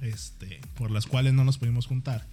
este, 0.00 0.60
por 0.76 0.90
las 0.90 1.06
cuales 1.06 1.34
no 1.34 1.44
nos 1.44 1.58
pudimos 1.58 1.86
juntar, 1.86 2.26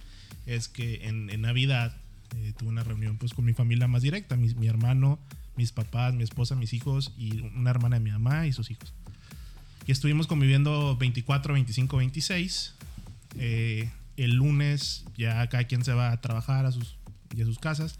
es 0.46 0.68
que 0.68 1.06
en, 1.06 1.26
Navidad 1.40 1.96
eh, 2.36 2.52
tuve 2.56 2.70
una 2.70 2.82
reunión 2.82 3.18
pues 3.18 3.34
con 3.34 3.44
mi 3.44 3.52
familia 3.52 3.86
más 3.86 4.02
directa, 4.02 4.36
mi, 4.36 4.52
mi 4.54 4.66
hermano, 4.66 5.20
mis 5.56 5.72
papás, 5.72 6.14
mi 6.14 6.24
esposa, 6.24 6.56
mis 6.56 6.72
hijos 6.72 7.12
y 7.16 7.40
una 7.40 7.70
hermana 7.70 7.96
de 7.96 8.04
mi 8.04 8.10
mamá 8.10 8.46
y 8.46 8.52
sus 8.52 8.70
hijos. 8.70 8.92
Y 9.86 9.92
estuvimos 9.92 10.26
conviviendo 10.26 10.96
24, 10.96 11.54
25, 11.54 11.96
26. 11.98 12.74
eh, 13.38 13.90
El 14.16 14.34
lunes 14.36 15.04
ya 15.16 15.46
cada 15.48 15.64
quien 15.64 15.84
se 15.84 15.92
va 15.92 16.12
a 16.12 16.20
trabajar 16.20 16.66
a 16.66 16.72
sus, 16.72 16.96
y 17.36 17.42
a 17.42 17.44
sus 17.44 17.58
casas. 17.58 17.98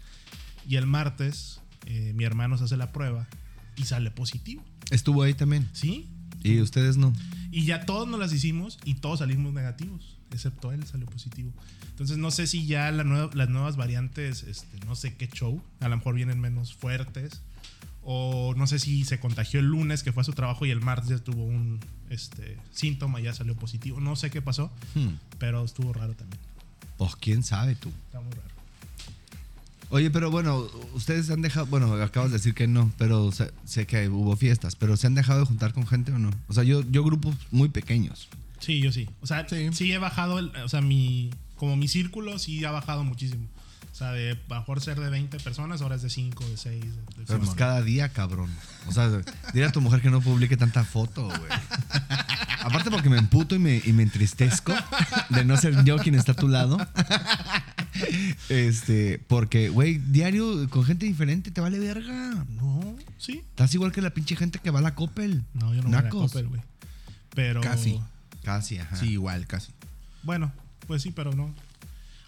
Y 0.67 0.75
el 0.75 0.85
martes 0.87 1.61
eh, 1.85 2.13
mi 2.15 2.23
hermano 2.25 2.57
se 2.57 2.65
hace 2.65 2.77
la 2.77 2.91
prueba 2.91 3.27
y 3.75 3.83
sale 3.83 4.11
positivo. 4.11 4.63
Estuvo 4.89 5.23
ahí 5.23 5.33
también. 5.33 5.69
¿Sí? 5.73 6.07
Y 6.43 6.59
ustedes 6.61 6.97
no. 6.97 7.13
Y 7.51 7.65
ya 7.65 7.85
todos 7.85 8.07
nos 8.07 8.19
las 8.19 8.33
hicimos 8.33 8.77
y 8.83 8.95
todos 8.95 9.19
salimos 9.19 9.53
negativos, 9.53 10.17
excepto 10.31 10.71
él 10.71 10.85
salió 10.85 11.05
positivo. 11.07 11.51
Entonces 11.89 12.17
no 12.17 12.29
sé 12.31 12.45
si 12.45 12.65
ya 12.67 12.91
la 12.91 13.03
nueva- 13.03 13.29
las 13.33 13.49
nuevas 13.49 13.75
variantes, 13.77 14.43
este, 14.43 14.85
no 14.85 14.95
sé 14.95 15.15
qué 15.15 15.27
show, 15.27 15.61
a 15.79 15.87
lo 15.87 15.97
mejor 15.97 16.13
vienen 16.15 16.39
menos 16.39 16.73
fuertes. 16.75 17.41
O 18.09 18.53
no 18.55 18.67
sé 18.67 18.79
si 18.79 19.03
se 19.03 19.19
contagió 19.19 19.59
el 19.59 19.65
lunes 19.65 20.01
que 20.01 20.13
fue 20.13 20.21
a 20.21 20.23
su 20.23 20.31
trabajo 20.31 20.65
y 20.65 20.71
el 20.71 20.79
martes 20.79 21.09
ya 21.09 21.17
tuvo 21.19 21.43
un 21.43 21.79
este, 22.09 22.57
síntoma 22.71 23.19
y 23.19 23.23
ya 23.23 23.33
salió 23.33 23.53
positivo. 23.55 23.99
No 23.99 24.15
sé 24.15 24.29
qué 24.29 24.41
pasó, 24.41 24.71
Hmm. 24.95 25.15
pero 25.39 25.65
estuvo 25.65 25.91
raro 25.91 26.13
también. 26.13 26.39
Pues 26.97 27.17
quién 27.17 27.43
sabe 27.43 27.75
tú. 27.75 27.89
Está 28.07 28.21
muy 28.21 28.31
raro. 28.31 28.47
Oye, 29.89 30.11
pero 30.11 30.29
bueno, 30.31 30.67
ustedes 30.93 31.29
han 31.29 31.41
dejado, 31.41 31.65
bueno, 31.67 31.93
acabas 32.01 32.31
de 32.31 32.37
decir 32.37 32.53
que 32.53 32.67
no, 32.67 32.91
pero 32.97 33.31
sé, 33.31 33.51
sé 33.65 33.85
que 33.87 34.09
hubo 34.09 34.35
fiestas, 34.35 34.75
pero 34.75 34.97
¿se 34.97 35.07
han 35.07 35.15
dejado 35.15 35.39
de 35.41 35.45
juntar 35.45 35.71
con 35.73 35.87
gente 35.87 36.11
o 36.11 36.19
no? 36.19 36.29
O 36.47 36.53
sea, 36.53 36.63
yo, 36.63 36.83
yo 36.91 37.03
grupos 37.05 37.35
muy 37.51 37.69
pequeños. 37.69 38.27
Sí, 38.59 38.79
yo 38.81 38.91
sí. 38.91 39.07
O 39.21 39.27
sea, 39.27 39.47
sí, 39.47 39.69
Sí. 39.71 39.91
he 39.91 39.97
bajado, 39.97 40.39
el- 40.39 40.53
o 40.57 40.67
sea, 40.69 40.81
mi, 40.81 41.29
como 41.55 41.77
mi 41.77 41.87
círculo 41.87 42.37
sí 42.39 42.65
ha 42.65 42.71
bajado 42.71 43.03
muchísimo. 43.05 43.47
O 43.97 43.99
sea, 43.99 44.11
de 44.11 44.33
a 44.33 44.53
lo 44.53 44.59
mejor 44.59 44.79
ser 44.79 44.99
de 44.99 45.09
20 45.09 45.39
personas, 45.39 45.81
ahora 45.81 45.95
es 45.95 46.03
de 46.03 46.11
5, 46.11 46.45
de 46.45 46.55
6. 46.55 46.83
De, 46.83 46.89
de 46.89 47.25
Pero 47.25 47.39
pues 47.39 47.49
cada 47.55 47.81
día, 47.81 48.09
cabrón. 48.09 48.47
O 48.85 48.91
sea, 48.91 49.09
dile 49.53 49.65
a 49.65 49.71
tu 49.71 49.81
mujer 49.81 50.03
que 50.03 50.11
no 50.11 50.21
publique 50.21 50.55
tanta 50.55 50.83
foto, 50.83 51.25
güey. 51.25 51.49
Aparte 52.61 52.91
porque 52.91 53.09
me 53.09 53.17
emputo 53.17 53.55
y 53.55 53.59
me, 53.59 53.81
y 53.83 53.93
me 53.93 54.03
entristezco 54.03 54.71
de 55.29 55.43
no 55.45 55.57
ser 55.57 55.83
yo 55.83 55.97
quien 55.97 56.13
está 56.13 56.33
a 56.33 56.35
tu 56.35 56.47
lado. 56.47 56.77
Este, 58.49 59.17
porque, 59.27 59.69
güey, 59.69 59.97
diario 59.97 60.69
con 60.69 60.83
gente 60.83 61.07
diferente 61.07 61.49
te 61.49 61.59
vale 61.59 61.79
verga. 61.79 62.45
No, 62.49 62.95
sí. 63.17 63.41
Estás 63.49 63.73
igual 63.73 63.91
que 63.91 64.03
la 64.03 64.11
pinche 64.11 64.35
gente 64.35 64.59
que 64.59 64.69
va 64.69 64.77
a 64.77 64.83
la 64.83 64.93
Coppel. 64.93 65.43
No, 65.55 65.73
yo 65.73 65.81
no 65.81 65.89
me 65.89 65.97
Nacos. 65.97 66.31
Coppel, 66.31 66.49
güey. 66.49 66.61
Pero. 67.33 67.61
Casi. 67.61 67.99
Casi, 68.43 68.77
ajá. 68.77 68.95
Sí, 68.95 69.13
igual, 69.13 69.47
casi. 69.47 69.71
Bueno, 70.21 70.51
pues 70.85 71.01
sí, 71.01 71.09
pero 71.09 71.33
no. 71.33 71.51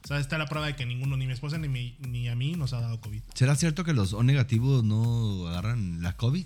O 0.04 0.08
sea, 0.08 0.20
está 0.20 0.38
la 0.38 0.46
prueba 0.48 0.68
de 0.68 0.76
que 0.76 0.86
ninguno, 0.86 1.18
ni 1.18 1.28
mi 1.28 1.34
esposa 1.34 1.58
ni, 1.58 1.68
mi- 1.68 1.98
ni 2.00 2.28
a 2.30 2.36
mí, 2.36 2.54
nos 2.54 2.74
ha 2.74 2.80
dado 2.82 3.00
COVID. 3.02 3.22
¿Será 3.36 3.56
cierto 3.56 3.84
que 3.84 3.94
los 3.94 4.14
O 4.14 4.24
negativos 4.24 4.84
no 4.84 5.48
agarran 5.48 6.02
la 6.02 6.16
COVID? 6.16 6.46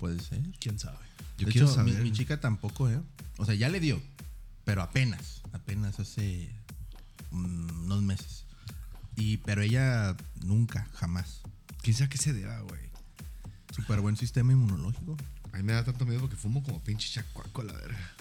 Puede 0.00 0.20
ser. 0.20 0.42
¿Quién 0.60 0.78
sabe? 0.78 0.98
Yo 1.38 1.46
de 1.46 1.52
quiero 1.52 1.66
hecho, 1.66 1.74
saber. 1.76 2.02
Mi, 2.02 2.12
chica 2.12 2.40
tampoco, 2.40 2.88
¿eh? 2.90 3.00
O 3.38 3.44
sea, 3.44 3.54
ya 3.54 3.68
le 3.68 3.80
dio, 3.80 4.00
pero 4.64 4.82
apenas, 4.82 5.42
apenas 5.52 5.98
hace 6.00 6.50
mm, 7.30 7.84
unos 7.84 8.02
meses. 8.02 8.44
Y, 9.16 9.36
pero 9.38 9.62
ella 9.62 10.16
nunca, 10.44 10.88
jamás. 10.94 11.42
¿Quién 11.82 11.96
sabe 11.96 12.08
qué 12.10 12.18
se 12.18 12.32
deba, 12.32 12.58
güey? 12.60 12.80
Súper 13.74 14.00
buen 14.00 14.16
sistema 14.16 14.52
inmunológico. 14.52 15.16
A 15.52 15.56
mí 15.58 15.62
me 15.62 15.72
da 15.72 15.84
tanto 15.84 16.04
miedo 16.06 16.20
porque 16.20 16.36
fumo 16.36 16.62
como 16.62 16.82
pinche 16.82 17.08
chacuaco 17.10 17.62
la 17.62 17.72
verga. 17.74 18.12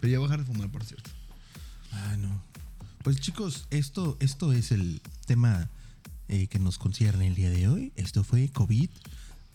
Pero 0.00 0.12
ya 0.12 0.18
voy 0.18 0.26
a 0.26 0.30
dejar 0.30 0.46
de 0.46 0.52
fumar, 0.52 0.70
por 0.70 0.84
cierto. 0.84 1.10
Ah, 1.92 2.16
no. 2.18 2.42
Pues 3.02 3.18
chicos, 3.18 3.66
esto, 3.70 4.18
esto 4.20 4.52
es 4.52 4.72
el 4.72 5.00
tema 5.24 5.70
eh, 6.28 6.48
que 6.48 6.58
nos 6.58 6.76
concierne 6.76 7.26
el 7.26 7.34
día 7.34 7.48
de 7.48 7.66
hoy. 7.66 7.92
Esto 7.96 8.24
fue 8.24 8.50
COVID. 8.50 8.90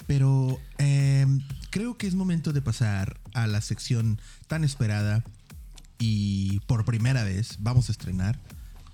Pero 0.07 0.59
eh, 0.79 1.27
creo 1.69 1.95
que 1.95 2.07
es 2.07 2.15
momento 2.15 2.53
de 2.53 2.61
pasar 2.61 3.19
a 3.33 3.45
la 3.45 3.61
sección 3.61 4.19
tan 4.47 4.63
esperada 4.63 5.23
y 5.99 6.59
por 6.61 6.85
primera 6.85 7.23
vez 7.23 7.57
vamos 7.59 7.89
a 7.89 7.91
estrenar 7.91 8.39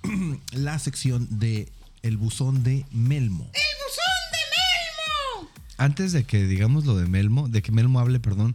la 0.51 0.79
sección 0.79 1.39
de 1.39 1.71
El 2.01 2.17
buzón 2.17 2.63
de 2.63 2.85
Melmo. 2.91 3.49
Antes 5.77 6.11
de 6.11 6.25
que 6.25 6.45
digamos 6.45 6.85
lo 6.85 6.95
de 6.95 7.07
Melmo, 7.07 7.47
de 7.47 7.61
que 7.61 7.71
Melmo 7.71 7.99
hable, 7.99 8.19
perdón, 8.19 8.53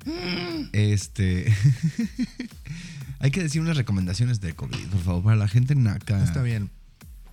este. 0.72 1.52
hay 3.18 3.30
que 3.30 3.42
decir 3.42 3.60
unas 3.60 3.76
recomendaciones 3.76 4.40
de 4.40 4.54
COVID, 4.54 4.86
por 4.88 5.00
favor, 5.02 5.22
para 5.24 5.36
la 5.36 5.48
gente 5.48 5.74
naca. 5.74 6.22
Está 6.22 6.42
bien. 6.42 6.70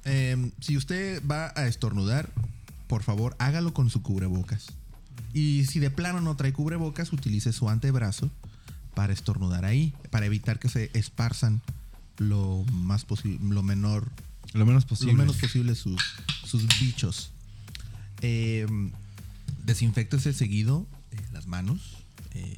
Eh, 0.06 0.52
si 0.60 0.78
usted 0.78 1.22
va 1.26 1.54
a 1.56 1.68
estornudar, 1.68 2.30
por 2.88 3.04
favor, 3.04 3.36
hágalo 3.40 3.74
con 3.74 3.90
su 3.90 4.02
cubrebocas. 4.02 4.68
Y 5.34 5.66
si 5.66 5.80
de 5.80 5.90
plano 5.90 6.22
no 6.22 6.36
trae 6.36 6.54
cubrebocas, 6.54 7.12
utilice 7.12 7.54
su 7.54 7.70
antebrazo 7.70 8.30
para 8.94 9.14
estornudar 9.14 9.66
ahí, 9.66 9.94
para 10.12 10.26
evitar 10.26 10.60
que 10.60 10.70
se 10.70 10.92
esparzan 10.94 11.62
lo 12.18 12.64
más 12.72 13.06
posible, 13.06 13.40
lo 13.54 13.64
menor, 13.64 14.12
Lo 14.54 14.66
menos 14.66 14.86
posible. 14.86 15.14
lo 15.14 15.18
menos 15.18 15.38
posible 15.38 15.74
sus, 15.76 16.00
sus 16.46 16.68
bichos. 16.80 17.32
Eh, 18.22 18.68
desinfectese 19.66 20.34
seguido 20.34 20.86
eh, 21.12 21.18
las 21.32 21.48
manos. 21.48 21.98
Eh, 22.36 22.58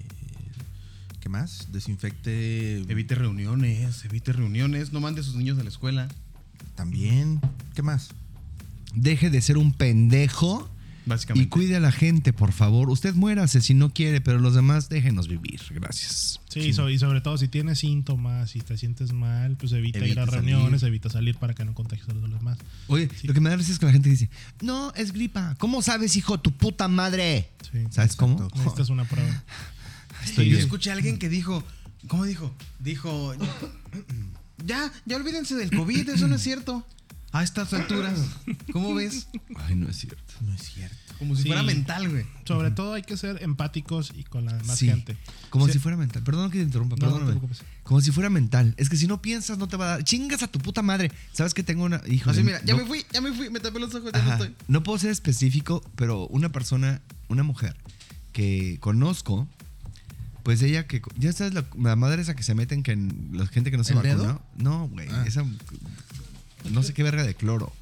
¿Qué 1.25 1.29
más? 1.29 1.69
Desinfecte 1.71 2.81
Evite 2.81 3.15
reuniones, 3.15 4.05
evite 4.05 4.31
reuniones. 4.31 4.93
No 4.93 4.99
mande 4.99 5.21
a 5.21 5.23
sus 5.23 5.33
niños 5.33 5.57
a 5.57 5.63
la 5.63 5.69
escuela. 5.69 6.07
también. 6.75 7.41
¿Qué 7.73 7.81
más? 7.81 8.09
Deje 8.93 9.31
de 9.31 9.41
ser 9.41 9.57
un 9.57 9.71
pendejo 9.73 10.69
Básicamente. 11.07 11.47
y 11.47 11.49
cuide 11.49 11.77
a 11.77 11.79
la 11.79 11.91
gente, 11.91 12.31
por 12.31 12.51
favor. 12.51 12.91
Usted 12.91 13.15
muérase 13.15 13.61
si 13.61 13.73
no 13.73 13.89
quiere, 13.91 14.21
pero 14.21 14.37
los 14.37 14.53
demás 14.53 14.87
déjenos 14.87 15.27
vivir. 15.27 15.61
Gracias. 15.71 16.41
Sí, 16.47 16.73
so- 16.73 16.91
y 16.91 16.99
sobre 16.99 17.21
todo 17.21 17.39
si 17.39 17.47
tienes 17.47 17.79
síntomas, 17.79 18.51
si 18.51 18.59
te 18.59 18.77
sientes 18.77 19.11
mal, 19.11 19.57
pues 19.57 19.71
evita, 19.71 20.05
ir 20.05 20.19
a 20.19 20.25
reuniones, 20.27 20.83
evita 20.83 21.09
salir 21.09 21.35
para 21.37 21.55
que 21.55 21.65
no 21.65 21.73
contagies 21.73 22.07
a 22.07 22.13
los 22.13 22.29
demás. 22.31 22.59
Oye, 22.85 23.09
lo 23.23 23.33
que 23.33 23.39
me 23.39 23.49
da 23.49 23.55
risa 23.55 23.71
es 23.71 23.79
que 23.79 23.87
la 23.87 23.91
gente 23.93 24.09
dice, 24.09 24.29
no, 24.61 24.93
es 24.93 25.11
gripa. 25.11 25.55
¿Cómo 25.57 25.81
sabes, 25.81 26.15
hijo, 26.17 26.39
tu 26.39 26.51
puta 26.51 26.87
madre? 26.87 27.49
Sí. 27.71 27.79
¿Sabes 27.89 28.15
cómo? 28.15 28.47
Necesitas 28.53 28.89
una 28.89 29.05
prueba. 29.05 29.43
Estoy 30.25 30.45
Yo 30.45 30.51
bien. 30.51 30.61
escuché 30.61 30.89
a 30.89 30.93
alguien 30.93 31.17
que 31.17 31.29
dijo, 31.29 31.63
¿cómo 32.07 32.25
dijo? 32.25 32.53
Dijo, 32.79 33.33
ya, 34.65 34.91
ya 35.05 35.15
olvídense 35.15 35.55
del 35.55 35.71
COVID, 35.71 36.09
eso 36.09 36.27
no 36.27 36.35
es 36.35 36.41
cierto. 36.41 36.85
A 37.31 37.43
estas 37.43 37.73
alturas, 37.73 38.17
¿cómo 38.71 38.93
ves? 38.95 39.27
Ay, 39.57 39.75
no 39.75 39.89
es 39.89 39.97
cierto. 39.97 40.23
No 40.41 40.53
es 40.53 40.61
cierto. 40.61 40.95
Como 41.19 41.35
si 41.35 41.43
Sí. 41.43 41.47
fuera 41.49 41.63
mental, 41.63 42.09
güey. 42.09 42.25
Sobre 42.45 42.71
todo 42.71 42.93
hay 42.93 43.03
que 43.03 43.17
ser 43.17 43.41
empáticos 43.43 44.11
y 44.15 44.23
con 44.23 44.45
la 44.45 44.53
demás 44.53 44.77
Sí. 44.77 44.87
gente. 44.87 45.17
Como 45.49 45.65
Sí. 45.67 45.73
si 45.73 45.79
fuera 45.79 45.97
mental. 45.97 46.23
Perdón 46.23 46.49
que 46.49 46.59
te 46.59 46.63
interrumpa, 46.63 46.95
No, 46.97 47.19
no 47.19 47.33
te. 47.33 47.39
Como 47.83 47.99
si 48.01 48.11
fuera 48.11 48.29
mental. 48.29 48.73
Es 48.77 48.89
que 48.89 48.95
si 48.97 49.05
no 49.07 49.21
piensas, 49.21 49.57
no 49.57 49.67
te 49.67 49.75
va 49.75 49.85
a 49.85 49.89
dar. 49.89 50.03
Chingas 50.05 50.43
a 50.43 50.47
tu 50.47 50.59
puta 50.59 50.81
madre. 50.81 51.11
¿Sabes 51.33 51.53
que 51.53 51.61
tengo 51.63 51.83
una. 51.83 52.01
Hijo 52.07 52.29
Así, 52.29 52.41
mira, 52.43 52.61
ya 52.63 52.73
me 52.75 52.85
fui, 52.85 53.05
ya 53.11 53.19
me 53.21 53.33
fui, 53.33 53.49
me 53.49 53.59
tapé 53.59 53.79
los 53.79 53.93
ojos, 53.95 54.11
ya 54.13 54.23
no 54.23 54.31
estoy. 54.33 54.55
No 54.69 54.83
puedo 54.83 54.97
ser 54.99 55.11
específico, 55.11 55.83
pero 55.97 56.27
una 56.27 56.51
persona, 56.53 57.01
una 57.27 57.43
mujer 57.43 57.75
que 58.31 58.77
conozco, 58.79 59.47
pues 60.45 60.61
ella 60.61 60.85
que. 60.87 61.01
Ya 61.17 61.33
sabes, 61.33 61.53
la, 61.55 61.65
la 61.77 61.95
madre 61.95 62.21
esa 62.21 62.35
que 62.35 62.43
se 62.43 62.53
meten 62.53 62.83
que 62.83 62.91
en 62.91 63.31
la 63.33 63.47
gente 63.47 63.71
que 63.71 63.77
no 63.77 63.83
se 63.83 63.93
¿El 63.93 63.97
vacuna. 63.97 64.13
dedo? 64.15 64.41
No, 64.57 64.87
güey. 64.87 65.07
Ah. 65.11 65.23
Esa. 65.27 65.43
No 66.71 66.83
sé 66.83 66.93
qué 66.93 67.01
verga 67.01 67.23
de 67.23 67.33
cloro. 67.33 67.73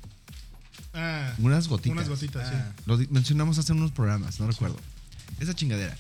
Ah, 0.93 1.33
Unas 1.39 1.67
gotitas. 1.67 1.91
unas 1.97 2.07
gotitas, 2.09 2.47
sí. 2.47 2.55
Ah. 2.57 2.71
Lo 2.85 2.97
di- 2.97 3.07
mencionamos 3.11 3.57
hace 3.57 3.73
unos 3.73 3.91
programas, 3.91 4.39
no 4.39 4.47
recuerdo. 4.47 4.79
Esa 5.41 5.53
chingadera. 5.53 5.95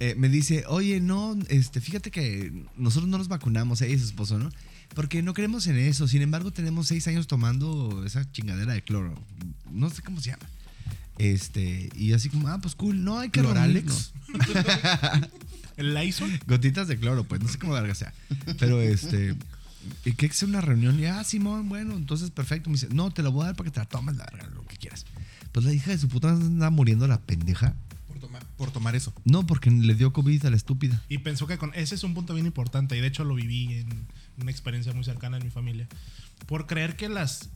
Eh, 0.00 0.14
me 0.16 0.28
dice, 0.30 0.64
oye, 0.68 1.00
no, 1.00 1.36
este, 1.48 1.80
fíjate 1.82 2.10
que 2.10 2.52
nosotros 2.78 3.08
no 3.10 3.18
nos 3.18 3.28
vacunamos, 3.28 3.82
ella 3.82 3.94
y 3.94 3.98
su 3.98 4.06
esposo, 4.06 4.38
¿no? 4.38 4.50
Porque 4.94 5.22
no 5.22 5.34
creemos 5.34 5.66
en 5.66 5.76
eso. 5.76 6.08
Sin 6.08 6.22
embargo, 6.22 6.52
tenemos 6.52 6.86
seis 6.86 7.06
años 7.08 7.26
tomando 7.26 8.02
esa 8.06 8.30
chingadera 8.32 8.72
de 8.72 8.82
cloro. 8.82 9.14
No 9.70 9.90
sé 9.90 10.00
cómo 10.02 10.20
se 10.22 10.30
llama. 10.30 10.48
Este, 11.18 11.88
y 11.96 12.12
así 12.12 12.28
como, 12.30 12.48
ah, 12.48 12.58
pues 12.62 12.74
cool, 12.74 13.02
no 13.04 13.18
hay 13.18 13.28
que 13.30 13.40
Cloralex. 13.40 14.12
El 15.76 15.94
Lysol. 15.94 16.30
Gotitas 16.46 16.88
de 16.88 16.98
cloro, 16.98 17.24
pues, 17.24 17.40
no 17.42 17.48
sé 17.48 17.58
cómo 17.58 17.72
verga 17.74 17.94
sea. 17.94 18.12
Pero 18.58 18.80
este, 18.80 19.34
y 20.04 20.12
que 20.12 20.26
es 20.26 20.42
una 20.42 20.60
reunión, 20.60 20.98
y 20.98 21.04
ah, 21.06 21.22
Simón, 21.24 21.68
bueno, 21.68 21.94
entonces 21.96 22.30
perfecto. 22.30 22.70
Me 22.70 22.74
dice, 22.74 22.88
no, 22.92 23.10
te 23.10 23.22
la 23.22 23.28
voy 23.28 23.42
a 23.42 23.46
dar 23.46 23.56
para 23.56 23.66
que 23.70 23.74
te 23.74 23.80
la 23.80 23.86
tomes, 23.86 24.16
la 24.16 24.24
verga, 24.32 24.48
lo 24.54 24.64
que 24.66 24.76
quieras. 24.76 25.04
Pues 25.52 25.64
la 25.66 25.72
hija 25.72 25.90
de 25.90 25.98
su 25.98 26.08
puta 26.08 26.30
anda 26.30 26.70
muriendo 26.70 27.06
la 27.08 27.20
pendeja. 27.20 27.74
Por, 28.08 28.18
toma- 28.18 28.40
por 28.56 28.70
tomar 28.70 28.96
eso. 28.96 29.12
No, 29.24 29.46
porque 29.46 29.70
le 29.70 29.94
dio 29.94 30.12
COVID 30.12 30.46
a 30.46 30.50
la 30.50 30.56
estúpida. 30.56 31.02
Y 31.08 31.18
pensó 31.18 31.46
que 31.46 31.58
con 31.58 31.72
ese 31.74 31.94
es 31.94 32.04
un 32.04 32.14
punto 32.14 32.34
bien 32.34 32.46
importante 32.46 32.96
y 32.96 33.00
de 33.00 33.06
hecho 33.06 33.24
lo 33.24 33.34
viví 33.34 33.74
en 33.74 34.06
una 34.40 34.50
experiencia 34.50 34.92
muy 34.92 35.04
cercana 35.04 35.36
en 35.38 35.44
mi 35.44 35.50
familia. 35.50 35.86
Por 36.46 36.66
creer 36.66 36.96
que 36.96 37.08
las 37.08 37.48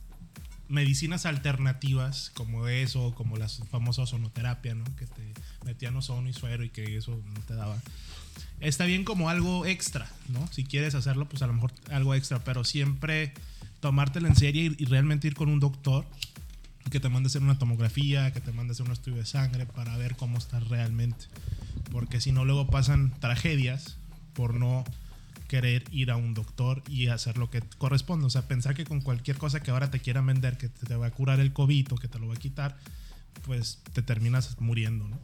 medicinas 0.71 1.25
alternativas 1.25 2.31
como 2.33 2.67
eso, 2.67 3.13
como 3.13 3.37
las 3.37 3.61
famosas 3.69 4.13
ozonoterapia, 4.13 4.73
¿no? 4.73 4.85
Que 4.95 5.05
te 5.05 5.33
metían 5.65 5.95
ozono 5.95 6.29
y 6.29 6.33
suero 6.33 6.63
y 6.63 6.69
que 6.69 6.97
eso 6.97 7.21
no 7.33 7.41
te 7.41 7.55
daba. 7.55 7.77
Está 8.59 8.85
bien 8.85 9.03
como 9.03 9.29
algo 9.29 9.65
extra, 9.65 10.09
¿no? 10.29 10.47
Si 10.51 10.63
quieres 10.63 10.95
hacerlo, 10.95 11.27
pues 11.27 11.41
a 11.41 11.47
lo 11.47 11.53
mejor 11.53 11.73
algo 11.91 12.15
extra, 12.15 12.43
pero 12.43 12.63
siempre 12.63 13.33
tomártelo 13.81 14.27
en 14.27 14.35
serio 14.35 14.73
y, 14.77 14.85
realmente 14.85 15.27
ir 15.27 15.35
con 15.35 15.49
un 15.49 15.59
doctor 15.59 16.05
que 16.89 16.99
te 16.99 17.09
mande 17.09 17.27
hacer 17.27 17.41
una 17.41 17.57
tomografía, 17.57 18.31
que 18.31 18.39
te 18.39 18.51
mande 18.51 18.71
hacer 18.73 18.85
un 18.85 18.93
estudio 18.93 19.17
de 19.17 19.25
sangre 19.25 19.65
para 19.65 19.97
ver 19.97 20.15
cómo 20.15 20.37
estás 20.37 20.67
realmente. 20.69 21.25
Porque 21.91 22.21
si 22.21 22.31
no, 22.31 22.45
luego 22.45 22.67
pasan 22.67 23.11
tragedias 23.19 23.97
por 24.33 24.53
no 24.53 24.83
querer 25.51 25.83
ir 25.91 26.11
a 26.11 26.15
un 26.15 26.33
doctor 26.33 26.81
y 26.87 27.07
hacer 27.07 27.37
lo 27.37 27.49
que 27.49 27.61
corresponde. 27.77 28.25
O 28.25 28.29
sea, 28.29 28.47
pensar 28.47 28.73
que 28.73 28.85
con 28.85 29.01
cualquier 29.01 29.37
cosa 29.37 29.61
que 29.61 29.69
ahora 29.69 29.91
te 29.91 29.99
quieran 29.99 30.25
vender, 30.25 30.57
que 30.57 30.69
te 30.69 30.95
va 30.95 31.07
a 31.07 31.11
curar 31.11 31.41
el 31.41 31.51
COVID 31.51 31.91
o 31.91 31.95
que 31.97 32.07
te 32.07 32.19
lo 32.19 32.29
va 32.29 32.35
a 32.35 32.37
quitar, 32.37 32.77
pues 33.43 33.79
te 33.91 34.01
terminas 34.01 34.55
muriendo, 34.61 35.09
¿no? 35.09 35.19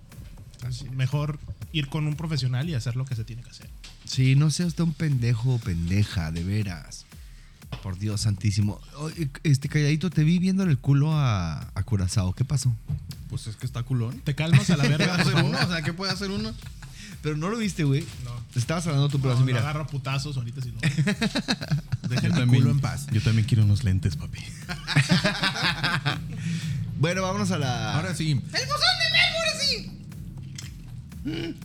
Entonces, 0.55 0.91
mejor 0.91 1.39
ir 1.71 1.88
con 1.88 2.07
un 2.07 2.17
profesional 2.17 2.69
y 2.69 2.73
hacer 2.73 2.97
lo 2.97 3.05
que 3.05 3.15
se 3.15 3.23
tiene 3.23 3.41
que 3.41 3.51
hacer. 3.51 3.69
Sí, 4.03 4.36
no 4.36 4.51
sea 4.51 4.65
usted 4.65 4.84
un 4.84 4.93
pendejo 4.93 5.55
o 5.55 5.59
pendeja, 5.59 6.30
de 6.30 6.43
veras. 6.43 7.05
Por 7.82 7.97
Dios 7.97 8.19
santísimo. 8.19 8.82
Este 9.43 9.69
calladito, 9.69 10.09
te 10.09 10.25
vi 10.25 10.39
viendo 10.39 10.63
el 10.63 10.78
culo 10.78 11.13
a, 11.13 11.71
a 11.73 11.84
Curazao. 11.84 12.34
¿Qué 12.34 12.43
pasó? 12.43 12.75
Pues 13.30 13.47
es 13.47 13.55
que 13.55 13.65
está 13.65 13.84
culón. 13.84 14.19
Te 14.25 14.36
calmas 14.36 14.69
a 14.71 14.75
la 14.75 14.84
¿Qué 14.89 14.89
puede 14.89 15.07
verga. 15.07 15.63
O 15.63 15.69
sea, 15.69 15.82
¿qué 15.84 15.93
puede 15.93 16.11
hacer 16.11 16.32
uno? 16.32 16.53
Pero 17.28 17.36
no 17.36 17.49
lo 17.49 17.57
viste, 17.57 17.84
güey. 17.84 18.05
No. 18.23 18.32
Estabas 18.55 18.88
hablando 18.88 19.09
tú, 19.09 19.19
pero 19.19 19.38
No, 19.38 19.45
mira. 19.45 19.59
agarro 19.59 19.82
a 19.82 19.88
putazos 19.88 20.38
ahorita 20.38 20.61
si 20.61 20.71
no. 20.71 20.80
Dejen 22.07 22.49
mi 22.49 22.57
culo 22.57 22.71
en 22.71 22.80
paz. 22.80 23.05
Yo 23.11 23.21
también 23.21 23.45
quiero 23.45 23.65
unos 23.65 23.84
lentes, 23.84 24.15
papi. 24.15 24.39
Bueno, 26.99 27.21
vámonos 27.21 27.51
a 27.51 27.57
la. 27.59 27.95
Ahora 27.95 28.15
sí. 28.15 28.32
¡El 28.32 28.39
buzón 28.41 28.53
de 28.97 29.07
Melbourne, 31.28 31.53
sí! 31.53 31.57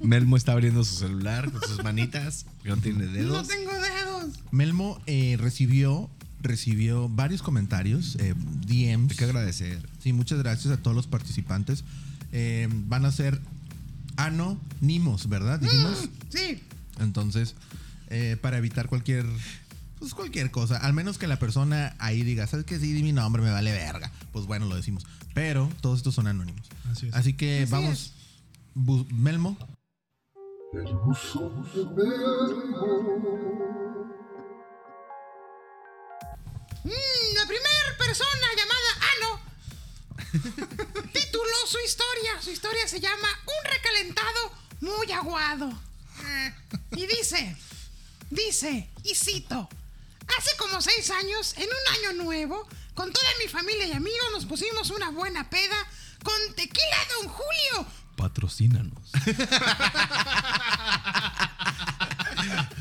Melmo 0.06 0.36
está 0.36 0.50
abriendo 0.52 0.82
su 0.84 0.96
celular 0.96 1.50
con 1.52 1.62
sus 1.62 1.82
manitas, 1.84 2.44
que 2.64 2.68
no 2.70 2.76
tiene 2.78 3.06
No 3.06 3.12
dedos. 3.12 3.46
tengo 3.48 3.70
dedos. 3.72 4.34
Melmo 4.50 5.00
eh, 5.06 5.36
recibió, 5.40 6.10
recibió 6.42 7.08
varios 7.08 7.40
comentarios, 7.42 8.16
eh, 8.20 8.34
DMs. 8.66 9.12
Hay 9.12 9.16
que 9.16 9.24
agradecer. 9.24 9.88
Sí, 10.02 10.12
muchas 10.12 10.38
gracias 10.40 10.74
a 10.74 10.76
todos 10.82 10.94
los 10.96 11.06
participantes. 11.06 11.84
Eh, 12.32 12.68
van 12.70 13.04
a 13.06 13.12
ser 13.12 13.40
anónimos, 14.16 15.28
¿verdad? 15.28 15.58
Dijimos. 15.60 16.08
Sí. 16.28 16.62
Entonces, 17.00 17.54
eh, 18.08 18.36
para 18.40 18.58
evitar 18.58 18.88
cualquier. 18.88 19.26
Pues 19.98 20.14
cualquier 20.14 20.50
cosa. 20.50 20.76
Al 20.76 20.92
menos 20.92 21.18
que 21.18 21.26
la 21.26 21.38
persona 21.38 21.96
ahí 21.98 22.22
diga, 22.22 22.46
¿sabes 22.46 22.66
qué? 22.66 22.78
Sí, 22.78 22.92
di 22.92 23.02
mi 23.02 23.12
nombre, 23.12 23.42
me 23.42 23.50
vale 23.50 23.72
verga. 23.72 24.12
Pues 24.32 24.46
bueno, 24.46 24.66
lo 24.66 24.76
decimos. 24.76 25.06
Pero 25.34 25.70
todos 25.80 25.98
estos 25.98 26.14
son 26.14 26.26
anónimos. 26.26 26.66
Así 26.90 27.08
es. 27.08 27.14
Así 27.14 27.32
que 27.34 27.62
Así 27.62 27.72
vamos. 27.72 28.12
Melmo. 29.12 29.56
Mm, 36.84 37.34
la 37.34 37.46
primera 37.46 37.96
persona 37.98 38.46
llamada 38.56 38.90
Ano 39.16 39.40
tituló 41.46 41.66
su 41.66 41.78
historia. 41.84 42.42
Su 42.42 42.50
historia 42.50 42.88
se 42.88 43.00
llama 43.00 43.28
Un 43.46 43.70
recalentado 43.70 44.52
muy 44.80 45.10
aguado. 45.12 45.70
Eh, 46.24 46.54
Y 46.96 47.06
dice, 47.06 47.56
dice, 48.30 48.88
y 49.04 49.14
cito, 49.14 49.68
hace 50.38 50.56
como 50.56 50.80
seis 50.80 51.10
años, 51.10 51.54
en 51.56 51.64
un 51.68 51.94
año 52.12 52.24
nuevo, 52.24 52.66
con 52.94 53.12
toda 53.12 53.28
mi 53.42 53.48
familia 53.50 53.86
y 53.86 53.92
amigos 53.92 54.26
nos 54.32 54.46
pusimos 54.46 54.90
una 54.90 55.10
buena 55.10 55.48
peda 55.50 55.76
con 56.22 56.34
tequila 56.54 56.96
Don 57.20 57.28
Julio. 57.28 57.86
Patrocínanos. 58.16 59.10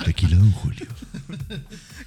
Tequila 0.06 0.38
Don 0.38 0.52
Julio. 0.54 0.88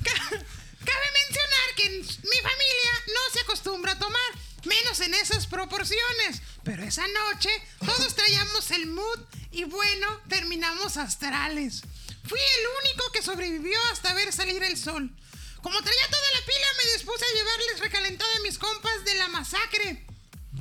Ca- 0.02 0.44
Cabe 0.88 1.06
mencionar 1.12 1.74
que 1.76 1.90
mi 1.90 2.38
familia 2.40 2.92
no 3.08 3.32
se 3.32 3.40
acostumbra 3.40 3.92
a 3.92 3.98
tomar, 3.98 4.30
menos 4.68 5.00
en 5.00 5.14
esas 5.14 5.46
proporciones. 5.46 6.42
Pero 6.62 6.82
esa 6.82 7.04
noche 7.08 7.50
todos 7.84 8.14
traíamos 8.14 8.70
el 8.70 8.86
mood 8.86 9.20
y 9.50 9.64
bueno, 9.64 10.06
terminamos 10.28 10.96
astrales. 10.96 11.82
Fui 12.24 12.38
el 12.38 12.66
único 12.84 13.10
que 13.12 13.22
sobrevivió 13.22 13.78
hasta 13.92 14.14
ver 14.14 14.32
salir 14.32 14.62
el 14.62 14.76
sol. 14.76 15.10
Como 15.62 15.82
traía 15.82 16.06
toda 16.10 16.30
la 16.34 16.46
pila, 16.46 16.66
me 16.76 16.92
dispuse 16.92 17.24
a 17.24 17.36
llevarles 17.36 17.80
recalentado 17.80 18.30
a 18.36 18.42
mis 18.42 18.58
compas 18.58 19.04
de 19.04 19.14
la 19.14 19.28
masacre. 19.28 20.06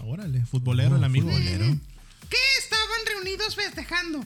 Órale, 0.03 0.45
futbolero 0.45 0.95
el 0.95 1.03
amigo. 1.03 1.29
que 1.29 2.37
estaban 2.59 3.05
reunidos 3.05 3.55
festejando. 3.55 4.25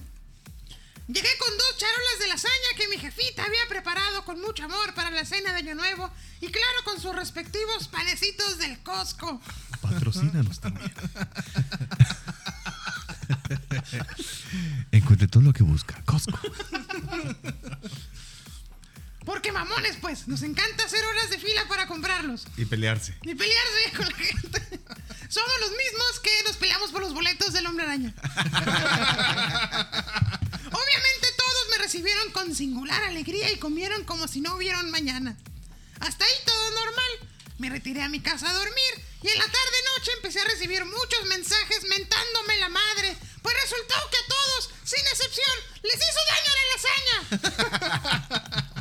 Llegué 1.08 1.30
con 1.40 1.58
dos 1.58 1.78
charolas 1.78 2.20
de 2.20 2.28
lasaña 2.28 2.78
que 2.78 2.88
mi 2.88 2.98
jefita 2.98 3.44
había 3.44 3.68
preparado 3.68 4.24
con 4.24 4.40
mucho 4.40 4.64
amor 4.64 4.94
para 4.94 5.10
la 5.10 5.26
cena 5.26 5.52
de 5.52 5.60
Año 5.60 5.76
Nuevo 5.76 6.10
y 6.40 6.48
claro 6.48 6.84
con 6.86 7.02
sus 7.02 7.14
respectivos 7.14 7.90
panecitos 7.90 8.60
del 8.60 8.82
Costco. 8.82 9.42
Patrocínanos 9.94 10.60
también. 10.60 10.92
Encuentre 14.92 15.28
todo 15.28 15.44
lo 15.44 15.54
que 15.54 15.64
busca. 15.64 16.02
Costco. 16.06 16.40
Porque 19.26 19.52
mamones, 19.52 19.98
pues, 20.02 20.28
nos 20.28 20.42
encanta 20.42 20.84
hacer 20.86 21.04
horas 21.06 21.30
de 21.30 21.38
fila 21.38 21.62
para 21.68 21.86
comprarlos 21.88 22.48
Y 22.58 22.66
pelearse. 22.66 23.16
y 23.22 23.36
pelearse 23.36 23.92
con 23.96 24.06
la 24.08 24.16
gente. 24.18 24.80
Somos 25.30 25.52
los 25.62 25.70
mismos 25.72 26.20
que 26.24 26.32
nos 26.48 26.58
peleamos 26.58 26.90
por 26.92 27.02
los 27.02 27.14
boletos 27.14 27.54
del 27.54 27.68
Hombre 27.68 27.86
Araña. 27.86 28.14
Obviamente 30.66 31.28
todos 31.38 31.68
me 31.70 31.78
recibieron 31.84 32.32
con 32.32 32.56
singular 32.56 33.04
alegría 33.04 33.52
y 33.52 33.58
comieron 33.58 34.04
como 34.06 34.28
si 34.28 34.42
no 34.42 34.56
hubiera 34.56 34.80
un 34.80 34.90
mañana. 34.92 35.38
Hasta 36.00 36.26
ahí 36.26 36.32
todo 36.46 36.72
normal. 36.72 37.30
Me 37.60 37.70
retiré 37.70 38.02
a 38.02 38.10
mi 38.10 38.20
casa 38.20 38.50
a 38.50 38.54
dormir 38.54 39.06
y 39.24 39.30
en 39.30 39.38
la 39.38 39.46
tarde 39.46 39.78
noche 39.96 40.12
empecé 40.18 40.40
a 40.40 40.46
recibir 40.46 40.84
muchos 40.86 41.26
mensajes 41.26 41.84
mentándome 41.84 42.58
la 42.58 42.70
madre. 42.70 43.16
Pues 43.42 43.56
resultó 43.62 43.96
que 44.10 44.18
a 44.18 44.28
todos, 44.28 44.70
sin 44.84 45.00
excepción, 45.00 45.58
les 45.84 45.96
hizo 45.96 46.20
daño 46.32 46.52
la 46.60 46.66
lasaña. 46.74 47.18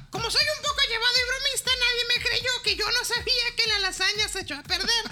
Como 0.11 0.30
soy 0.30 0.45
un 0.57 0.62
poco 0.62 0.80
llevado 0.88 1.14
y 1.16 1.28
bromista, 1.28 1.70
nadie 1.70 2.05
me 2.09 2.22
creyó 2.22 2.62
que 2.62 2.76
yo 2.76 2.91
no 2.91 3.05
sabía 3.05 3.57
que 3.57 3.66
la 3.66 3.78
lasaña 3.80 4.28
se 4.28 4.41
echó 4.41 4.55
a 4.55 4.62
perder. 4.62 5.05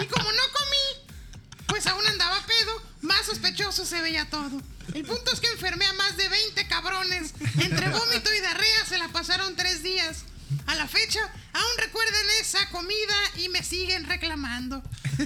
Y 0.00 0.06
como 0.06 0.32
no 0.32 0.42
comí, 0.52 1.66
pues 1.66 1.86
aún 1.86 2.04
andaba 2.06 2.44
pedo, 2.46 2.82
más 3.02 3.26
sospechoso 3.26 3.86
se 3.86 4.00
veía 4.00 4.28
todo. 4.28 4.60
El 4.92 5.04
punto 5.04 5.32
es 5.32 5.40
que 5.40 5.50
enfermé 5.52 5.86
a 5.86 5.92
más 5.92 6.16
de 6.16 6.28
20 6.28 6.66
cabrones. 6.68 7.34
Entre 7.60 7.88
vómito 7.88 8.34
y 8.34 8.40
diarrea 8.40 8.86
se 8.86 8.98
la 8.98 9.08
pasaron 9.08 9.54
tres 9.54 9.82
días. 9.82 10.24
A 10.66 10.74
la 10.76 10.86
fecha, 10.86 11.20
aún 11.52 11.72
recuerdan 11.78 12.22
esa 12.40 12.68
comida 12.70 13.14
y 13.44 13.48
me 13.48 13.62
siguen 13.62 14.04
reclamando. 14.06 14.82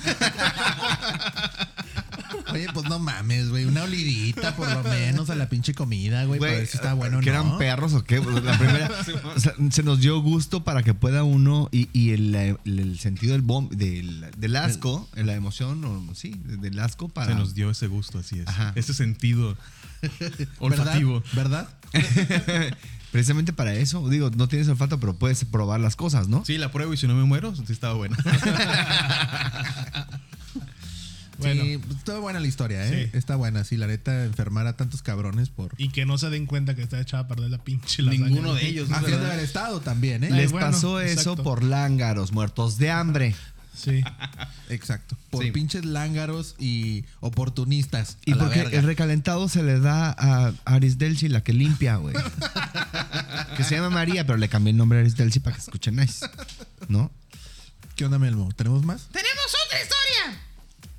Oye, 2.53 2.67
pues 2.73 2.89
no 2.89 2.99
mames, 2.99 3.49
güey. 3.51 3.65
Una 3.65 3.85
olidita 3.85 4.55
por 4.57 4.71
lo 4.71 4.83
menos 4.91 5.31
a 5.31 5.35
la 5.35 5.49
pinche 5.49 5.75
comida, 5.75 6.25
güey. 6.25 6.41
Para 6.41 6.53
ver 6.53 6.67
si 6.67 6.77
está 6.77 6.95
bueno 6.95 7.19
o 7.19 7.21
¿Que 7.21 7.31
no. 7.31 7.41
eran 7.41 7.59
perros 7.59 7.93
o 7.95 8.05
qué? 8.05 8.21
Pues, 8.21 8.43
La 8.43 8.59
primera, 8.59 8.91
o 9.37 9.41
sea, 9.41 9.55
se 9.71 9.83
nos 9.83 10.01
dio 10.01 10.21
gusto 10.21 10.65
para 10.65 10.83
que 10.83 10.95
pueda 10.95 11.25
uno 11.25 11.69
y, 11.73 11.89
y 11.93 12.11
el, 12.13 12.35
el- 12.35 12.59
el 12.65 12.99
sentido 12.99 13.33
del, 13.33 13.43
bom- 13.45 13.69
del, 13.71 14.27
del 14.37 14.57
asco, 14.57 15.09
la 15.15 15.35
emoción, 15.35 15.85
o, 15.85 16.15
sí, 16.15 16.35
del 16.45 16.79
asco 16.79 17.09
para... 17.09 17.29
Se 17.29 17.35
nos 17.35 17.55
dio 17.55 17.71
ese 17.71 17.87
gusto, 17.87 18.19
así 18.19 18.41
es. 18.41 18.49
Ajá. 18.49 18.73
Ese 18.77 18.95
sentido 18.95 19.57
olfativo. 20.59 21.23
¿Verdad? 21.33 21.69
Precisamente 23.13 23.53
para 23.53 23.75
eso, 23.75 24.09
digo, 24.09 24.31
no 24.37 24.49
tienes 24.49 24.69
olfato, 24.69 25.01
pero 25.01 25.17
puedes 25.17 25.45
probar 25.45 25.81
las 25.81 25.97
cosas, 25.97 26.29
¿no? 26.29 26.45
Sí, 26.45 26.59
la 26.59 26.71
pruebo 26.71 26.93
y 26.93 26.97
si 26.97 27.07
no 27.07 27.15
me 27.15 27.25
muero, 27.25 27.55
sí 27.57 27.73
estaba 27.73 27.95
buena. 27.95 28.17
Bueno. 31.39 31.63
Sí, 31.63 31.79
pues, 31.79 31.99
está 31.99 32.19
buena 32.19 32.41
la 32.41 32.47
historia, 32.47 32.87
¿eh? 32.87 33.09
Sí. 33.13 33.17
Está 33.17 33.37
buena, 33.37 33.65
sí, 33.65 33.77
la 33.77 33.87
neta, 33.87 34.25
enfermar 34.25 34.67
a 34.67 34.77
tantos 34.77 35.03
cabrones 35.03 35.51
por. 35.51 35.73
Y 35.79 35.91
que 35.91 36.05
no 36.05 36.19
se 36.19 36.31
den 36.31 36.47
cuenta 36.47 36.75
que 36.75 36.83
está 36.83 37.01
echada 37.01 37.25
a 37.25 37.29
perder 37.29 37.51
la 37.51 37.59
pinche 37.59 38.03
lasaña. 38.03 38.27
Ninguno 38.27 38.55
de 38.55 38.67
ellos, 38.67 38.89
¿no? 38.89 38.97
Así 38.97 39.05
han 39.05 39.11
de 39.11 39.17
¿verdad? 39.19 39.33
haber 39.33 39.45
estado 39.45 39.81
también, 39.81 40.25
¿eh? 40.25 40.31
Les 40.31 40.51
bueno, 40.51 40.67
pasó 40.67 41.01
eso 41.01 41.21
exacto. 41.21 41.45
por 41.45 41.63
lángaros, 41.63 42.33
muertos 42.33 42.79
de 42.79 42.91
hambre. 42.91 43.35
Sí. 43.79 44.03
Exacto. 44.69 45.17
Por 45.31 45.45
Sí. 45.45 45.51
pinches 45.53 45.85
lángaros 45.85 46.55
y 46.59 47.05
oportunistas. 47.21 48.19
Y 48.25 48.33
a 48.33 48.37
la 48.37 48.45
porque 48.45 48.59
verga. 48.63 48.79
el 48.79 48.85
recalentado 48.85 49.49
se 49.49 49.63
le 49.63 49.79
da 49.81 50.15
a 50.19 50.53
Aris 50.65 50.99
Delci, 50.99 51.29
la 51.29 51.43
que 51.43 51.53
limpia, 51.53 51.97
güey. 51.97 52.15
que 53.57 53.65
se 53.65 53.77
llama 53.77 53.91
María, 53.91 54.27
pero 54.27 54.37
le 54.39 54.49
cambié 54.49 54.73
el 54.73 54.77
nombre 54.77 54.99
a 54.99 55.03
Aris 55.03 55.17
Delci 55.17 55.41
para 55.41 55.57
que 55.57 55.63
se 55.63 55.71
escuche 55.71 55.93
nice. 55.93 56.27
¿No? 56.89 57.11
¿Qué 57.97 58.05
onda, 58.05 58.19
Melmo? 58.19 58.53
¿Tenemos 58.53 58.85
más? 58.85 59.09
¡Tenemos 59.13 59.47
otra 59.67 59.81
historia! 59.83 60.41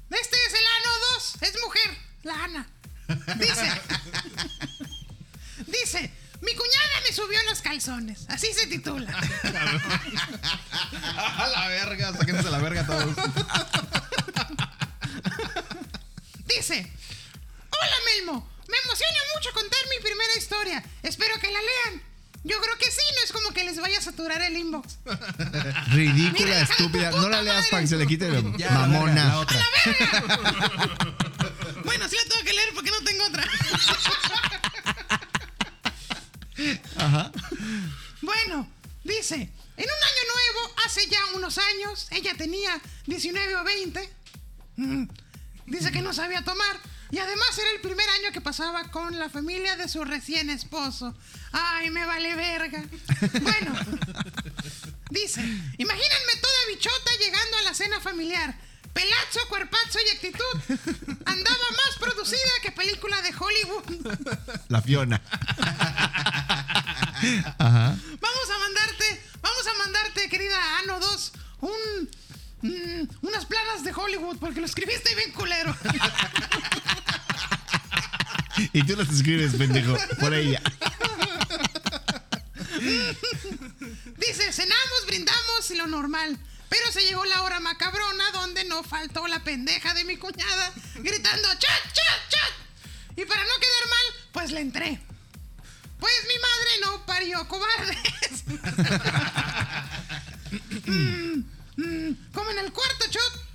Este 0.10 0.38
es 0.48 0.54
el 0.54 0.66
ano 0.80 0.92
2. 1.14 1.38
Es 1.42 1.54
mujer, 1.64 1.98
la 2.24 2.44
Ana. 2.44 2.68
Dice. 3.40 3.72
dice. 5.68 6.12
Mi 6.42 6.54
cuñada 6.56 7.02
me 7.08 7.14
subió 7.16 7.40
los 7.50 7.62
calzones. 7.62 8.26
Así 8.30 8.54
se 8.54 8.68
titula. 8.68 9.12
a 11.38 11.48
la 11.48 11.68
verga, 11.68 12.14
sáquense 12.14 12.50
la 12.50 12.60
verga 12.60 12.86
todos. 12.86 13.16
Dice. 16.46 16.92
Hola 17.72 17.96
Melmo. 18.16 18.50
Me 18.68 18.78
emociona 18.84 19.18
mucho 19.36 19.50
contar 19.54 19.80
mi 19.90 20.02
primera 20.04 20.34
historia. 20.38 20.84
Espero 21.04 21.36
que 21.40 21.48
la 21.52 21.60
lean. 21.60 22.04
Yo 22.44 22.60
creo 22.62 22.78
que 22.78 22.90
sí, 22.90 23.02
no 23.18 23.24
es 23.26 23.32
como 23.34 23.52
que 23.52 23.66
les 23.66 23.80
vaya 23.82 23.98
a 23.98 24.02
saturar 24.02 24.42
el 24.42 24.56
inbox. 24.58 24.98
Ridícula, 25.90 26.32
Mira, 26.46 26.62
estúpida. 26.62 27.12
No 27.12 27.28
la 27.30 27.42
leas 27.42 27.68
para 27.68 27.82
que 27.82 27.88
se 27.88 27.98
le 27.98 28.08
quite 28.08 28.28
Ya, 28.28 28.32
la 28.32 28.42
verga, 28.42 28.72
mamona. 28.88 29.26
la 29.26 29.40
otra. 29.40 29.60
Bueno, 31.84 32.08
sí 32.08 32.16
la 32.16 32.24
tengo 32.30 32.44
que 32.46 32.54
leer 32.54 32.70
porque 32.74 32.92
no 32.92 33.02
tengo 33.04 33.26
otra. 33.26 33.44
Ajá. 36.98 37.32
Bueno, 38.22 38.68
dice, 39.04 39.36
en 39.36 39.86
un 39.86 40.04
año 40.04 40.24
nuevo, 40.34 40.74
hace 40.86 41.08
ya 41.08 41.20
unos 41.36 41.58
años, 41.58 42.08
ella 42.12 42.36
tenía 42.36 42.80
19 43.08 43.56
o 43.56 43.64
20. 43.64 44.10
Mm, 44.78 45.08
dice 45.68 45.92
que 45.92 46.02
no 46.02 46.14
sabía 46.14 46.44
tomar. 46.44 46.80
Y 47.12 47.18
además 47.18 47.58
era 47.58 47.72
el 47.72 47.82
primer 47.82 48.08
año 48.10 48.32
que 48.32 48.42
pasaba 48.42 48.92
con 48.92 49.18
la 49.18 49.30
familia 49.30 49.76
de 49.76 49.88
su 49.88 50.04
recién 50.04 50.50
esposo. 50.50 51.16
Ay, 51.52 51.90
me 51.90 52.06
vale 52.06 52.36
verga. 52.36 52.84
Bueno, 53.42 53.74
dice, 55.10 55.42
imagínense 55.78 56.38
toda 56.40 56.68
bichota 56.68 57.12
llegando 57.20 57.58
a 57.58 57.62
la 57.64 57.74
cena 57.74 58.00
familiar 58.00 58.69
Pelazo, 58.94 59.40
cuerpazo 59.50 60.00
y 60.06 60.10
actitud. 60.10 60.78
Andaba 61.26 61.58
más 61.72 61.98
producida 62.00 62.50
que 62.62 62.72
película 62.72 63.22
de 63.22 63.34
Hollywood. 63.38 64.18
La 64.68 64.82
Fiona. 64.82 65.22
Ajá. 67.58 67.98
Vamos 68.22 68.50
a 68.50 68.60
mandarte, 68.60 69.24
vamos 69.42 69.68
a 69.68 69.74
mandarte, 69.78 70.30
querida 70.30 70.80
Ano 70.80 71.00
2, 71.00 71.32
un, 71.62 72.10
mm, 72.62 73.08
unas 73.22 73.46
planas 73.46 73.84
de 73.84 73.94
Hollywood, 73.94 74.38
porque 74.38 74.60
lo 74.60 74.66
escribiste 74.66 75.14
bien 75.16 75.32
culero. 75.32 75.76
Y 78.74 78.84
tú 78.84 78.96
las 78.98 79.10
escribes, 79.10 79.54
pendejo, 79.56 79.98
por 80.20 80.34
ella. 80.34 80.62
Dice, 84.18 84.52
cenamos, 84.52 85.06
brindamos 85.08 85.72
y 85.72 85.76
lo 85.76 85.88
normal. 85.88 86.38
Pero 86.70 86.92
se 86.92 87.02
llegó 87.02 87.26
la 87.26 87.42
hora 87.42 87.60
macabrona 87.60 88.32
donde 88.32 88.64
no 88.66 88.84
faltó 88.84 89.28
la 89.28 89.44
pendeja 89.44 89.94
de 89.94 90.04
mi 90.06 90.18
cuñada 90.18 90.74
gritando 90.96 91.48
chat, 91.56 91.84
chat, 91.94 92.30
chat. 92.30 92.54
Y 93.18 93.26
para 93.26 93.44
no 93.44 93.50
quedar 93.60 93.90
mal, 93.90 94.30
pues 94.32 94.52
le 94.52 94.62
entré. 94.62 95.02
Pues 96.00 96.14
mi 96.28 96.36
madre 96.36 96.70
no 96.82 97.06
parió 97.06 97.48
cobardes. 97.48 98.44
Mm, 100.86 101.44
mm, 101.78 102.32
como 102.34 102.50
en 102.50 102.58
el 102.58 102.74
cuarto 102.74 103.06
shot, 103.12 103.46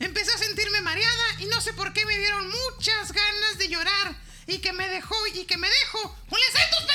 empecé 0.00 0.32
a 0.32 0.38
sentirme 0.38 0.80
mareada 0.80 1.24
y 1.38 1.46
no 1.46 1.60
sé 1.60 1.72
por 1.72 1.92
qué 1.92 2.04
me 2.06 2.18
dieron 2.18 2.48
muchas 2.48 3.12
ganas 3.12 3.58
de 3.58 3.68
llorar. 3.68 4.16
Y 4.48 4.58
que 4.58 4.72
me 4.72 4.88
dejó, 4.88 5.14
y 5.28 5.44
que 5.44 5.58
me 5.58 5.68
dejó. 5.68 6.16
¡Ponle 6.28 6.46
centos, 6.50 6.86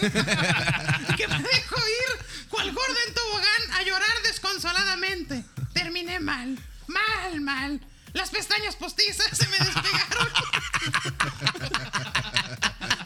pendeja! 0.00 1.04
y 1.12 1.16
que 1.16 1.28
me 1.28 1.42
dejó 1.42 1.76
ir 1.76 2.26
cual 2.52 2.70
gorda 2.70 3.00
en 3.08 3.14
tobogán 3.14 3.72
a 3.72 3.82
llorar 3.82 4.22
desconsoladamente. 4.24 5.42
Terminé 5.72 6.20
mal, 6.20 6.58
mal, 6.86 7.40
mal. 7.40 7.80
Las 8.12 8.28
pestañas 8.28 8.76
postizas 8.76 9.26
se 9.36 9.48
me 9.48 9.56
despegaron. 9.56 10.28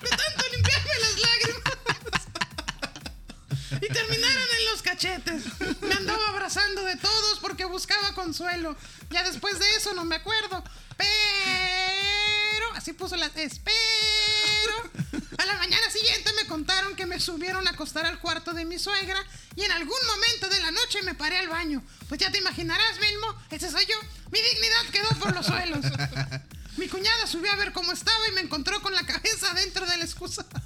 de 0.03 0.11
tanto 0.11 0.45
limpiarme 0.53 0.91
las 1.01 1.17
lágrimas. 1.27 1.63
y 3.81 3.87
terminaron 3.87 4.49
en 4.59 4.65
los 4.73 4.83
cachetes. 4.83 5.45
Me 5.81 5.95
andaba 5.95 6.29
abrazando 6.31 6.83
de 6.83 6.97
todos 6.97 7.39
porque 7.39 7.65
buscaba 7.67 8.15
consuelo. 8.15 8.77
Ya 9.11 9.23
después 9.23 9.61
de 9.61 9.77
eso 9.77 9.95
no 9.95 10.05
me 10.05 10.17
acuerdo. 10.17 10.65
Pero, 10.97 12.73
así 12.75 12.93
puso 12.95 13.15
la 13.15 13.29
espero. 14.67 14.91
A 15.39 15.47
la 15.47 15.55
mañana 15.55 15.91
siguiente 15.91 16.33
me 16.35 16.47
contaron 16.47 16.97
que 16.97 17.07
me 17.07 17.21
subieron 17.21 17.67
a 17.67 17.71
acostar 17.71 18.07
al 18.07 18.19
cuarto 18.19 18.53
de 18.53 18.64
mi 18.64 18.79
suegra 18.79 19.23
y 19.55 19.62
en 19.62 19.73
algún 19.73 19.99
momento 20.07 20.49
de 20.49 20.61
la 20.61 20.71
noche 20.71 21.03
me 21.03 21.14
paré 21.14 21.39
al 21.39 21.49
baño. 21.49 21.83
Pues 22.09 22.21
ya 22.21 22.31
te 22.31 22.39
imaginarás, 22.39 22.99
Melmo, 23.01 23.35
ese 23.51 23.71
soy 23.71 23.87
yo. 23.87 23.97
Mi 24.31 24.41
dignidad 24.41 24.87
quedó 24.93 25.09
por 25.21 25.35
los 25.35 25.47
suelos. 25.47 25.85
Mi 26.77 26.89
cuñada 26.89 27.27
subió 27.27 27.51
a 27.53 27.57
ver 27.57 27.73
cómo 27.73 27.93
estaba 27.93 28.29
y 28.29 28.33
me 28.33 28.43
encontró 28.43 28.83
con 28.83 28.93
la 28.95 29.05
cabeza 29.07 29.55
dentro 29.55 29.87
de 29.87 29.97
la 29.97 30.05
excusa. 30.05 30.45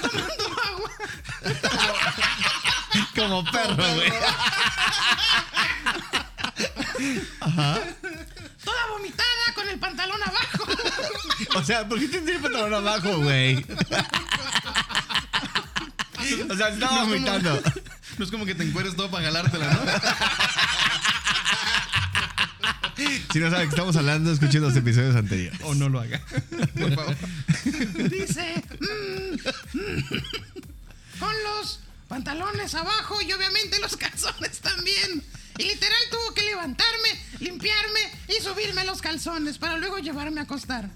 Tomando 0.00 0.46
agua. 0.64 0.90
Como 3.14 3.44
perro, 3.44 3.94
güey. 3.94 4.12
Toda 8.68 8.86
vomitada 8.92 9.54
con 9.54 9.66
el 9.68 9.78
pantalón 9.78 10.20
abajo. 10.22 10.64
O 11.54 11.64
sea, 11.64 11.88
¿por 11.88 11.98
qué 11.98 12.08
tendría 12.08 12.36
el 12.36 12.42
pantalón 12.42 12.74
abajo, 12.74 13.18
güey? 13.20 13.64
O 16.50 16.56
sea, 16.56 16.68
estaba 16.68 17.04
vomitando. 17.04 17.62
No 18.18 18.24
es 18.24 18.30
como 18.32 18.44
que 18.44 18.54
te 18.56 18.64
encueres 18.64 18.96
todo 18.96 19.08
para 19.10 19.26
jalártela, 19.26 19.70
¿no? 19.72 19.80
Si 23.32 23.38
no 23.38 23.48
saben 23.50 23.68
que 23.68 23.74
estamos 23.74 23.94
hablando, 23.96 24.32
escuchen 24.32 24.60
los 24.60 24.74
episodios 24.74 25.14
anteriores. 25.14 25.60
O 25.62 25.74
no 25.74 25.88
lo 25.88 26.00
haga. 26.00 26.20
Por 26.78 26.94
favor. 26.94 27.16
Dice. 28.10 28.62
mm, 28.80 29.34
mm, 29.78 30.02
con 31.20 31.32
los 31.44 31.80
pantalones 32.08 32.74
abajo 32.74 33.22
y 33.22 33.32
obviamente 33.32 33.78
los 33.78 33.96
calzones 33.96 34.58
también. 34.60 35.22
Y 35.58 35.64
literal 35.64 35.98
tuvo 36.10 36.34
que 36.34 36.42
levantarme, 36.42 37.20
limpiarme 37.40 38.00
y 38.28 38.42
subirme 38.42 38.84
los 38.84 39.02
calzones 39.02 39.58
para 39.58 39.76
luego 39.76 39.98
llevarme 39.98 40.40
a 40.40 40.44
acostar. 40.44 40.88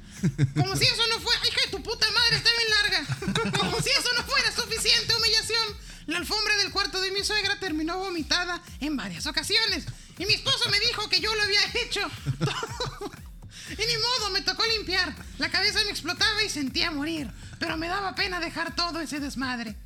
Como 0.55 0.77
si 0.77 0.85
eso 0.85 1.07
no 1.09 1.21
fuera. 1.21 1.41
¡Hija 1.49 1.61
de 1.67 1.71
tu 1.73 1.83
puta 1.83 2.07
madre! 2.13 2.37
Está 2.37 2.51
bien 2.57 2.71
larga. 2.71 3.59
Como 3.59 3.81
si 3.81 3.91
eso 3.91 4.09
no 4.17 4.23
fuera 4.23 4.53
suficiente 4.53 5.15
humillación. 5.17 5.77
La 6.07 6.19
alfombra 6.19 6.57
del 6.57 6.71
cuarto 6.71 7.01
de 7.01 7.11
mi 7.11 7.25
suegra 7.25 7.59
terminó 7.59 7.99
vomitada 7.99 8.63
en 8.81 8.97
varias 8.97 9.27
ocasiones. 9.27 9.85
Y 10.19 10.27
mi 10.27 10.35
esposo 10.35 10.71
me 10.71 10.79
dijo 10.79 11.09
que 11.09 11.21
yo 11.21 11.35
lo 11.35 11.43
había 11.43 11.61
hecho. 11.83 12.01
Y 13.71 13.87
ni 13.87 13.97
modo, 13.97 14.31
me 14.33 14.43
tocó 14.43 14.65
limpiar. 14.67 15.15
La 15.39 15.51
cabeza 15.51 15.83
me 15.85 15.91
explotaba 15.91 16.43
y 16.43 16.51
sentía 16.51 16.91
morir. 16.91 17.31
Pero 17.59 17.79
me 17.79 17.89
daba 17.89 18.15
pena 18.15 18.39
dejar 18.39 18.75
todo 18.75 19.01
ese 19.01 19.19
desmadre. 19.19 19.77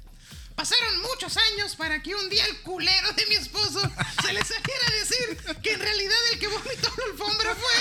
Pasaron 0.57 1.03
muchos 1.03 1.37
años 1.37 1.77
para 1.77 2.03
que 2.03 2.15
un 2.15 2.29
día 2.31 2.45
el 2.47 2.61
culero 2.63 3.13
de 3.13 3.27
mi 3.27 3.35
esposo 3.35 3.81
se 4.25 4.33
le 4.33 4.43
saliera 4.43 4.87
a 4.89 4.93
decir 4.93 5.37
que 5.63 5.73
en 5.75 5.81
realidad 5.81 6.17
el 6.33 6.39
que 6.39 6.49
vomitó 6.49 6.91
la 6.97 7.05
alfombra 7.13 7.55
fue. 7.55 7.77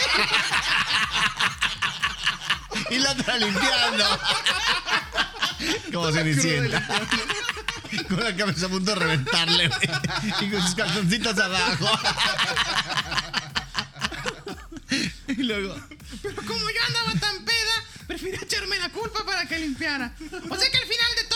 Y 2.90 3.00
la 3.00 3.12
otra 3.12 3.38
limpiando. 3.38 4.20
Como 5.92 6.12
Cenicienta. 6.12 6.86
Con 8.10 8.24
la 8.24 8.36
cabeza 8.36 8.66
a 8.66 8.70
punto 8.70 8.92
de 8.92 9.00
reventarle. 9.00 9.72
Y 10.42 10.50
con 10.52 10.62
sus 10.62 10.76
calzoncitos 10.76 11.40
abajo. 11.40 11.88
Y 15.28 15.44
luego. 15.44 15.76
Pero 16.22 16.36
como 16.36 16.70
yo 16.70 16.82
andaba 16.88 17.14
tan 17.20 17.44
peda, 17.46 17.84
preferí 18.08 18.36
echarme 18.36 18.78
la 18.80 18.90
culpa 18.90 19.24
para 19.26 19.46
que 19.46 19.60
limpiara. 19.60 20.14
O 20.50 20.56
sea 20.56 20.70
que 20.70 20.78
al 20.78 20.86
final 20.86 21.16
de 21.16 21.24
todo, 21.30 21.35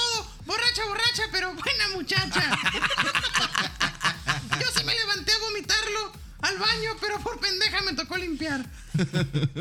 borracha, 0.49 0.83
borracha, 0.87 1.23
pero 1.31 1.53
buena 1.53 1.87
muchacha. 1.93 2.41
Yo 4.59 4.65
sí 4.75 4.83
me 4.83 4.95
levanté 4.95 5.31
a 5.31 5.37
vomitarlo 5.39 6.11
al 6.41 6.57
baño, 6.57 6.89
pero 6.99 7.19
por 7.19 7.39
pendeja 7.39 7.81
me 7.81 7.93
tocó 7.93 8.17
limpiar. 8.17 8.65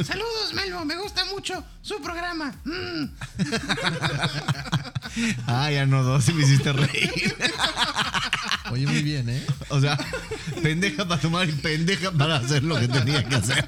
Saludos, 0.03 0.55
Melvo, 0.55 0.87
me 0.87 0.97
gusta 0.97 1.27
mucho 1.27 1.63
su 1.83 2.01
programa. 2.01 2.55
Mm. 2.65 3.05
Ah, 5.49 5.69
ya 5.71 5.85
no 5.85 6.05
dos 6.05 6.29
y 6.29 6.33
me 6.33 6.45
hiciste 6.45 6.73
reír. 6.73 7.35
Oye, 8.71 8.87
muy 8.87 9.03
bien, 9.03 9.29
¿eh? 9.29 9.45
O 9.71 9.81
sea, 9.81 9.99
pendeja 10.63 11.09
para 11.09 11.21
tomar 11.21 11.49
y 11.49 11.53
pendeja 11.53 12.13
para 12.13 12.37
hacer 12.37 12.63
lo 12.63 12.79
que 12.79 12.87
tenía 12.87 13.27
que 13.27 13.35
hacer. 13.35 13.67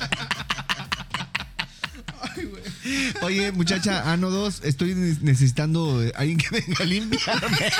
Oye, 3.22 3.52
muchacha, 3.52 4.10
ano 4.12 4.30
2, 4.30 4.62
estoy 4.64 4.94
ne- 4.94 5.16
necesitando 5.20 6.02
eh, 6.02 6.12
alguien 6.16 6.38
que 6.38 6.48
venga 6.50 6.76
a 6.80 6.84
limpiarme. 6.84 7.72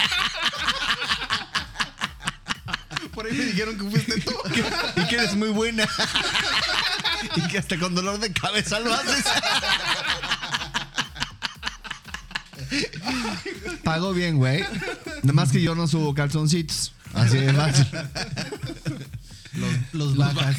Por 3.15 3.27
ahí 3.27 3.33
me 3.33 3.45
dijeron 3.47 3.77
que 3.77 3.91
fuiste 3.91 4.21
tú. 4.21 4.35
Y 4.97 5.07
que 5.09 5.15
eres 5.17 5.35
muy 5.37 5.49
buena. 5.51 5.87
Y 7.37 7.41
que 7.49 7.59
hasta 7.59 7.79
con 7.79 7.95
dolor 7.95 8.19
de 8.19 8.33
cabeza 8.33 8.81
lo 8.81 8.93
haces. 8.95 9.25
Pago 13.85 14.13
bien, 14.13 14.37
güey. 14.37 14.61
Nada 15.23 15.33
más 15.33 15.51
que 15.53 15.61
yo 15.63 15.75
no 15.75 15.87
subo 15.87 16.15
calzoncitos. 16.15 16.93
Así 17.15 17.39
de 17.39 17.53
fácil. 17.53 17.87
Los 19.93 20.17
bajas. 20.17 20.57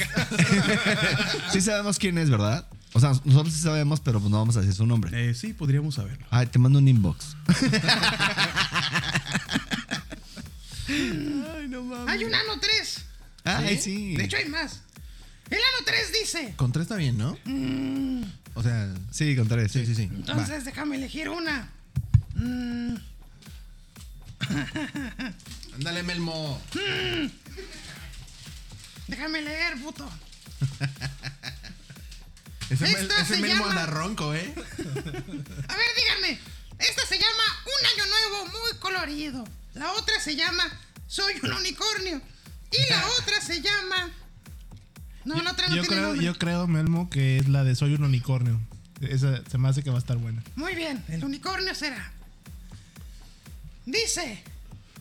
Sí 1.52 1.62
sabemos 1.62 1.98
quién 1.98 2.18
es, 2.18 2.30
¿verdad? 2.30 2.68
O 2.94 3.00
sea, 3.00 3.12
nosotros 3.24 3.54
sí 3.54 3.62
sabemos, 3.62 4.02
pero 4.02 4.20
pues 4.20 4.30
no 4.30 4.38
vamos 4.38 4.58
a 4.58 4.62
decir 4.62 4.76
su 4.76 4.86
nombre. 4.86 5.30
Eh, 5.30 5.34
sí, 5.34 5.54
podríamos 5.54 5.96
saberlo. 5.96 6.26
Ay, 6.30 6.48
te 6.48 6.60
mando 6.60 6.80
un 6.80 6.88
inbox. 6.88 7.36
Hay 12.08 12.24
un 12.26 12.36
ano 12.36 12.60
3. 12.60 13.06
Ay, 13.46 13.78
sí. 13.78 14.16
De 14.16 14.26
hecho, 14.26 14.38
hay 14.38 14.50
más. 14.50 14.82
El 15.50 15.58
ano 15.58 15.86
3 15.86 16.12
dice. 16.22 16.54
Con 16.58 16.72
tres 16.72 16.84
está 16.84 16.96
bien, 16.96 17.18
¿no? 17.18 17.38
O 18.54 18.64
sea, 18.64 18.94
Sí, 19.12 19.36
con 19.36 19.48
tres. 19.48 19.72
sí, 19.72 19.86
sí, 19.86 19.96
sí. 19.96 20.04
Entonces, 20.04 20.66
déjame 20.66 20.98
elegir 20.98 21.30
una. 21.30 21.70
Mm. 22.36 22.96
Ándale, 25.76 26.04
Melmo. 26.04 26.62
déjame 29.08 29.42
leer, 29.42 29.82
puto. 29.82 30.10
Ese, 32.72 32.86
Esta 32.92 33.26
se 33.26 33.42
llama- 33.42 33.70
anda 33.70 33.86
ronco, 33.86 34.34
¿eh? 34.34 34.54
A 34.56 35.76
ver, 35.76 35.86
díganme. 35.98 36.40
colorido. 38.80 39.44
La 39.74 39.92
otra 39.94 40.20
se 40.20 40.36
llama 40.36 40.64
Soy 41.08 41.34
un 41.44 41.54
unicornio. 41.54 42.22
Y 42.72 42.90
la 42.90 43.06
otra 43.20 43.42
se 43.42 43.62
llama. 43.62 44.12
No, 45.26 45.42
la 45.42 45.52
otra 45.52 45.68
no 45.68 45.76
yo, 45.76 45.84
creo, 45.84 46.02
nombre. 46.02 46.26
yo 46.26 46.38
creo, 46.38 46.68
Melmo, 46.68 47.10
que 47.10 47.38
es 47.38 47.48
la 47.48 47.64
de 47.64 47.76
Soy 47.76 47.94
un 47.94 48.04
unicornio. 48.04 48.60
Esa 49.02 49.42
se 49.50 49.58
me 49.58 49.68
hace 49.70 49.84
que 49.84 49.90
va 49.90 49.98
a 49.98 50.00
estar 50.00 50.18
buena. 50.18 50.44
Muy 50.56 50.76
bien, 50.76 51.04
el 51.10 51.24
unicornio 51.24 51.74
será. 51.76 52.12
Dice: 53.86 54.44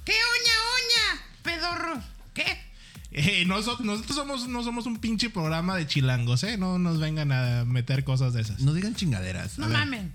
¡Qué 0.05 0.13
oña, 0.13 0.53
oña! 0.77 1.23
Pedorro. 1.43 2.03
¿Qué? 2.35 2.70
Eh, 3.13 3.45
noso- 3.47 3.79
nosotros 3.81 4.17
somos, 4.17 4.47
no 4.49 4.63
somos 4.63 4.87
un 4.87 4.99
pinche 4.99 5.31
programa 5.31 5.77
de 5.77 5.87
chilangos, 5.87 6.45
¿eh? 6.45 6.57
No 6.57 6.79
nos 6.79 7.01
vengan 7.01 7.33
a 7.33 7.65
meter 7.65 8.05
cosas 8.05 8.33
de 8.35 8.43
esas. 8.43 8.61
No 8.61 8.73
digan 8.73 8.95
chingaderas. 8.95 9.59
No 9.59 9.69
mamen. 9.69 10.13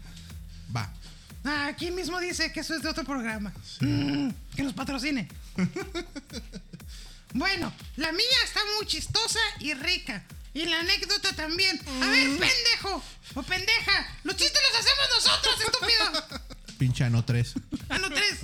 Va. 0.76 0.92
Ah, 1.44 1.68
aquí 1.68 1.92
mismo 1.92 2.20
dice 2.20 2.52
que 2.52 2.62
eso 2.62 2.74
es 2.74 2.82
de 2.82 2.90
otro 2.90 3.04
programa. 3.04 3.54
Mm, 3.82 4.30
que 4.56 4.64
nos 4.64 4.74
patrocine. 4.74 5.28
bueno, 7.34 7.72
la 7.98 8.12
mía 8.12 8.38
está 8.46 8.62
muy 8.78 8.86
chistosa 8.88 9.40
y 9.60 9.74
rica. 9.74 10.24
Y 10.54 10.66
la 10.66 10.80
anécdota 10.80 11.34
también. 11.34 11.78
A 12.02 12.08
ver, 12.08 12.30
pendejo 12.30 13.04
o 13.36 13.44
pendeja. 13.44 14.08
Los 14.24 14.38
chistes 14.38 14.60
los 14.72 14.80
hacemos 14.80 15.10
nosotros, 15.16 15.56
estúpido. 15.60 16.40
Pinche 16.78 17.04
ano 17.04 17.24
3. 17.26 17.54
Ah, 17.90 17.98
no, 17.98 18.10
tres. 18.10 18.40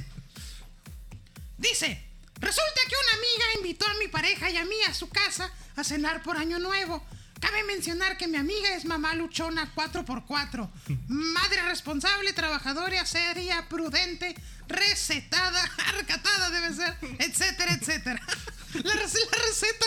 Dice, 1.58 2.02
resulta 2.42 2.82
que 2.89 2.96
una 2.96 3.14
amiga 3.14 3.46
invitó 3.58 3.86
a 3.88 3.94
mi 3.96 4.08
pareja 4.08 4.50
y 4.50 4.58
a 4.58 4.66
mí 4.66 4.76
a 4.89 4.94
su 4.94 5.08
casa 5.10 5.50
a 5.76 5.84
cenar 5.84 6.22
por 6.24 6.38
Año 6.38 6.60
Nuevo. 6.60 7.04
Cabe 7.39 7.64
mencionar 7.64 8.18
que 8.18 8.28
mi 8.28 8.38
amiga 8.38 8.76
es 8.76 8.86
mamá 8.86 9.16
luchona 9.16 9.74
4x4. 9.74 10.70
Madre 11.08 11.62
responsable, 11.64 12.34
trabajadora, 12.34 13.04
seria, 13.06 13.68
prudente, 13.70 14.36
recetada, 14.68 15.64
arcatada 15.98 16.50
debe 16.52 16.74
ser, 16.76 16.96
etcétera, 17.20 17.74
etcétera. 17.74 18.22
La, 18.74 18.94
rece- 18.94 19.20
la 19.30 19.38
receta. 19.48 19.86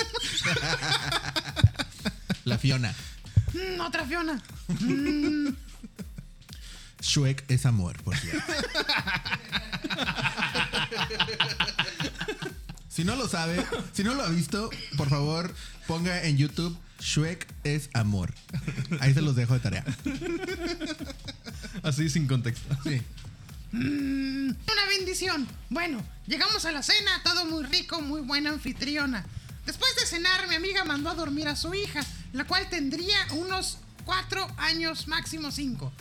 La 2.45 2.59
Fiona. 2.59 2.95
Mm, 3.55 3.81
otra 3.81 4.05
Fiona. 4.05 4.43
Shrek 7.01 7.45
es 7.49 7.65
amor, 7.65 8.03
por 8.03 8.15
cierto. 8.19 8.53
Si 12.95 13.05
no 13.05 13.17
lo 13.17 13.27
sabe, 13.27 13.65
si 13.93 14.05
no 14.05 14.15
lo 14.15 14.23
ha 14.23 14.29
visto, 14.29 14.71
por 14.97 15.09
favor, 15.09 15.53
ponga 15.89 16.23
en 16.23 16.37
YouTube 16.37 16.79
Shrek 17.01 17.47
es 17.65 17.91
amor. 17.93 18.33
Ahí 19.01 19.13
se 19.13 19.21
los 19.21 19.35
dejo 19.35 19.55
de 19.55 19.61
tarea. 19.61 19.85
Así 21.83 22.09
sin 22.09 22.29
contexto. 22.29 22.77
Sí. 22.85 23.03
Una 23.73 24.87
bendición. 24.89 25.49
Bueno, 25.71 26.03
llegamos 26.29 26.65
a 26.65 26.73
la 26.73 26.85
cena, 26.85 27.21
todo 27.25 27.45
muy 27.47 27.65
rico, 27.65 28.01
muy 28.01 28.21
buena 28.21 28.51
anfitriona. 28.51 29.27
Después 29.67 29.95
de 29.97 30.07
cenar, 30.07 30.47
mi 30.49 30.55
amiga 30.55 30.85
mandó 30.85 31.11
a 31.11 31.15
dormir 31.15 31.49
a 31.49 31.57
su 31.57 31.75
hija, 31.75 32.01
la 32.33 32.45
cual 32.45 32.69
tendría 32.71 33.17
unos 33.33 33.79
cuatro 34.05 34.47
años, 34.57 35.09
máximo 35.09 35.51
cinco. 35.51 35.93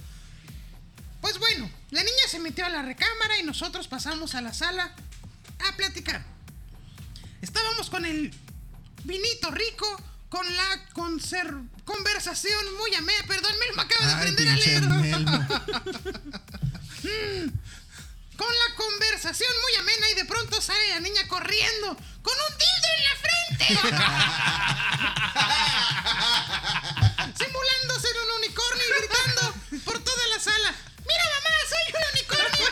Pues 1.21 1.39
bueno, 1.39 1.69
la 1.89 2.01
niña 2.01 2.27
se 2.29 2.39
metió 2.39 2.65
a 2.65 2.69
la 2.69 2.83
recámara 2.83 3.39
y 3.39 3.43
nosotros 3.43 3.87
pasamos 3.87 4.35
a 4.35 4.41
la 4.41 4.53
sala 4.53 4.93
a 5.67 5.75
platicar. 5.75 6.32
Estábamos 7.43 7.89
con 7.89 8.05
el 8.05 8.33
vinito 9.03 9.51
rico, 9.51 9.85
con 10.29 10.45
la 10.55 10.85
conser- 10.93 11.67
conversación 11.83 12.73
muy 12.77 12.95
amena. 12.95 13.21
Perdón, 13.27 13.51
me 13.59 13.65
acaba 13.81 14.05
de 14.05 14.11
Ay, 14.13 14.17
aprender 14.19 14.47
a 14.47 14.55
leer. 14.55 14.81
Melmo. 14.83 15.45
con 18.37 18.47
la 18.47 18.75
conversación 18.77 19.51
muy 19.61 19.75
amena 19.79 20.09
y 20.11 20.15
de 20.15 20.23
pronto 20.25 20.61
sale 20.61 20.87
la 20.89 20.99
niña 21.01 21.27
corriendo 21.27 21.97
con 22.21 22.33
un 22.33 22.57
dildo 22.57 22.87
en 22.97 23.03
la 23.03 23.15
frente. 23.23 23.67
Simulando 27.43 27.99
ser 27.99 28.15
un 28.23 28.31
unicornio 28.37 28.85
y 28.87 28.91
gritando 29.01 29.53
por 29.83 29.99
toda 29.99 30.27
la 30.33 30.39
sala. 30.39 30.73
Mira 31.05 31.23
mamá, 31.35 31.49
soy 31.67 31.85
un 31.93 32.03
unicornio. 32.13 32.67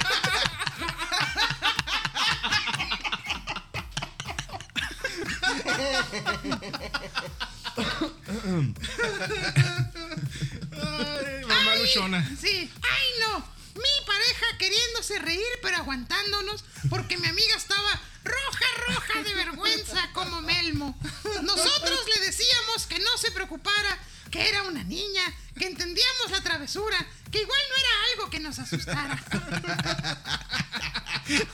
Ay, 10.72 11.46
mamá 11.48 11.76
luchona. 11.76 12.30
Sí, 12.40 12.72
ay 12.82 13.08
no. 13.22 13.62
Mi 13.76 14.06
pareja 14.06 14.46
queriéndose 14.58 15.20
reír 15.20 15.60
pero 15.62 15.78
aguantándonos 15.78 16.66
porque 16.90 17.18
mi 17.18 17.28
amiga 17.28 17.56
estaba 17.56 18.02
roja, 18.24 18.66
roja 18.88 19.24
de 19.24 19.34
vergüenza 19.34 20.10
como 20.14 20.42
Melmo. 20.42 20.98
Nosotros 21.42 22.00
le 22.14 22.26
decíamos 22.26 22.86
que 22.88 23.00
no 23.00 23.18
se 23.18 23.32
preocupara, 23.32 23.98
que 24.30 24.50
era 24.50 24.64
una 24.64 24.84
niña, 24.84 25.24
que 25.58 25.68
entendíamos 25.68 26.32
la 26.32 26.42
travesura, 26.42 26.98
que 27.32 27.42
igual 27.42 27.60
no 27.70 27.76
era 27.78 27.90
algo 28.12 28.30
que 28.30 28.40
nos 28.40 28.60
asustara. 28.60 29.24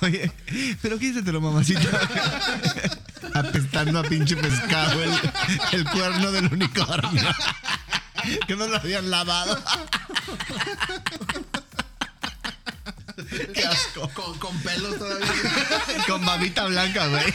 Oye, 0.01 0.31
pero 0.81 0.97
quítatelo, 0.97 1.41
mamacita. 1.41 1.81
Apestando 3.39 3.99
a 3.99 4.03
pinche 4.03 4.35
pescado 4.35 5.03
el, 5.03 5.11
el 5.71 5.85
cuerno 5.85 6.31
del 6.31 6.45
unicornio. 6.51 7.23
Que 8.47 8.55
no 8.55 8.67
lo 8.67 8.77
habían 8.77 9.09
lavado. 9.09 9.61
Qué 13.53 13.65
asco. 13.65 14.09
Con, 14.09 14.38
con 14.39 14.57
pelos 14.61 14.97
todavía. 14.97 15.27
Con 16.07 16.25
babita 16.25 16.65
blanca, 16.65 17.07
güey. 17.07 17.33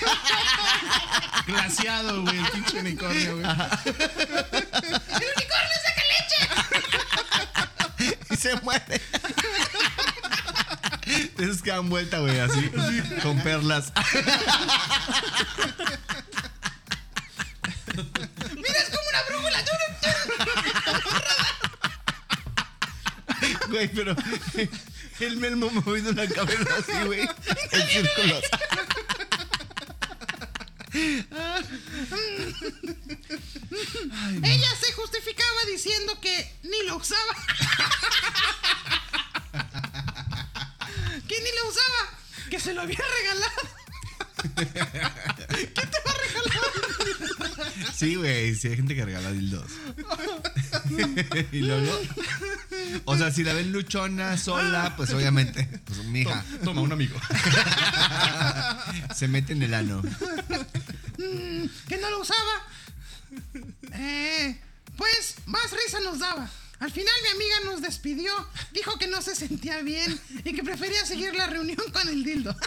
Glaciado, 1.47 2.23
güey, 2.23 2.39
el 2.39 2.51
pinche 2.51 2.81
unicornio, 2.81 3.37
güey. 3.37 3.45
¡El 3.45 3.51
unicornio 5.37 5.77
saca 5.85 6.03
leche! 6.13 6.39
Y 8.31 8.37
se 8.37 8.57
muere. 8.61 9.01
De 11.43 11.49
esos 11.49 11.61
que 11.61 11.71
dan 11.71 11.89
vuelta, 11.89 12.21
güey, 12.21 12.39
así. 12.39 12.71
Con 13.21 13.37
perlas. 13.41 13.93
¡Mira, 18.55 18.79
es 18.79 18.91
como 18.91 19.09
una 19.09 19.23
brújula! 19.29 19.65
Güey, 23.71 23.89
pero 23.89 24.15
el 25.19 25.37
melmo 25.39 25.69
moviendo 25.71 26.13
la 26.13 26.29
cabeza 26.29 26.77
así, 26.79 26.93
güey. 27.07 27.29
En 27.73 27.89
círculos. 27.89 28.45
Ella 34.45 34.77
se 34.81 34.93
justificaba 34.93 35.65
diciendo 35.67 36.21
que 36.21 36.57
ni 36.63 36.85
lo 36.87 36.99
usaba. 36.99 37.35
que 41.29 41.41
ni 41.41 41.51
lo 41.62 41.62
usaba. 41.73 42.19
Que 42.51 42.61
se 42.61 42.75
lo 42.75 42.83
había 42.83 42.99
regalado. 42.99 43.53
Sí, 47.95 48.17
güey, 48.17 48.55
sí 48.57 48.69
hay 48.69 48.77
gente 48.77 48.95
que 48.97 49.05
regala 49.05 49.31
dildos. 49.31 49.71
y 51.53 51.61
luego. 51.61 52.01
O 53.05 53.17
sea, 53.17 53.31
si 53.31 53.45
la 53.45 53.53
ven 53.53 53.71
luchona 53.71 54.37
sola, 54.37 54.95
pues 54.97 55.13
obviamente, 55.13 55.69
pues 55.85 56.03
mija, 56.07 56.45
Toma, 56.65 56.81
un 56.81 56.91
amigo. 56.93 57.17
se 59.15 59.29
mete 59.29 59.53
en 59.53 59.63
el 59.63 59.75
ano. 59.75 60.03
Que 61.89 61.99
no 61.99 62.11
lo 62.11 62.21
usaba. 62.21 62.67
Eh, 63.93 64.61
pues 64.97 65.37
más 65.47 65.71
risa 65.71 66.01
nos 66.01 66.19
daba. 66.19 66.51
Al 66.83 66.91
final 66.91 67.15
mi 67.23 67.29
amiga 67.29 67.57
nos 67.67 67.81
despidió, 67.81 68.33
dijo 68.73 68.99
que 68.99 69.07
no 69.07 69.23
se 69.23 69.37
sentía 69.37 69.81
bien 69.83 70.21
y 70.45 70.53
que 70.53 70.65
prefería 70.65 71.07
seguir 71.07 71.33
la 71.37 71.47
reunión 71.47 71.79
con 71.93 72.09
el 72.09 72.25
dildo. 72.25 72.55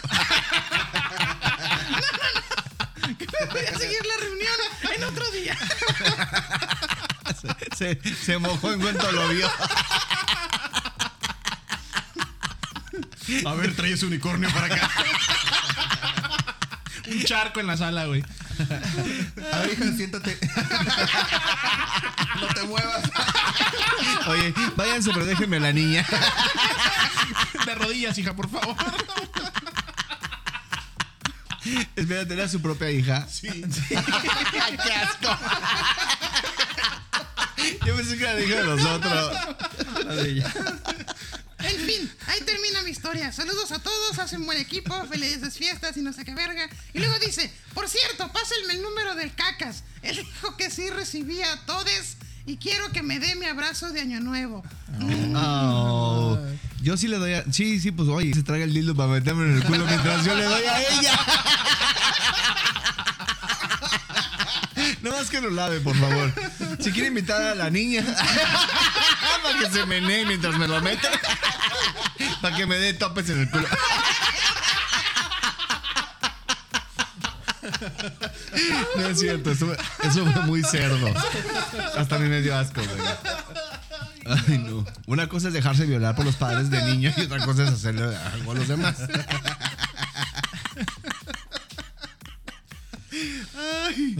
No, 1.88 1.98
no, 1.98 3.12
no. 3.12 3.18
Que 3.18 3.26
prefería 3.26 3.78
seguir 3.78 4.04
la 4.04 4.16
reunión 4.16 4.54
en 4.96 5.04
otro 5.04 5.30
día. 5.30 5.56
Se, 7.76 8.00
se 8.24 8.38
mojó 8.38 8.72
en 8.72 8.80
cuanto 8.80 9.12
lo 9.12 9.28
vio. 9.28 9.48
A 13.44 13.54
ver, 13.54 13.76
trae 13.76 13.92
ese 13.92 14.06
unicornio 14.06 14.50
para 14.50 14.66
acá. 14.66 14.90
Un 17.08 17.22
charco 17.24 17.60
en 17.60 17.66
la 17.66 17.76
sala, 17.76 18.06
güey. 18.06 18.24
A 19.52 19.58
ver, 19.60 19.72
hija, 19.72 19.92
siéntate. 19.96 20.38
no 22.40 22.46
te 22.48 22.62
muevas. 22.64 23.10
Oye, 24.28 24.54
váyanse, 24.76 25.10
pero 25.12 25.24
déjenme 25.24 25.56
a 25.56 25.60
la 25.60 25.72
niña. 25.72 26.06
De 27.64 27.74
rodillas, 27.74 28.16
hija, 28.18 28.34
por 28.34 28.50
favor. 28.50 28.76
Espérate, 31.96 32.34
era 32.34 32.48
su 32.48 32.60
propia 32.60 32.90
hija. 32.90 33.26
Sí. 33.28 33.48
¡Qué 33.88 34.92
asco! 34.92 35.38
Yo 37.84 37.96
pensé 37.96 38.16
que 38.16 38.24
era 38.24 38.34
la 38.34 38.40
hija 38.40 38.60
de 38.60 38.64
nosotros. 38.64 39.32
La 40.04 40.14
de 40.14 40.30
ella. 40.30 40.52
En 41.58 41.80
fin, 41.80 42.12
ahí 42.28 42.40
termina 42.42 42.82
mi 42.82 42.90
historia. 42.90 43.32
Saludos 43.32 43.72
a 43.72 43.80
todos, 43.80 44.18
hacen 44.18 44.46
buen 44.46 44.58
equipo, 44.58 44.94
felices 45.06 45.56
fiestas 45.56 45.96
y 45.96 46.02
no 46.02 46.12
sé 46.12 46.24
qué 46.24 46.34
verga. 46.34 46.68
Y 46.92 47.00
luego 47.00 47.18
dice, 47.18 47.52
por 47.74 47.88
cierto, 47.88 48.30
pásenme 48.30 48.74
el 48.74 48.82
número 48.82 49.16
del 49.16 49.34
cacas. 49.34 49.82
Él 50.02 50.16
dijo 50.16 50.56
que 50.56 50.70
sí 50.70 50.90
recibía 50.90 51.52
a 51.52 51.66
todes 51.66 52.18
y 52.46 52.56
quiero 52.56 52.90
que 52.92 53.02
me 53.02 53.18
dé 53.18 53.34
mi 53.36 53.46
abrazo 53.46 53.90
de 53.90 54.00
año 54.00 54.20
nuevo. 54.20 54.64
Oh. 55.34 56.38
Yo 56.80 56.96
sí 56.96 57.08
le 57.08 57.18
doy 57.18 57.34
a. 57.34 57.44
Sí, 57.52 57.80
sí, 57.80 57.90
pues 57.90 58.08
oye, 58.08 58.32
se 58.32 58.42
traga 58.44 58.64
el 58.64 58.72
dildo 58.72 58.94
para 58.94 59.10
meterme 59.10 59.44
en 59.44 59.56
el 59.56 59.64
culo 59.64 59.84
mientras 59.86 60.24
yo 60.24 60.34
le 60.34 60.44
doy 60.44 60.64
a 60.64 60.80
ella. 60.80 61.20
No 65.02 65.12
más 65.12 65.30
que 65.30 65.40
lo 65.40 65.50
lave, 65.50 65.78
por 65.80 65.96
favor. 65.96 66.32
Si 66.80 66.90
quiere 66.90 67.08
invitar 67.08 67.40
a 67.40 67.54
la 67.54 67.70
niña 67.70 68.04
para 69.42 69.58
que 69.60 69.70
se 69.70 69.86
menee 69.86 70.26
mientras 70.26 70.58
me 70.58 70.66
lo 70.66 70.80
mete, 70.82 71.08
para 72.42 72.56
que 72.56 72.66
me 72.66 72.76
dé 72.76 72.92
topes 72.92 73.30
en 73.30 73.40
el 73.42 73.50
culo. 73.50 73.68
No 78.96 79.06
es 79.08 79.18
cierto, 79.20 79.50
eso, 79.50 79.72
eso 80.02 80.26
fue 80.32 80.42
muy 80.42 80.62
cerdo. 80.62 81.08
Hasta 81.96 82.16
a 82.16 82.18
mí 82.18 82.28
me 82.28 82.40
dio 82.42 82.56
asco, 82.56 82.80
güey. 82.82 84.38
Ay, 84.48 84.58
no. 84.58 84.84
Una 85.06 85.28
cosa 85.28 85.48
es 85.48 85.54
dejarse 85.54 85.86
violar 85.86 86.16
por 86.16 86.24
los 86.24 86.36
padres 86.36 86.70
de 86.70 86.82
niño 86.84 87.12
y 87.16 87.20
otra 87.22 87.44
cosa 87.44 87.64
es 87.64 87.70
hacerle 87.70 88.04
algo 88.16 88.52
a 88.52 88.54
los 88.56 88.68
demás. 88.68 88.96
Ay, 93.54 94.16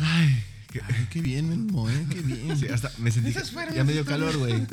ay, 0.00 0.44
qué- 0.72 0.82
Ay, 0.88 1.06
qué 1.10 1.20
bien, 1.20 1.48
Memo, 1.48 1.88
¿eh? 1.88 2.06
Qué 2.10 2.20
bien. 2.20 2.58
sí, 2.58 2.66
hasta 2.68 2.90
me 2.98 3.10
sentí. 3.10 3.32
Ya 3.74 3.84
me 3.84 3.92
dio 3.92 4.04
calor, 4.04 4.36
güey. 4.36 4.66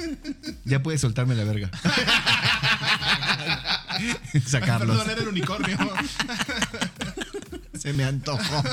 Ya 0.66 0.82
puedes 0.82 1.00
soltarme 1.02 1.36
la 1.36 1.44
verga. 1.44 1.70
Sacarlos. 4.48 4.98
Perdón, 4.98 5.10
era 5.12 5.22
el 5.22 5.28
unicornio. 5.28 5.78
Se 7.82 7.93
me 7.93 8.03
antojó. 8.03 8.63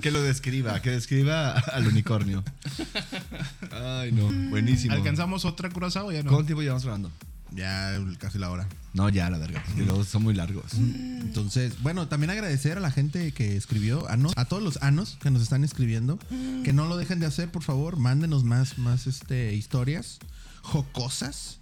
que 0.00 0.10
lo 0.10 0.22
describa, 0.22 0.80
que 0.82 0.90
describa 0.90 1.52
al 1.52 1.86
unicornio. 1.86 2.42
Ay, 3.70 4.12
no. 4.12 4.28
Buenísimo. 4.50 4.94
¿Alcanzamos 4.94 5.44
otra 5.44 5.70
curazao 5.70 6.06
o 6.08 6.12
ya 6.12 6.22
no? 6.22 6.30
¿Cuánto 6.30 6.46
tiempo 6.46 6.62
llevamos 6.62 6.82
grabando? 6.84 7.10
Ya 7.52 7.96
casi 8.18 8.38
la 8.38 8.50
hora. 8.50 8.66
No, 8.92 9.08
ya, 9.08 9.30
la 9.30 9.38
verga. 9.38 9.62
porque 9.66 9.82
luego 9.84 10.04
son 10.04 10.24
muy 10.24 10.34
largos. 10.34 10.74
Entonces, 10.74 11.80
bueno, 11.82 12.08
también 12.08 12.30
agradecer 12.30 12.76
a 12.76 12.80
la 12.80 12.90
gente 12.90 13.32
que 13.32 13.56
escribió, 13.56 14.08
a, 14.10 14.16
nos- 14.16 14.36
a 14.36 14.46
todos 14.46 14.62
los 14.62 14.82
anos 14.82 15.16
que 15.22 15.30
nos 15.30 15.42
están 15.42 15.62
escribiendo, 15.64 16.18
que 16.64 16.72
no 16.72 16.86
lo 16.86 16.96
dejen 16.96 17.20
de 17.20 17.26
hacer, 17.26 17.50
por 17.50 17.62
favor, 17.62 17.98
mándenos 17.98 18.42
más, 18.44 18.78
más 18.78 19.06
este, 19.06 19.54
historias 19.54 20.18
jocosas 20.62 21.60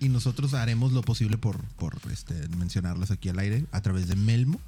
y 0.00 0.08
nosotros 0.08 0.54
haremos 0.54 0.92
lo 0.92 1.02
posible 1.02 1.38
por, 1.38 1.62
por 1.76 1.98
este, 2.12 2.34
mencionarlas 2.56 3.10
aquí 3.10 3.28
al 3.28 3.38
aire 3.38 3.64
a 3.72 3.80
través 3.80 4.08
de 4.08 4.16
Melmo. 4.16 4.60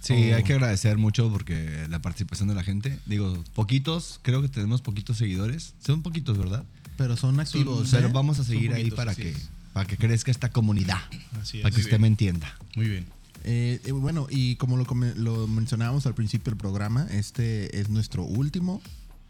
Sí, 0.00 0.14
Oh. 0.32 0.36
hay 0.36 0.42
que 0.44 0.54
agradecer 0.54 0.96
mucho 0.98 1.30
porque 1.30 1.86
la 1.88 2.00
participación 2.00 2.48
de 2.48 2.54
la 2.54 2.62
gente. 2.62 2.98
Digo, 3.06 3.42
poquitos, 3.54 4.18
creo 4.22 4.42
que 4.42 4.48
tenemos 4.48 4.80
poquitos 4.82 5.18
seguidores. 5.18 5.74
Son 5.84 6.02
poquitos, 6.02 6.38
¿verdad? 6.38 6.64
Pero 6.96 7.16
son 7.16 7.38
activos. 7.38 7.88
Pero 7.90 8.08
¿eh? 8.08 8.12
vamos 8.12 8.38
a 8.38 8.44
seguir 8.44 8.72
ahí 8.72 8.90
para 8.90 9.14
que, 9.14 9.30
es. 9.30 9.48
para 9.72 9.86
que 9.86 9.96
crezca 9.96 10.30
esta 10.30 10.50
comunidad. 10.50 11.00
Así 11.40 11.58
es. 11.58 11.62
Para 11.62 11.74
que 11.74 11.80
usted 11.80 11.98
me 11.98 12.06
entienda. 12.06 12.56
Muy 12.76 12.88
bien. 12.88 13.06
Eh, 13.44 13.80
eh, 13.84 13.92
bueno, 13.92 14.26
y 14.30 14.56
como 14.56 14.76
lo, 14.76 14.86
lo 15.16 15.46
mencionábamos 15.46 16.06
al 16.06 16.14
principio 16.14 16.50
del 16.50 16.58
programa, 16.58 17.06
este 17.10 17.80
es 17.80 17.88
nuestro 17.88 18.24
último 18.24 18.82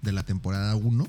de 0.03 0.13
la 0.13 0.23
temporada 0.25 0.75
1. 0.77 1.07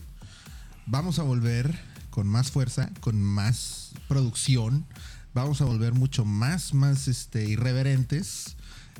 Vamos 0.88 1.20
a 1.20 1.24
volver 1.24 1.80
con 2.12 2.28
más 2.28 2.52
fuerza, 2.52 2.92
con 3.00 3.22
más 3.22 3.92
producción. 4.08 4.86
Vamos 5.34 5.62
a 5.62 5.66
volver 5.66 5.94
mucho 5.94 6.26
más, 6.26 6.74
más 6.76 7.08
este, 7.08 7.46
irreverentes. 7.46 8.56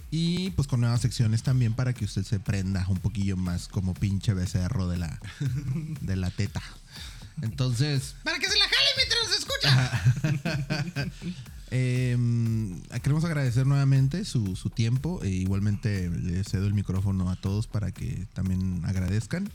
Y 0.10 0.50
pues 0.52 0.68
con 0.68 0.82
nuevas 0.82 1.02
secciones 1.02 1.44
también 1.44 1.74
para 1.74 1.94
que 1.94 2.04
usted 2.04 2.24
se 2.24 2.40
prenda 2.40 2.86
un 2.90 2.98
poquillo 2.98 3.38
más 3.38 3.70
como 3.70 3.94
pinche 3.94 4.34
becerro 4.34 4.90
de 4.90 4.98
la, 4.98 5.20
de 6.02 6.16
la 6.16 6.32
teta. 6.32 6.62
Entonces, 7.42 8.16
Para 8.24 8.38
que 8.38 8.50
se 8.50 8.58
la 8.58 8.66
jale 8.66 8.90
mientras 8.98 9.30
nos 9.30 9.38
escucha. 9.40 11.12
Eh, 11.74 12.18
queremos 13.02 13.24
agradecer 13.24 13.66
nuevamente 13.66 14.26
su, 14.26 14.58
su 14.58 14.70
tiempo. 14.70 15.24
E 15.24 15.30
igualmente 15.30 16.10
le 16.10 16.44
cedo 16.44 16.68
el 16.68 16.74
micrófono 16.74 17.30
a 17.30 17.38
todos 17.38 17.68
para 17.68 17.94
que 17.94 18.28
también 18.34 18.84
agradezcan 18.84 19.50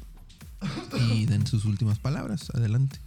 y 0.98 1.26
den 1.26 1.46
sus 1.46 1.66
últimas 1.66 1.98
palabras. 1.98 2.48
Adelante. 2.54 2.98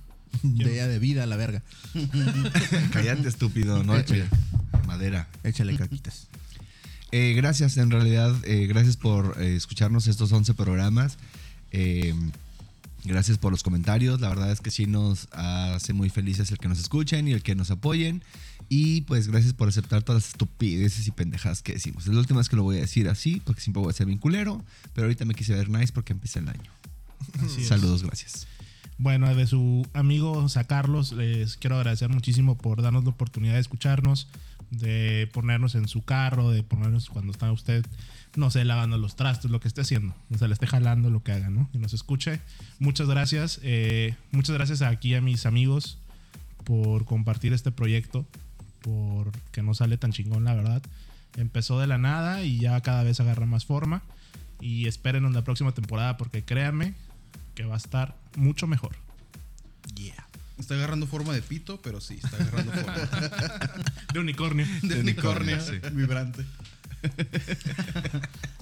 De 0.44 0.74
ella 0.74 0.88
de 0.88 1.00
vida 1.00 1.24
a 1.24 1.26
la 1.26 1.36
verga. 1.36 1.64
Cállate, 2.92 3.28
estúpido. 3.28 3.84
No, 3.84 3.98
eche 3.98 4.26
madera. 4.88 5.28
Échale 5.44 5.78
caquitas. 5.78 6.28
Eh, 7.12 7.34
gracias, 7.36 7.76
en 7.78 7.90
realidad, 7.90 8.36
eh, 8.44 8.68
gracias 8.68 8.96
por 8.96 9.36
eh, 9.42 9.56
escucharnos 9.56 10.06
estos 10.06 10.32
11 10.32 10.54
programas. 10.54 11.18
Eh, 11.72 12.14
gracias 13.04 13.40
por 13.40 13.52
los 13.52 13.64
comentarios. 13.64 14.22
La 14.22 14.30
verdad 14.30 14.52
es 14.52 14.62
que 14.62 14.70
sí 14.70 14.86
nos 14.86 15.28
hace 15.32 15.94
muy 15.94 16.12
felices 16.12 16.52
el 16.52 16.60
que 16.60 16.68
nos 16.68 16.78
escuchen 16.78 17.28
y 17.28 17.32
el 17.32 17.42
que 17.42 17.56
nos 17.56 17.72
apoyen. 17.72 18.24
Y 18.70 19.02
pues 19.02 19.28
gracias 19.28 19.54
por 19.54 19.68
aceptar 19.68 20.04
todas 20.04 20.22
las 20.22 20.32
estupideces 20.34 21.08
y 21.08 21.10
pendejadas 21.10 21.64
que 21.64 21.74
decimos. 21.74 22.06
Es 22.06 22.14
la 22.14 22.20
última 22.20 22.42
vez 22.42 22.48
que 22.50 22.56
lo 22.56 22.62
voy 22.62 22.78
a 22.78 22.82
decir 22.82 23.10
así, 23.10 23.42
porque 23.44 23.62
siempre 23.62 23.82
voy 23.82 23.90
a 23.90 23.94
ser 23.94 24.06
bien 24.06 24.20
culero. 24.20 24.64
Pero 24.94 25.06
ahorita 25.06 25.26
me 25.26 25.34
quise 25.34 25.56
ver 25.56 25.68
nice 25.68 25.92
porque 25.92 26.14
empieza 26.14 26.38
el 26.38 26.50
año. 26.50 26.72
Así 27.44 27.62
es. 27.62 27.68
Saludos, 27.68 28.04
gracias. 28.04 28.46
Bueno, 29.00 29.34
de 29.34 29.48
su 29.48 29.88
amigo 29.94 30.50
Sacarlos, 30.50 31.14
les 31.14 31.56
quiero 31.56 31.78
agradecer 31.78 32.10
muchísimo 32.10 32.58
por 32.58 32.82
darnos 32.82 33.06
la 33.06 33.12
oportunidad 33.12 33.54
de 33.54 33.62
escucharnos, 33.62 34.28
de 34.72 35.30
ponernos 35.32 35.76
en 35.76 35.88
su 35.88 36.04
carro, 36.04 36.52
de 36.52 36.64
ponernos 36.64 37.10
cuando 37.10 37.32
está 37.32 37.50
usted, 37.50 37.86
no 38.36 38.52
sé, 38.52 38.66
lavando 38.66 38.98
los 38.98 39.16
trastos, 39.16 39.52
lo 39.52 39.62
que 39.62 39.70
esté 39.70 39.82
haciendo, 39.82 40.14
o 40.32 40.38
sea, 40.38 40.50
le 40.50 40.54
esté 40.54 40.68
jalando 40.68 41.10
lo 41.10 41.24
que 41.24 41.32
haga, 41.32 41.50
¿no? 41.50 41.70
Y 41.72 41.78
nos 41.78 41.94
escuche. 41.94 42.42
Muchas 42.80 43.08
gracias. 43.08 43.62
eh, 43.64 44.16
muchas 44.32 44.54
gracias 44.56 44.82
aquí 44.82 45.16
a 45.16 45.22
mis 45.22 45.46
amigos 45.46 45.98
por 46.66 47.06
compartir 47.06 47.54
este 47.54 47.72
proyecto, 47.72 48.26
por 48.82 49.32
que 49.54 49.64
no 49.64 49.74
sale 49.76 49.98
tan 49.98 50.12
chingón, 50.12 50.44
la 50.44 50.56
verdad. 50.56 50.84
Empezó 51.38 51.80
de 51.80 51.88
la 51.88 51.98
nada 51.98 52.44
y 52.44 52.60
ya 52.60 52.82
cada 52.82 53.04
vez 53.04 53.22
agarra 53.22 53.46
más 53.46 53.66
forma. 53.66 54.04
Y 54.60 54.88
espérenos 54.88 55.32
la 55.32 55.46
próxima 55.46 55.72
temporada 55.72 56.18
porque 56.18 56.44
créanme 56.44 56.96
que 57.60 57.66
va 57.66 57.74
a 57.74 57.78
estar 57.78 58.16
mucho 58.38 58.68
mejor. 58.68 58.96
Está 60.58 60.76
agarrando 60.76 61.08
forma 61.08 61.34
de 61.34 61.42
pito, 61.42 61.82
pero 61.82 62.00
sí, 62.00 62.18
está 62.24 62.38
agarrando 62.38 62.72
forma 62.72 62.94
De 64.14 64.20
unicornio. 64.22 64.66
de 64.82 65.00
unicornio 65.02 65.60
sí. 65.60 65.74
vibrante. 65.92 66.46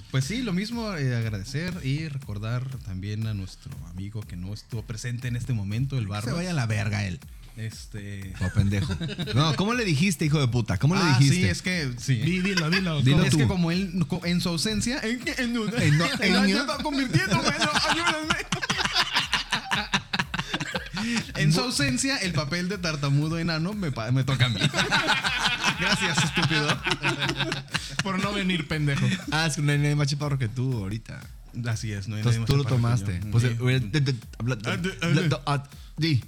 Pues 0.10 0.26
sí, 0.26 0.42
lo 0.42 0.52
mismo, 0.52 0.96
eh, 0.96 1.16
agradecer 1.16 1.76
y 1.84 2.08
recordar 2.08 2.64
también 2.86 3.28
a 3.28 3.36
nuestro 3.36 3.72
amigo 3.92 4.22
que 4.22 4.36
no 4.36 4.52
estuvo 4.52 4.82
presente 4.82 5.28
en 5.28 5.36
este 5.36 5.54
momento, 5.54 5.98
el 6.00 6.06
Se 6.06 6.10
barro. 6.10 6.36
vaya 6.36 6.50
a 6.50 6.54
la 6.54 6.66
verga 6.66 7.06
él. 7.06 7.20
Este. 7.56 8.34
Oh, 8.42 8.50
pendejo. 8.54 8.96
No, 9.34 9.56
¿cómo 9.56 9.74
le 9.74 9.84
dijiste, 9.84 10.26
hijo 10.26 10.40
de 10.40 10.48
puta? 10.48 10.78
¿Cómo 10.78 10.94
le 10.96 11.02
Ah, 11.02 11.18
dijiste? 11.18 11.36
sí, 11.36 11.44
es 11.46 11.62
que 11.64 11.92
sí. 11.98 12.16
Di- 12.18 12.40
Dilo, 12.42 12.70
dilo. 12.70 13.02
Dilo 13.02 13.24
es 13.24 13.32
tú. 13.32 13.38
que 13.40 13.48
como 13.48 13.72
él 13.72 14.06
en 14.26 14.42
su 14.42 14.50
ausencia, 14.50 15.00
en, 15.02 15.20
en, 15.40 15.56
En 15.56 15.56
en. 15.82 16.02
En 16.22 16.62
su 21.52 21.62
ausencia, 21.62 22.18
el 22.18 22.34
papel 22.34 22.70
de 22.70 22.78
tartamudo 22.78 23.40
enano 23.40 23.74
me, 23.74 23.92
me 24.12 24.24
toca 24.24 24.46
a 24.46 24.50
mí. 24.50 24.60
Gracias, 25.80 26.18
estúpido. 26.24 26.68
Por 28.04 28.22
no 28.22 28.34
venir, 28.34 28.68
pendejo. 28.68 29.06
Ah, 29.32 29.46
es 29.46 29.56
que 29.56 29.62
no 29.62 29.72
hay 29.72 29.78
nadie 29.78 29.96
más 29.96 30.08
chaparro 30.08 30.38
que 30.38 30.48
tú 30.48 30.74
ahorita. 30.74 31.20
Así 31.68 31.92
es, 31.92 32.08
no 32.08 32.16
hay 32.16 32.24
nadie 32.24 32.38
Entonces 32.38 32.40
más 32.40 32.48
tú 32.48 32.58
lo 32.58 32.64
tomaste. 32.64 33.20
Pues, 33.32 33.44
di. 35.98 36.24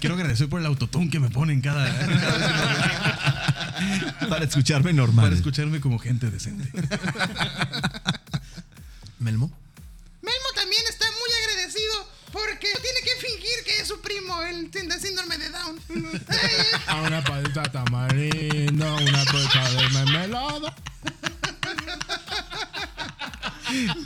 Quiero 0.00 0.14
agradecer 0.14 0.48
por 0.48 0.60
el 0.60 0.66
autotune 0.66 1.10
que 1.10 1.18
me 1.20 1.28
ponen 1.30 1.60
cada, 1.60 1.88
cada 4.20 4.28
Para 4.28 4.44
escucharme 4.44 4.92
normal. 4.92 5.24
para 5.24 5.34
escucharme 5.36 5.80
como 5.80 5.98
gente 5.98 6.30
decente. 6.30 6.70
Melmo 9.18 9.52
el 14.44 14.70
síndrome 15.00 15.38
de 15.38 15.48
Down. 15.50 15.80
A 16.86 17.02
una 17.02 17.22
paleta 17.22 17.62
tamarindo, 17.64 18.96
una 18.96 19.24
paleta 19.24 19.70
de 19.70 19.88
mermelada. 19.90 20.74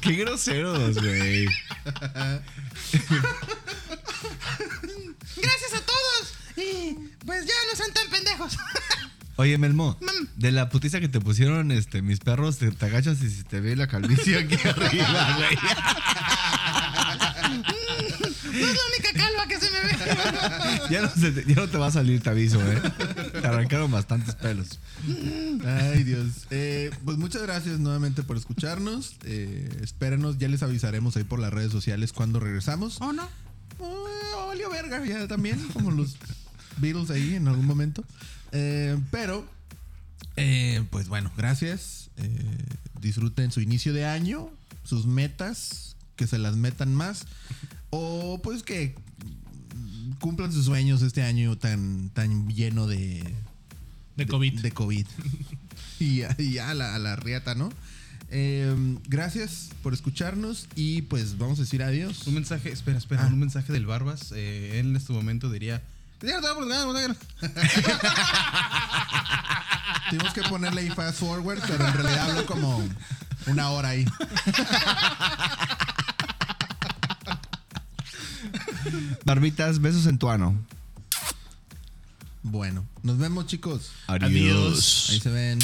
Qué 0.01 0.13
groseros, 0.13 0.95
güey. 0.97 1.47
Gracias 5.37 5.75
a 5.75 5.81
todos. 5.81 6.35
Y 6.57 6.97
pues 7.25 7.45
ya 7.45 7.55
no 7.71 7.77
sean 7.77 7.93
tan 7.93 8.09
pendejos. 8.09 8.57
Oye, 9.39 9.59
Melmo, 9.59 9.99
Mam. 10.01 10.29
de 10.37 10.51
la 10.51 10.71
putiza 10.71 10.99
que 10.99 11.09
te 11.09 11.21
pusieron 11.21 11.71
este, 11.71 12.01
mis 12.01 12.21
perros, 12.21 12.57
te, 12.57 12.71
te 12.71 12.87
agachas 12.87 13.21
y 13.21 13.29
se 13.29 13.45
te 13.45 13.61
ve 13.61 13.77
la 13.77 13.87
calvicie 13.87 14.39
aquí 14.39 14.55
arriba, 14.69 15.37
güey. 15.37 15.59
No 18.57 18.67
es 18.67 18.75
la 18.75 18.81
única 18.89 19.13
calva 19.13 19.47
que 19.47 19.61
se 19.61 19.71
me 19.71 19.81
ve 19.81 19.93
ya, 20.91 21.03
no 21.03 21.11
se 21.11 21.33
te, 21.33 21.45
ya 21.45 21.57
no 21.57 21.69
te 21.69 21.79
va 21.79 21.87
a 21.87 21.91
salir, 21.91 22.23
te 22.23 22.31
aviso, 22.31 22.61
¿eh? 22.61 22.81
Te 23.33 23.47
arrancaron 23.47 23.91
bastantes 23.91 24.35
pelos. 24.35 24.79
Ay, 25.65 26.05
Dios. 26.05 26.47
Eh, 26.51 26.91
pues 27.05 27.17
muchas 27.19 27.43
gracias 27.43 27.79
nuevamente 27.79 28.23
por 28.23 28.37
escucharnos. 28.37 29.17
Eh, 29.25 29.81
espérenos, 29.83 30.39
ya 30.39 30.49
les 30.49 30.63
avisaremos 30.63 31.17
ahí 31.17 31.25
por 31.25 31.39
las 31.39 31.53
redes 31.53 31.73
sociales 31.73 32.13
cuando 32.13 32.41
regresamos. 32.41 33.01
¿O 33.01 33.13
no? 33.13 33.29
Oh, 33.79 34.47
valió 34.49 34.71
verga, 34.71 35.05
ya 35.05 35.27
también, 35.29 35.59
como 35.73 35.91
los 35.91 36.17
Beatles 36.79 37.11
ahí 37.11 37.35
en 37.35 37.49
algún 37.49 37.67
momento. 37.67 38.05
Eh, 38.53 38.99
pero, 39.11 39.47
eh, 40.37 40.83
pues 40.91 41.09
bueno, 41.09 41.33
gracias. 41.37 42.11
Eh, 42.17 42.65
disfruten 43.01 43.51
su 43.53 43.61
inicio 43.61 43.93
de 43.93 44.07
año, 44.07 44.51
sus 44.85 45.07
metas, 45.07 45.97
que 46.17 46.27
se 46.27 46.39
las 46.39 46.57
metan 46.57 46.95
más. 46.95 47.27
O 47.91 48.41
pues 48.43 48.63
que 48.63 48.95
cumplan 50.21 50.53
sus 50.53 50.65
sueños 50.67 51.03
este 51.03 51.23
año 51.23 51.57
tan, 51.57 52.11
tan 52.11 52.49
lleno 52.49 52.87
de, 52.87 53.23
De 54.17 54.27
COVID. 54.27 54.61
De, 54.61 54.71
COVID. 54.73 55.07
y 56.01 56.17
ya, 56.19 56.35
y 56.39 56.59
a, 56.59 56.75
la, 56.75 56.95
a 56.95 56.99
la 56.99 57.17
riata, 57.17 57.55
¿no? 57.55 57.71
Eh, 58.31 58.75
gracias 59.09 59.69
por 59.85 59.95
escucharnos 59.95 60.67
y 60.75 61.03
pues 61.03 61.39
vamos 61.39 61.59
a 61.59 61.63
decir 61.63 61.83
adiós. 61.83 62.27
Un 62.27 62.35
mensaje, 62.35 62.73
espera, 62.73 62.99
espera, 62.99 63.23
Ah. 63.25 63.29
un 63.29 63.39
mensaje 63.39 63.73
del 63.73 63.87
Barbas. 63.87 64.33
eh, 64.35 64.81
él 64.81 64.87
en 64.91 64.97
este 64.97 65.13
momento 65.13 65.51
diría. 65.51 65.81
Tuvimos 70.11 70.33
que 70.33 70.43
ponerle 70.43 70.83
ahí 70.83 70.91
fast 70.91 71.19
forward, 71.21 71.61
pero 71.67 71.87
en 71.87 71.93
realidad 71.95 72.31
hablo 72.31 72.47
como 72.47 72.83
una 73.47 73.71
hora 73.71 73.91
ahí. 73.91 74.05
Barbitas, 79.25 79.81
besos 79.81 80.07
en 80.07 80.19
tu 80.19 80.29
ano. 80.29 80.55
Bueno, 82.43 82.85
nos 83.03 83.19
vemos 83.19 83.47
chicos. 83.47 83.91
Adiós. 84.07 85.09
Ahí 85.11 85.21
se 85.21 85.31
ven. 85.31 85.59